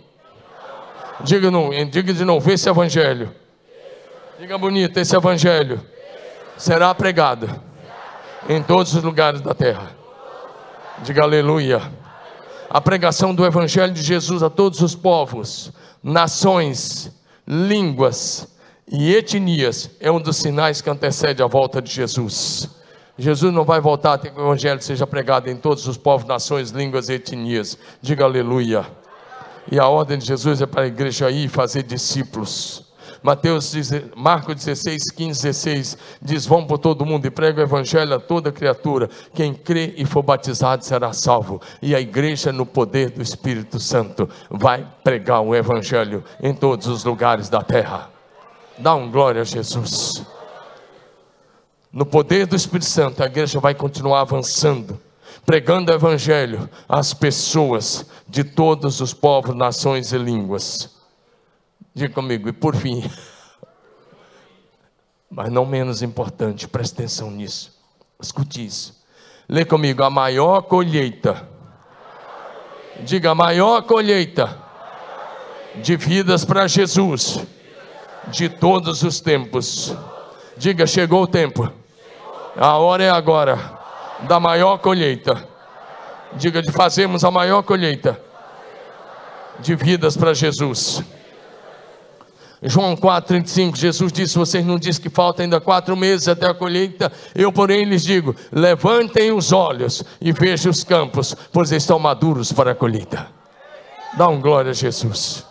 Diga, 1.21 1.49
não, 1.49 1.69
diga 1.89 2.13
de 2.13 2.25
novo, 2.25 2.51
esse 2.51 2.69
evangelho. 2.69 3.33
Diga 4.39 4.57
bonito, 4.57 4.97
esse 4.97 5.15
evangelho 5.15 5.79
será 6.57 6.93
pregado 6.93 7.49
em 8.47 8.61
todos 8.61 8.93
os 8.93 9.03
lugares 9.03 9.41
da 9.41 9.53
terra. 9.53 9.91
Diga 11.03 11.23
aleluia. 11.23 11.81
A 12.69 12.81
pregação 12.81 13.33
do 13.33 13.45
evangelho 13.45 13.93
de 13.93 14.01
Jesus 14.01 14.41
a 14.41 14.49
todos 14.49 14.81
os 14.81 14.95
povos, 14.95 15.71
nações, 16.01 17.11
línguas, 17.47 18.47
e 18.91 19.15
etnias 19.15 19.89
é 19.99 20.11
um 20.11 20.19
dos 20.19 20.37
sinais 20.37 20.81
que 20.81 20.89
antecede 20.89 21.41
a 21.41 21.47
volta 21.47 21.81
de 21.81 21.91
Jesus. 21.91 22.69
Jesus 23.17 23.53
não 23.53 23.63
vai 23.63 23.79
voltar 23.79 24.13
até 24.13 24.29
que 24.29 24.39
o 24.39 24.43
Evangelho 24.43 24.81
seja 24.81 25.05
pregado 25.05 25.49
em 25.49 25.55
todos 25.55 25.87
os 25.87 25.97
povos, 25.97 26.27
nações, 26.27 26.71
línguas 26.71 27.09
e 27.09 27.13
etnias. 27.13 27.77
Diga 28.01 28.25
aleluia. 28.25 28.85
E 29.71 29.79
a 29.79 29.87
ordem 29.87 30.17
de 30.17 30.25
Jesus 30.25 30.61
é 30.61 30.65
para 30.65 30.83
a 30.83 30.87
igreja 30.87 31.29
ir 31.29 31.47
fazer 31.47 31.83
discípulos. 31.83 32.92
Mateus, 33.23 33.73
Marcos 34.17 34.55
16, 34.55 35.11
15, 35.11 35.41
16 35.41 35.97
diz: 36.21 36.45
Vão 36.45 36.67
por 36.67 36.77
todo 36.77 37.05
mundo 37.05 37.25
e 37.25 37.31
prega 37.31 37.61
o 37.61 37.63
evangelho 37.63 38.13
a 38.13 38.19
toda 38.19 38.51
criatura. 38.51 39.09
Quem 39.33 39.53
crê 39.53 39.93
e 39.95 40.05
for 40.05 40.21
batizado 40.21 40.83
será 40.83 41.13
salvo. 41.13 41.61
E 41.81 41.95
a 41.95 42.01
igreja, 42.01 42.51
no 42.51 42.65
poder 42.65 43.11
do 43.11 43.21
Espírito 43.21 43.79
Santo, 43.79 44.29
vai 44.49 44.85
pregar 45.03 45.41
o 45.41 45.55
evangelho 45.55 46.21
em 46.41 46.53
todos 46.53 46.87
os 46.87 47.05
lugares 47.05 47.47
da 47.47 47.61
terra. 47.61 48.09
Dá 48.77 48.93
um 48.93 49.09
glória 49.09 49.41
a 49.41 49.45
Jesus. 49.45 50.21
No 51.93 52.05
poder 52.05 52.47
do 52.47 52.55
Espírito 52.55 52.89
Santo, 52.89 53.23
a 53.23 53.27
igreja 53.27 53.59
vai 53.59 53.75
continuar 53.75 54.21
avançando, 54.21 54.99
pregando 55.45 55.91
o 55.91 55.95
Evangelho 55.95 56.67
às 56.89 57.13
pessoas 57.13 58.05
de 58.27 58.43
todos 58.43 58.99
os 58.99 59.13
povos, 59.13 59.55
nações 59.55 60.11
e 60.11 60.17
línguas. 60.17 61.02
Diga 61.95 62.13
comigo, 62.13 62.49
e 62.49 62.51
por 62.51 62.75
fim, 62.75 63.03
mas 65.29 65.51
não 65.51 65.65
menos 65.65 66.01
importante, 66.01 66.67
preste 66.67 66.93
atenção 66.93 67.29
nisso, 67.29 67.79
escute 68.19 68.65
isso. 68.65 69.03
Lê 69.47 69.63
comigo, 69.63 70.01
a 70.03 70.09
maior 70.09 70.61
colheita, 70.63 71.47
diga, 73.01 73.31
a 73.31 73.35
maior 73.35 73.83
colheita 73.83 74.57
de 75.75 75.95
vidas 75.95 76.43
para 76.43 76.67
Jesus 76.67 77.39
de 78.27 78.49
todos 78.49 79.03
os 79.03 79.19
tempos. 79.19 79.95
Diga, 80.57 80.87
chegou 80.87 81.23
o 81.23 81.27
tempo. 81.27 81.71
A 82.55 82.77
hora 82.77 83.03
é 83.03 83.09
agora 83.09 83.79
da 84.21 84.39
maior 84.39 84.77
colheita. 84.77 85.47
Diga 86.33 86.61
de 86.61 86.71
fazermos 86.71 87.23
a 87.23 87.31
maior 87.31 87.63
colheita 87.63 88.19
de 89.59 89.75
vidas 89.75 90.17
para 90.17 90.33
Jesus. 90.33 91.03
João 92.63 92.95
4,35, 92.95 93.75
Jesus 93.75 94.11
disse: 94.11 94.37
Vocês 94.37 94.65
não 94.65 94.79
dizem 94.79 95.01
que 95.01 95.09
falta 95.09 95.41
ainda 95.41 95.59
quatro 95.59 95.95
meses 95.95 96.27
até 96.27 96.47
a 96.47 96.53
colheita? 96.53 97.11
Eu, 97.35 97.51
porém, 97.51 97.83
lhes 97.83 98.03
digo: 98.03 98.35
levantem 98.51 99.31
os 99.31 99.51
olhos 99.51 100.03
e 100.21 100.31
vejam 100.31 100.71
os 100.71 100.83
campos, 100.83 101.35
pois 101.51 101.71
estão 101.71 101.99
maduros 101.99 102.51
para 102.51 102.71
a 102.71 102.75
colheita. 102.75 103.27
Dá 104.17 104.27
um 104.27 104.39
glória 104.39 104.71
a 104.71 104.73
Jesus 104.73 105.45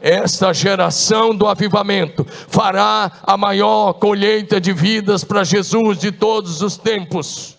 esta 0.00 0.52
geração 0.52 1.34
do 1.34 1.46
avivamento 1.46 2.24
fará 2.48 3.10
a 3.22 3.36
maior 3.36 3.94
colheita 3.94 4.60
de 4.60 4.72
vidas 4.72 5.24
para 5.24 5.44
Jesus 5.44 5.98
de 5.98 6.12
todos 6.12 6.62
os 6.62 6.76
tempos. 6.76 7.56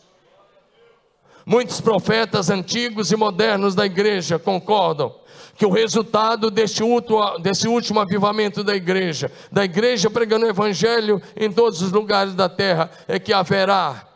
Muitos 1.46 1.82
profetas 1.82 2.50
antigos 2.50 3.12
e 3.12 3.16
modernos 3.16 3.76
da 3.76 3.86
igreja 3.86 4.38
concordam 4.38 5.14
que 5.60 5.66
o 5.66 5.70
resultado 5.70 6.50
deste 6.50 6.82
último, 6.82 7.38
desse 7.38 7.68
último 7.68 8.00
avivamento 8.00 8.64
da 8.64 8.76
igreja, 8.76 9.32
da 9.52 9.64
igreja 9.64 10.10
pregando 10.10 10.48
o 10.48 10.50
evangelho 10.50 11.22
em 11.36 11.52
todos 11.52 11.84
os 11.84 11.92
lugares 11.92 12.34
da 12.34 12.50
terra, 12.50 12.90
é 13.08 13.20
que 13.20 13.32
haverá 13.32 14.08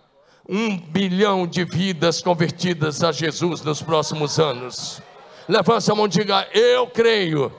um 0.50 0.76
bilhão 0.78 1.46
de 1.46 1.64
vidas 1.64 2.22
convertidas 2.22 3.04
a 3.04 3.12
Jesus 3.12 3.62
nos 3.62 3.82
próximos 3.82 4.40
anos. 4.40 5.02
Levanta 5.48 5.92
a 5.92 5.96
mão 5.96 6.06
e 6.06 6.10
diga: 6.10 6.48
Eu 6.54 6.88
creio 6.88 7.52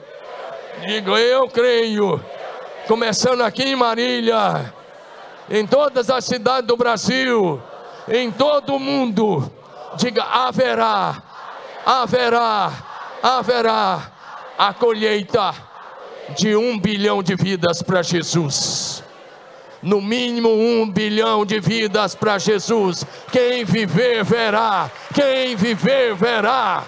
Digo, 0.81 1.17
eu 1.17 1.47
creio. 1.47 2.23
Começando 2.87 3.41
aqui 3.41 3.63
em 3.63 3.75
Marília, 3.75 4.73
em 5.49 5.65
todas 5.65 6.09
as 6.09 6.25
cidades 6.25 6.67
do 6.67 6.75
Brasil, 6.75 7.61
em 8.07 8.29
todo 8.31 8.75
o 8.75 8.79
mundo. 8.79 9.49
Diga, 9.95 10.23
haverá, 10.23 11.23
haverá, 11.85 12.71
haverá 13.21 14.11
a 14.57 14.73
colheita 14.73 15.53
de 16.37 16.55
um 16.55 16.79
bilhão 16.79 17.21
de 17.21 17.35
vidas 17.35 17.81
para 17.81 18.01
Jesus. 18.01 19.03
No 19.81 20.01
mínimo 20.01 20.49
um 20.49 20.89
bilhão 20.89 21.45
de 21.45 21.59
vidas 21.59 22.15
para 22.15 22.39
Jesus. 22.39 23.05
Quem 23.31 23.63
viver, 23.63 24.23
verá. 24.23 24.89
Quem 25.13 25.55
viver, 25.55 26.15
verá. 26.15 26.83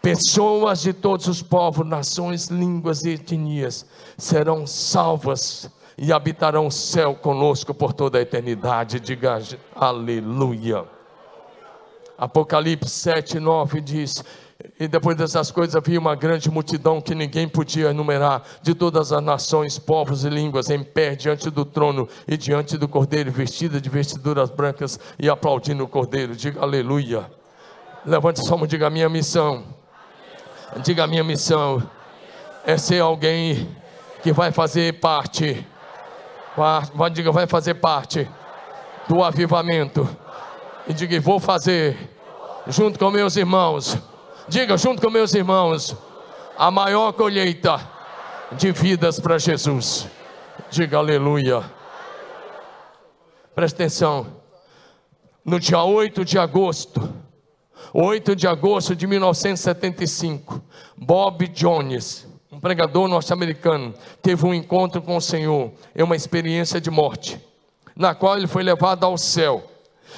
Pessoas 0.00 0.80
de 0.80 0.92
todos 0.92 1.28
os 1.28 1.40
povos, 1.40 1.86
nações, 1.86 2.48
línguas 2.48 3.04
e 3.04 3.10
etnias 3.10 3.86
serão 4.18 4.66
salvas 4.66 5.70
e 5.96 6.12
habitarão 6.12 6.66
o 6.66 6.72
céu 6.72 7.14
conosco 7.14 7.72
por 7.72 7.92
toda 7.92 8.18
a 8.18 8.22
eternidade. 8.22 8.98
Diga 8.98 9.40
aleluia. 9.76 10.84
Apocalipse 12.24 12.90
7, 12.90 13.40
9 13.40 13.80
diz: 13.80 14.24
E 14.78 14.86
depois 14.86 15.16
dessas 15.16 15.50
coisas 15.50 15.74
havia 15.74 15.98
uma 15.98 16.14
grande 16.14 16.50
multidão 16.50 17.00
que 17.00 17.14
ninguém 17.14 17.48
podia 17.48 17.90
enumerar, 17.90 18.42
de 18.62 18.74
todas 18.74 19.12
as 19.12 19.22
nações, 19.22 19.78
povos 19.78 20.24
e 20.24 20.28
línguas, 20.28 20.70
em 20.70 20.82
pé 20.82 21.14
diante 21.14 21.50
do 21.50 21.64
trono 21.64 22.08
e 22.28 22.36
diante 22.36 22.76
do 22.78 22.86
cordeiro, 22.86 23.30
vestida 23.30 23.80
de 23.80 23.88
vestiduras 23.88 24.50
brancas 24.50 25.00
e 25.18 25.28
aplaudindo 25.28 25.84
o 25.84 25.88
cordeiro. 25.88 26.36
Diga 26.36 26.60
aleluia. 26.60 27.30
Levante 28.04 28.44
sua 28.44 28.56
mão, 28.56 28.66
diga: 28.66 28.90
Minha 28.90 29.08
missão 29.08 29.64
Diga: 30.80 31.04
a 31.04 31.06
minha 31.06 31.22
missão 31.22 31.82
é 32.64 32.78
ser 32.78 33.00
alguém 33.00 33.68
que 34.22 34.32
vai 34.32 34.50
fazer 34.50 35.00
parte, 35.00 35.66
vai, 36.94 37.10
diga, 37.10 37.30
vai 37.30 37.46
fazer 37.46 37.74
parte 37.74 38.26
do 39.06 39.22
avivamento. 39.22 40.08
E 40.88 40.94
diga: 40.94 41.20
vou 41.20 41.38
fazer, 41.38 42.11
junto 42.66 42.98
com 42.98 43.10
meus 43.10 43.36
irmãos. 43.36 43.96
Diga, 44.48 44.76
junto 44.76 45.00
com 45.00 45.10
meus 45.10 45.34
irmãos, 45.34 45.96
a 46.58 46.70
maior 46.70 47.12
colheita 47.12 47.80
de 48.52 48.72
vidas 48.72 49.20
para 49.20 49.38
Jesus. 49.38 50.06
Diga 50.70 50.98
aleluia. 50.98 51.62
Presta 53.54 53.82
atenção. 53.82 54.26
No 55.44 55.58
dia 55.58 55.82
8 55.82 56.24
de 56.24 56.38
agosto 56.38 57.22
8 57.94 58.34
de 58.34 58.46
agosto 58.46 58.96
de 58.96 59.06
1975, 59.06 60.62
Bob 60.96 61.46
Jones, 61.48 62.26
um 62.50 62.58
pregador 62.58 63.06
norte-americano, 63.06 63.94
teve 64.22 64.46
um 64.46 64.54
encontro 64.54 65.02
com 65.02 65.16
o 65.16 65.20
Senhor 65.20 65.72
em 65.94 66.02
uma 66.02 66.16
experiência 66.16 66.80
de 66.80 66.90
morte, 66.90 67.38
na 67.94 68.14
qual 68.14 68.38
ele 68.38 68.46
foi 68.46 68.62
levado 68.62 69.04
ao 69.04 69.18
céu. 69.18 69.64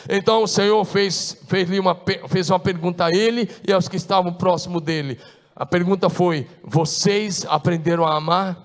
Então 0.09 0.43
o 0.43 0.49
Senhor 0.49 0.85
fez, 0.85 1.37
fez, 1.47 1.69
uma, 1.71 1.97
fez 2.29 2.51
uma 2.51 2.59
pergunta 2.59 3.07
a 3.07 3.11
ele 3.11 3.49
e 3.67 3.73
aos 3.73 3.89
que 3.89 3.97
estavam 3.97 4.33
próximo 4.33 4.81
dele. 4.81 5.19
A 5.57 5.65
pergunta 5.65 6.09
foi: 6.09 6.47
Vocês 6.63 7.47
aprenderam 7.49 8.05
a 8.05 8.17
amar? 8.17 8.57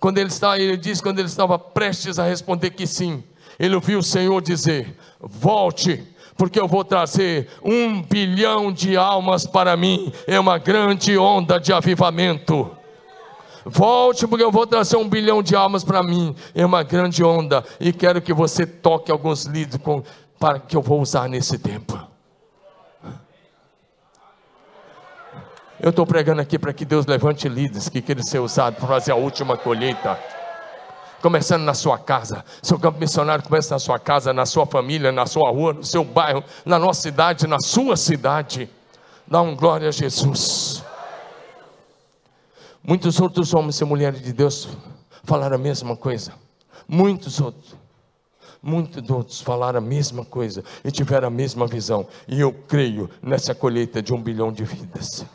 Quando 0.00 0.18
ele 0.18 0.30
está, 0.30 0.58
ele 0.58 0.76
diz, 0.76 1.00
quando 1.00 1.20
ele 1.20 1.28
estava 1.28 1.58
prestes 1.58 2.18
a 2.18 2.24
responder 2.24 2.70
que 2.70 2.86
sim, 2.86 3.22
ele 3.58 3.74
ouviu 3.74 4.00
o 4.00 4.02
Senhor 4.02 4.42
dizer: 4.42 4.96
Volte, 5.20 6.04
porque 6.36 6.58
eu 6.58 6.66
vou 6.66 6.84
trazer 6.84 7.48
um 7.62 8.02
bilhão 8.02 8.72
de 8.72 8.96
almas 8.96 9.46
para 9.46 9.76
mim. 9.76 10.12
É 10.26 10.40
uma 10.40 10.58
grande 10.58 11.16
onda 11.16 11.58
de 11.58 11.72
avivamento. 11.72 12.70
Volte, 13.64 14.26
porque 14.26 14.42
eu 14.42 14.50
vou 14.50 14.66
trazer 14.66 14.96
um 14.96 15.08
bilhão 15.08 15.42
de 15.42 15.54
almas 15.54 15.84
para 15.84 16.02
mim. 16.02 16.34
É 16.54 16.66
uma 16.66 16.82
grande 16.82 17.22
onda. 17.22 17.64
E 17.78 17.92
quero 17.92 18.20
que 18.20 18.32
você 18.32 18.66
toque 18.66 19.10
alguns 19.10 19.44
líderes 19.44 19.80
para 20.42 20.58
que 20.58 20.76
eu 20.76 20.82
vou 20.82 21.00
usar 21.00 21.28
nesse 21.28 21.56
tempo. 21.56 21.96
Eu 25.78 25.90
estou 25.90 26.04
pregando 26.04 26.40
aqui 26.42 26.58
para 26.58 26.72
que 26.72 26.84
Deus 26.84 27.06
levante 27.06 27.48
líderes 27.48 27.88
que 27.88 28.02
queiram 28.02 28.24
ser 28.24 28.40
usados 28.40 28.76
para 28.76 28.88
fazer 28.88 29.12
a 29.12 29.14
última 29.14 29.56
colheita. 29.56 30.18
Começando 31.20 31.62
na 31.62 31.74
sua 31.74 31.96
casa, 31.96 32.44
seu 32.60 32.76
campo 32.76 32.98
missionário 32.98 33.44
começa 33.44 33.72
na 33.72 33.78
sua 33.78 34.00
casa, 34.00 34.32
na 34.32 34.44
sua 34.44 34.66
família, 34.66 35.12
na 35.12 35.26
sua 35.26 35.48
rua, 35.48 35.74
no 35.74 35.84
seu 35.84 36.02
bairro, 36.02 36.42
na 36.64 36.76
nossa 36.76 37.02
cidade, 37.02 37.46
na 37.46 37.60
sua 37.60 37.96
cidade. 37.96 38.68
Dá 39.24 39.40
um 39.40 39.54
glória 39.54 39.90
a 39.90 39.92
Jesus. 39.92 40.82
Muitos 42.82 43.20
outros 43.20 43.54
homens 43.54 43.80
e 43.80 43.84
mulheres 43.84 44.20
de 44.20 44.32
Deus 44.32 44.68
falaram 45.22 45.54
a 45.54 45.58
mesma 45.58 45.96
coisa. 45.96 46.32
Muitos 46.88 47.40
outros. 47.40 47.81
Muitos 48.62 49.10
outros 49.10 49.40
falaram 49.40 49.78
a 49.78 49.80
mesma 49.80 50.24
coisa 50.24 50.62
e 50.84 50.90
tiveram 50.90 51.26
a 51.26 51.30
mesma 51.30 51.66
visão. 51.66 52.06
E 52.28 52.40
eu 52.40 52.52
creio 52.52 53.10
nessa 53.20 53.54
colheita 53.54 54.00
de 54.00 54.14
um 54.14 54.22
bilhão 54.22 54.52
de 54.52 54.64
vidas. 54.64 55.26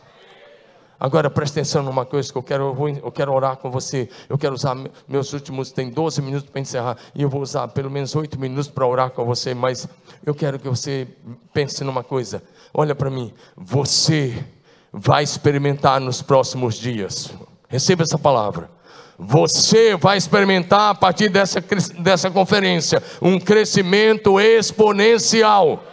Agora 1.00 1.30
preste 1.30 1.60
atenção 1.60 1.84
numa 1.84 2.06
coisa 2.06 2.32
que 2.32 2.38
eu 2.38 2.42
quero, 2.42 2.64
eu, 2.70 2.74
vou, 2.74 2.90
eu 2.90 3.12
quero 3.12 3.32
orar 3.32 3.58
com 3.58 3.70
você. 3.70 4.10
Eu 4.28 4.38
quero 4.38 4.56
usar 4.56 4.76
meus 5.08 5.32
últimos, 5.32 5.72
tem 5.72 5.90
12 5.90 6.22
minutos 6.22 6.50
para 6.50 6.60
encerrar, 6.60 6.98
e 7.14 7.22
eu 7.22 7.30
vou 7.30 7.42
usar 7.42 7.68
pelo 7.68 7.92
menos 7.92 8.16
8 8.16 8.40
minutos 8.40 8.68
para 8.68 8.88
orar 8.88 9.12
com 9.12 9.24
você, 9.24 9.54
mas 9.54 9.88
eu 10.26 10.34
quero 10.34 10.58
que 10.58 10.68
você 10.68 11.08
pense 11.54 11.84
numa 11.84 12.04
coisa. 12.04 12.42
Olha 12.74 12.96
para 12.96 13.12
mim, 13.12 13.32
você 13.56 14.44
vai 14.92 15.24
experimentar 15.24 16.00
nos 16.02 16.22
próximos 16.22 16.76
dias. 16.76 17.32
Receba 17.70 18.04
essa 18.04 18.18
palavra. 18.18 18.77
Você 19.20 19.96
vai 19.96 20.18
experimentar 20.18 20.92
a 20.92 20.96
partir 20.96 21.30
dessa, 21.30 21.60
dessa 22.00 22.30
conferência 22.30 23.02
um 23.22 23.40
crescimento 23.40 24.40
exponencial. 24.40 25.84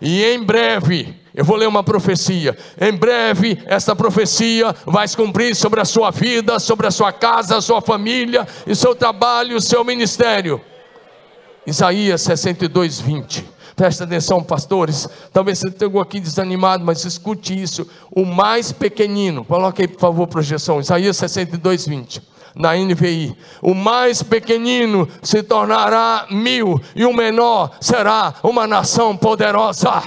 E 0.00 0.22
em 0.22 0.42
breve, 0.42 1.18
eu 1.34 1.42
vou 1.42 1.56
ler 1.56 1.66
uma 1.66 1.82
profecia. 1.82 2.56
Em 2.78 2.92
breve, 2.92 3.62
essa 3.64 3.96
profecia 3.96 4.74
vai 4.84 5.08
se 5.08 5.16
cumprir 5.16 5.56
sobre 5.56 5.80
a 5.80 5.86
sua 5.86 6.10
vida, 6.10 6.58
sobre 6.58 6.86
a 6.86 6.90
sua 6.90 7.12
casa, 7.12 7.56
a 7.56 7.62
sua 7.62 7.80
família, 7.80 8.46
e 8.66 8.74
seu 8.74 8.94
trabalho, 8.94 9.56
o 9.56 9.60
seu 9.60 9.82
ministério. 9.82 10.60
Isaías 11.66 12.20
62, 12.20 13.00
20. 13.00 13.55
Presta 13.76 14.04
atenção, 14.04 14.42
pastores. 14.42 15.06
Talvez 15.30 15.58
você 15.58 15.70
tenha 15.70 16.00
aqui 16.00 16.18
desanimado, 16.18 16.82
mas 16.82 17.04
escute 17.04 17.60
isso. 17.60 17.86
O 18.10 18.24
mais 18.24 18.72
pequenino, 18.72 19.44
coloque 19.44 19.82
aí, 19.82 19.88
por 19.88 20.00
favor, 20.00 20.26
projeção. 20.26 20.80
Isaías 20.80 21.18
62, 21.18 21.86
20 21.86 22.22
na 22.54 22.74
NVI. 22.74 23.36
O 23.60 23.74
mais 23.74 24.22
pequenino 24.22 25.06
se 25.22 25.42
tornará 25.42 26.26
mil, 26.30 26.80
e 26.94 27.04
o 27.04 27.12
menor 27.12 27.70
será 27.78 28.32
uma 28.42 28.66
nação 28.66 29.14
poderosa. 29.14 30.02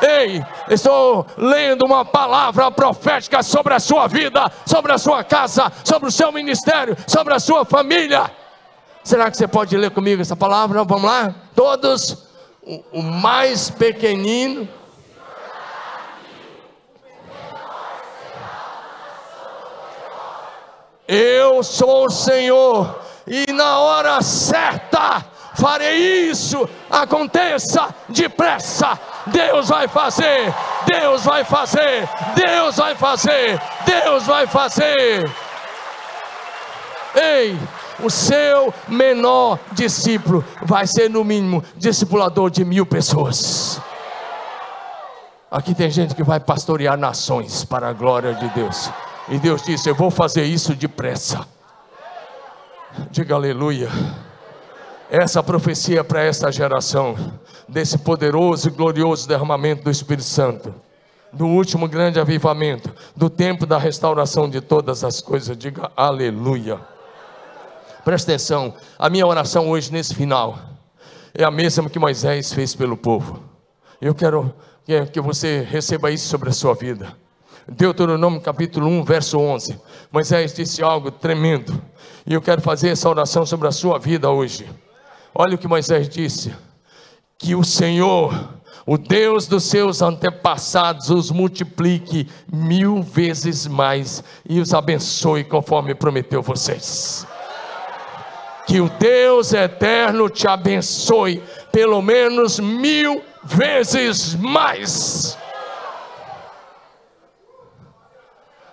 Ei, 0.00 0.40
estou 0.70 1.26
lendo 1.36 1.84
uma 1.84 2.04
palavra 2.04 2.70
profética 2.70 3.42
sobre 3.42 3.74
a 3.74 3.80
sua 3.80 4.06
vida, 4.06 4.50
sobre 4.64 4.92
a 4.92 4.98
sua 4.98 5.24
casa, 5.24 5.72
sobre 5.82 6.08
o 6.08 6.12
seu 6.12 6.30
ministério, 6.30 6.96
sobre 7.04 7.34
a 7.34 7.40
sua 7.40 7.64
família. 7.64 8.30
Será 9.02 9.30
que 9.30 9.36
você 9.36 9.48
pode 9.48 9.76
ler 9.76 9.90
comigo 9.90 10.22
essa 10.22 10.36
palavra? 10.36 10.84
Vamos 10.84 11.04
lá? 11.04 11.34
Todos, 11.54 12.23
o, 12.66 13.00
o 13.00 13.02
mais 13.02 13.70
pequenino. 13.70 14.68
Eu 21.06 21.62
sou 21.62 22.06
o 22.06 22.10
Senhor, 22.10 22.98
e 23.26 23.52
na 23.52 23.78
hora 23.78 24.22
certa 24.22 25.24
farei 25.54 26.30
isso, 26.30 26.68
aconteça 26.90 27.94
depressa. 28.08 28.98
Deus 29.26 29.68
vai 29.68 29.86
fazer, 29.86 30.52
Deus 30.86 31.24
vai 31.24 31.44
fazer, 31.44 32.08
Deus 32.34 32.76
vai 32.76 32.94
fazer, 32.94 33.60
Deus 33.84 34.26
vai 34.26 34.46
fazer. 34.46 35.30
Ei, 37.14 37.58
o 38.04 38.10
seu 38.10 38.72
menor 38.88 39.58
discípulo 39.72 40.44
vai 40.62 40.86
ser, 40.86 41.08
no 41.08 41.24
mínimo, 41.24 41.62
discipulador 41.76 42.50
de 42.50 42.64
mil 42.64 42.84
pessoas. 42.84 43.80
Aqui 45.50 45.74
tem 45.74 45.90
gente 45.90 46.14
que 46.14 46.22
vai 46.22 46.40
pastorear 46.40 46.98
nações 46.98 47.64
para 47.64 47.88
a 47.88 47.92
glória 47.92 48.34
de 48.34 48.48
Deus. 48.48 48.90
E 49.28 49.38
Deus 49.38 49.62
disse: 49.62 49.88
Eu 49.88 49.94
vou 49.94 50.10
fazer 50.10 50.44
isso 50.44 50.74
depressa. 50.74 51.46
Diga 53.10 53.34
aleluia 53.34 53.88
essa 55.10 55.42
profecia 55.42 56.02
para 56.02 56.22
esta 56.22 56.50
geração, 56.50 57.14
desse 57.68 57.98
poderoso 57.98 58.68
e 58.68 58.70
glorioso 58.70 59.28
derramamento 59.28 59.84
do 59.84 59.90
Espírito 59.90 60.26
Santo, 60.26 60.74
do 61.32 61.46
último 61.46 61.86
grande 61.86 62.18
avivamento, 62.18 62.92
do 63.14 63.28
tempo 63.30 63.66
da 63.66 63.78
restauração 63.78 64.48
de 64.48 64.60
todas 64.60 65.04
as 65.04 65.20
coisas. 65.20 65.56
Diga 65.56 65.90
aleluia. 65.96 66.93
Presta 68.04 68.32
atenção, 68.32 68.74
a 68.98 69.08
minha 69.08 69.26
oração 69.26 69.70
hoje 69.70 69.90
nesse 69.90 70.14
final 70.14 70.58
é 71.32 71.42
a 71.42 71.50
mesma 71.50 71.88
que 71.88 71.98
Moisés 71.98 72.52
fez 72.52 72.74
pelo 72.74 72.98
povo. 72.98 73.42
Eu 73.98 74.14
quero 74.14 74.54
que 75.10 75.20
você 75.22 75.66
receba 75.66 76.10
isso 76.10 76.28
sobre 76.28 76.50
a 76.50 76.52
sua 76.52 76.74
vida. 76.74 77.16
Deuteronômio 77.66 78.42
capítulo 78.42 78.86
1, 78.86 79.04
verso 79.04 79.38
11. 79.38 79.80
Moisés 80.12 80.52
disse 80.52 80.82
algo 80.82 81.10
tremendo. 81.10 81.80
E 82.26 82.34
eu 82.34 82.42
quero 82.42 82.60
fazer 82.60 82.90
essa 82.90 83.08
oração 83.08 83.46
sobre 83.46 83.68
a 83.68 83.72
sua 83.72 83.98
vida 83.98 84.30
hoje. 84.30 84.68
Olha 85.34 85.54
o 85.54 85.58
que 85.58 85.66
Moisés 85.66 86.06
disse: 86.06 86.54
que 87.38 87.54
o 87.54 87.64
Senhor, 87.64 88.50
o 88.84 88.98
Deus 88.98 89.46
dos 89.46 89.64
seus 89.64 90.02
antepassados, 90.02 91.08
os 91.08 91.30
multiplique 91.30 92.28
mil 92.52 93.02
vezes 93.02 93.66
mais 93.66 94.22
e 94.46 94.60
os 94.60 94.74
abençoe 94.74 95.42
conforme 95.42 95.94
prometeu 95.94 96.42
vocês. 96.42 97.26
Que 98.66 98.80
o 98.80 98.88
Deus 98.88 99.52
eterno 99.52 100.28
te 100.28 100.48
abençoe 100.48 101.42
pelo 101.70 102.00
menos 102.00 102.58
mil 102.58 103.22
vezes 103.44 104.34
mais. 104.34 105.36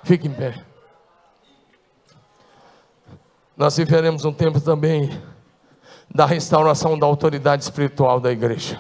Fique 0.03 0.27
em 0.27 0.33
pé. 0.33 0.55
Nós 3.55 3.77
viveremos 3.77 4.25
um 4.25 4.33
tempo 4.33 4.59
também 4.59 5.09
da 6.09 6.25
restauração 6.25 6.97
da 6.97 7.05
autoridade 7.05 7.63
espiritual 7.63 8.19
da 8.19 8.31
igreja. 8.31 8.79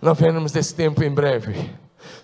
Nós 0.00 0.18
veremos 0.18 0.54
esse 0.54 0.74
tempo 0.74 1.02
em 1.02 1.10
breve. 1.10 1.70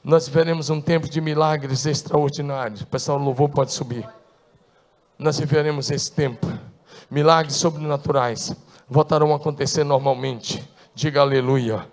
Nós 0.02 0.28
veremos 0.28 0.70
um 0.70 0.80
tempo 0.80 1.08
de 1.08 1.20
milagres 1.20 1.86
extraordinários. 1.86 2.82
O 2.82 2.86
pessoal 2.86 3.18
louvor 3.18 3.48
pode 3.48 3.72
subir. 3.72 4.08
Nós 5.18 5.38
viveremos 5.38 5.90
esse 5.90 6.10
tempo. 6.10 6.46
Milagres 7.10 7.56
sobrenaturais 7.56 8.54
voltarão 8.88 9.32
a 9.32 9.36
acontecer 9.36 9.84
normalmente. 9.84 10.62
Diga 10.94 11.20
aleluia. 11.20 11.86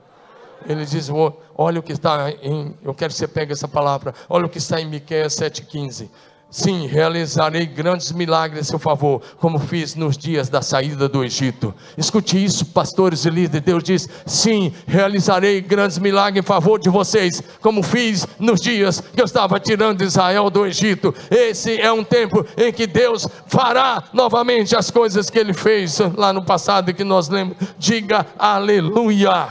Ele 0.66 0.86
diz: 0.86 1.10
Olha 1.56 1.80
o 1.80 1.84
que 1.84 1.94
está 1.94 2.30
em. 2.30 2.76
Eu 2.84 2.94
quero 2.94 3.12
que 3.12 3.18
você 3.18 3.28
pegue 3.28 3.52
essa 3.52 3.68
palavra. 3.68 4.14
Olha 4.30 4.46
o 4.46 4.50
que 4.50 4.58
está 4.60 4.80
em 4.80 4.86
Miqueias 4.86 5.36
7,15. 5.36 6.10
Sim, 6.52 6.86
realizarei 6.86 7.66
grandes 7.66 8.12
milagres 8.12 8.68
a 8.68 8.70
seu 8.72 8.78
favor, 8.78 9.22
como 9.38 9.58
fiz 9.58 9.96
nos 9.96 10.18
dias 10.18 10.50
da 10.50 10.62
saída 10.62 11.08
do 11.08 11.24
Egito. 11.24 11.74
Escute 11.98 12.44
isso, 12.44 12.66
pastores 12.66 13.24
e 13.24 13.30
líderes. 13.30 13.66
Deus 13.66 13.82
diz: 13.82 14.10
sim, 14.26 14.74
realizarei 14.86 15.62
grandes 15.62 15.98
milagres 15.98 16.44
em 16.44 16.46
favor 16.46 16.78
de 16.78 16.90
vocês, 16.90 17.42
como 17.62 17.82
fiz 17.82 18.28
nos 18.38 18.60
dias 18.60 19.00
que 19.00 19.22
eu 19.22 19.24
estava 19.24 19.62
tirando 19.62 20.04
Israel 20.04 20.50
do 20.50 20.66
Egito. 20.66 21.16
Esse 21.30 21.80
é 21.80 21.90
um 21.90 22.04
tempo 22.04 22.46
em 22.58 22.74
que 22.74 22.86
Deus 22.86 23.26
fará 23.48 24.04
novamente 24.12 24.76
as 24.76 24.92
coisas 24.92 25.30
que 25.30 25.40
ele 25.40 25.54
fez 25.54 26.00
lá 26.18 26.34
no 26.34 26.44
passado 26.44 26.92
e 26.92 26.94
que 26.94 27.06
nós 27.06 27.30
lemos. 27.30 27.56
Diga 27.80 28.28
aleluia. 28.38 29.48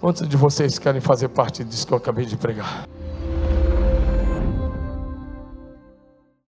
Quantos 0.00 0.28
de 0.28 0.36
vocês 0.36 0.78
querem 0.78 1.00
fazer 1.00 1.28
parte 1.28 1.64
disso 1.64 1.84
que 1.84 1.92
eu 1.92 1.98
acabei 1.98 2.24
de 2.24 2.36
pregar? 2.36 2.86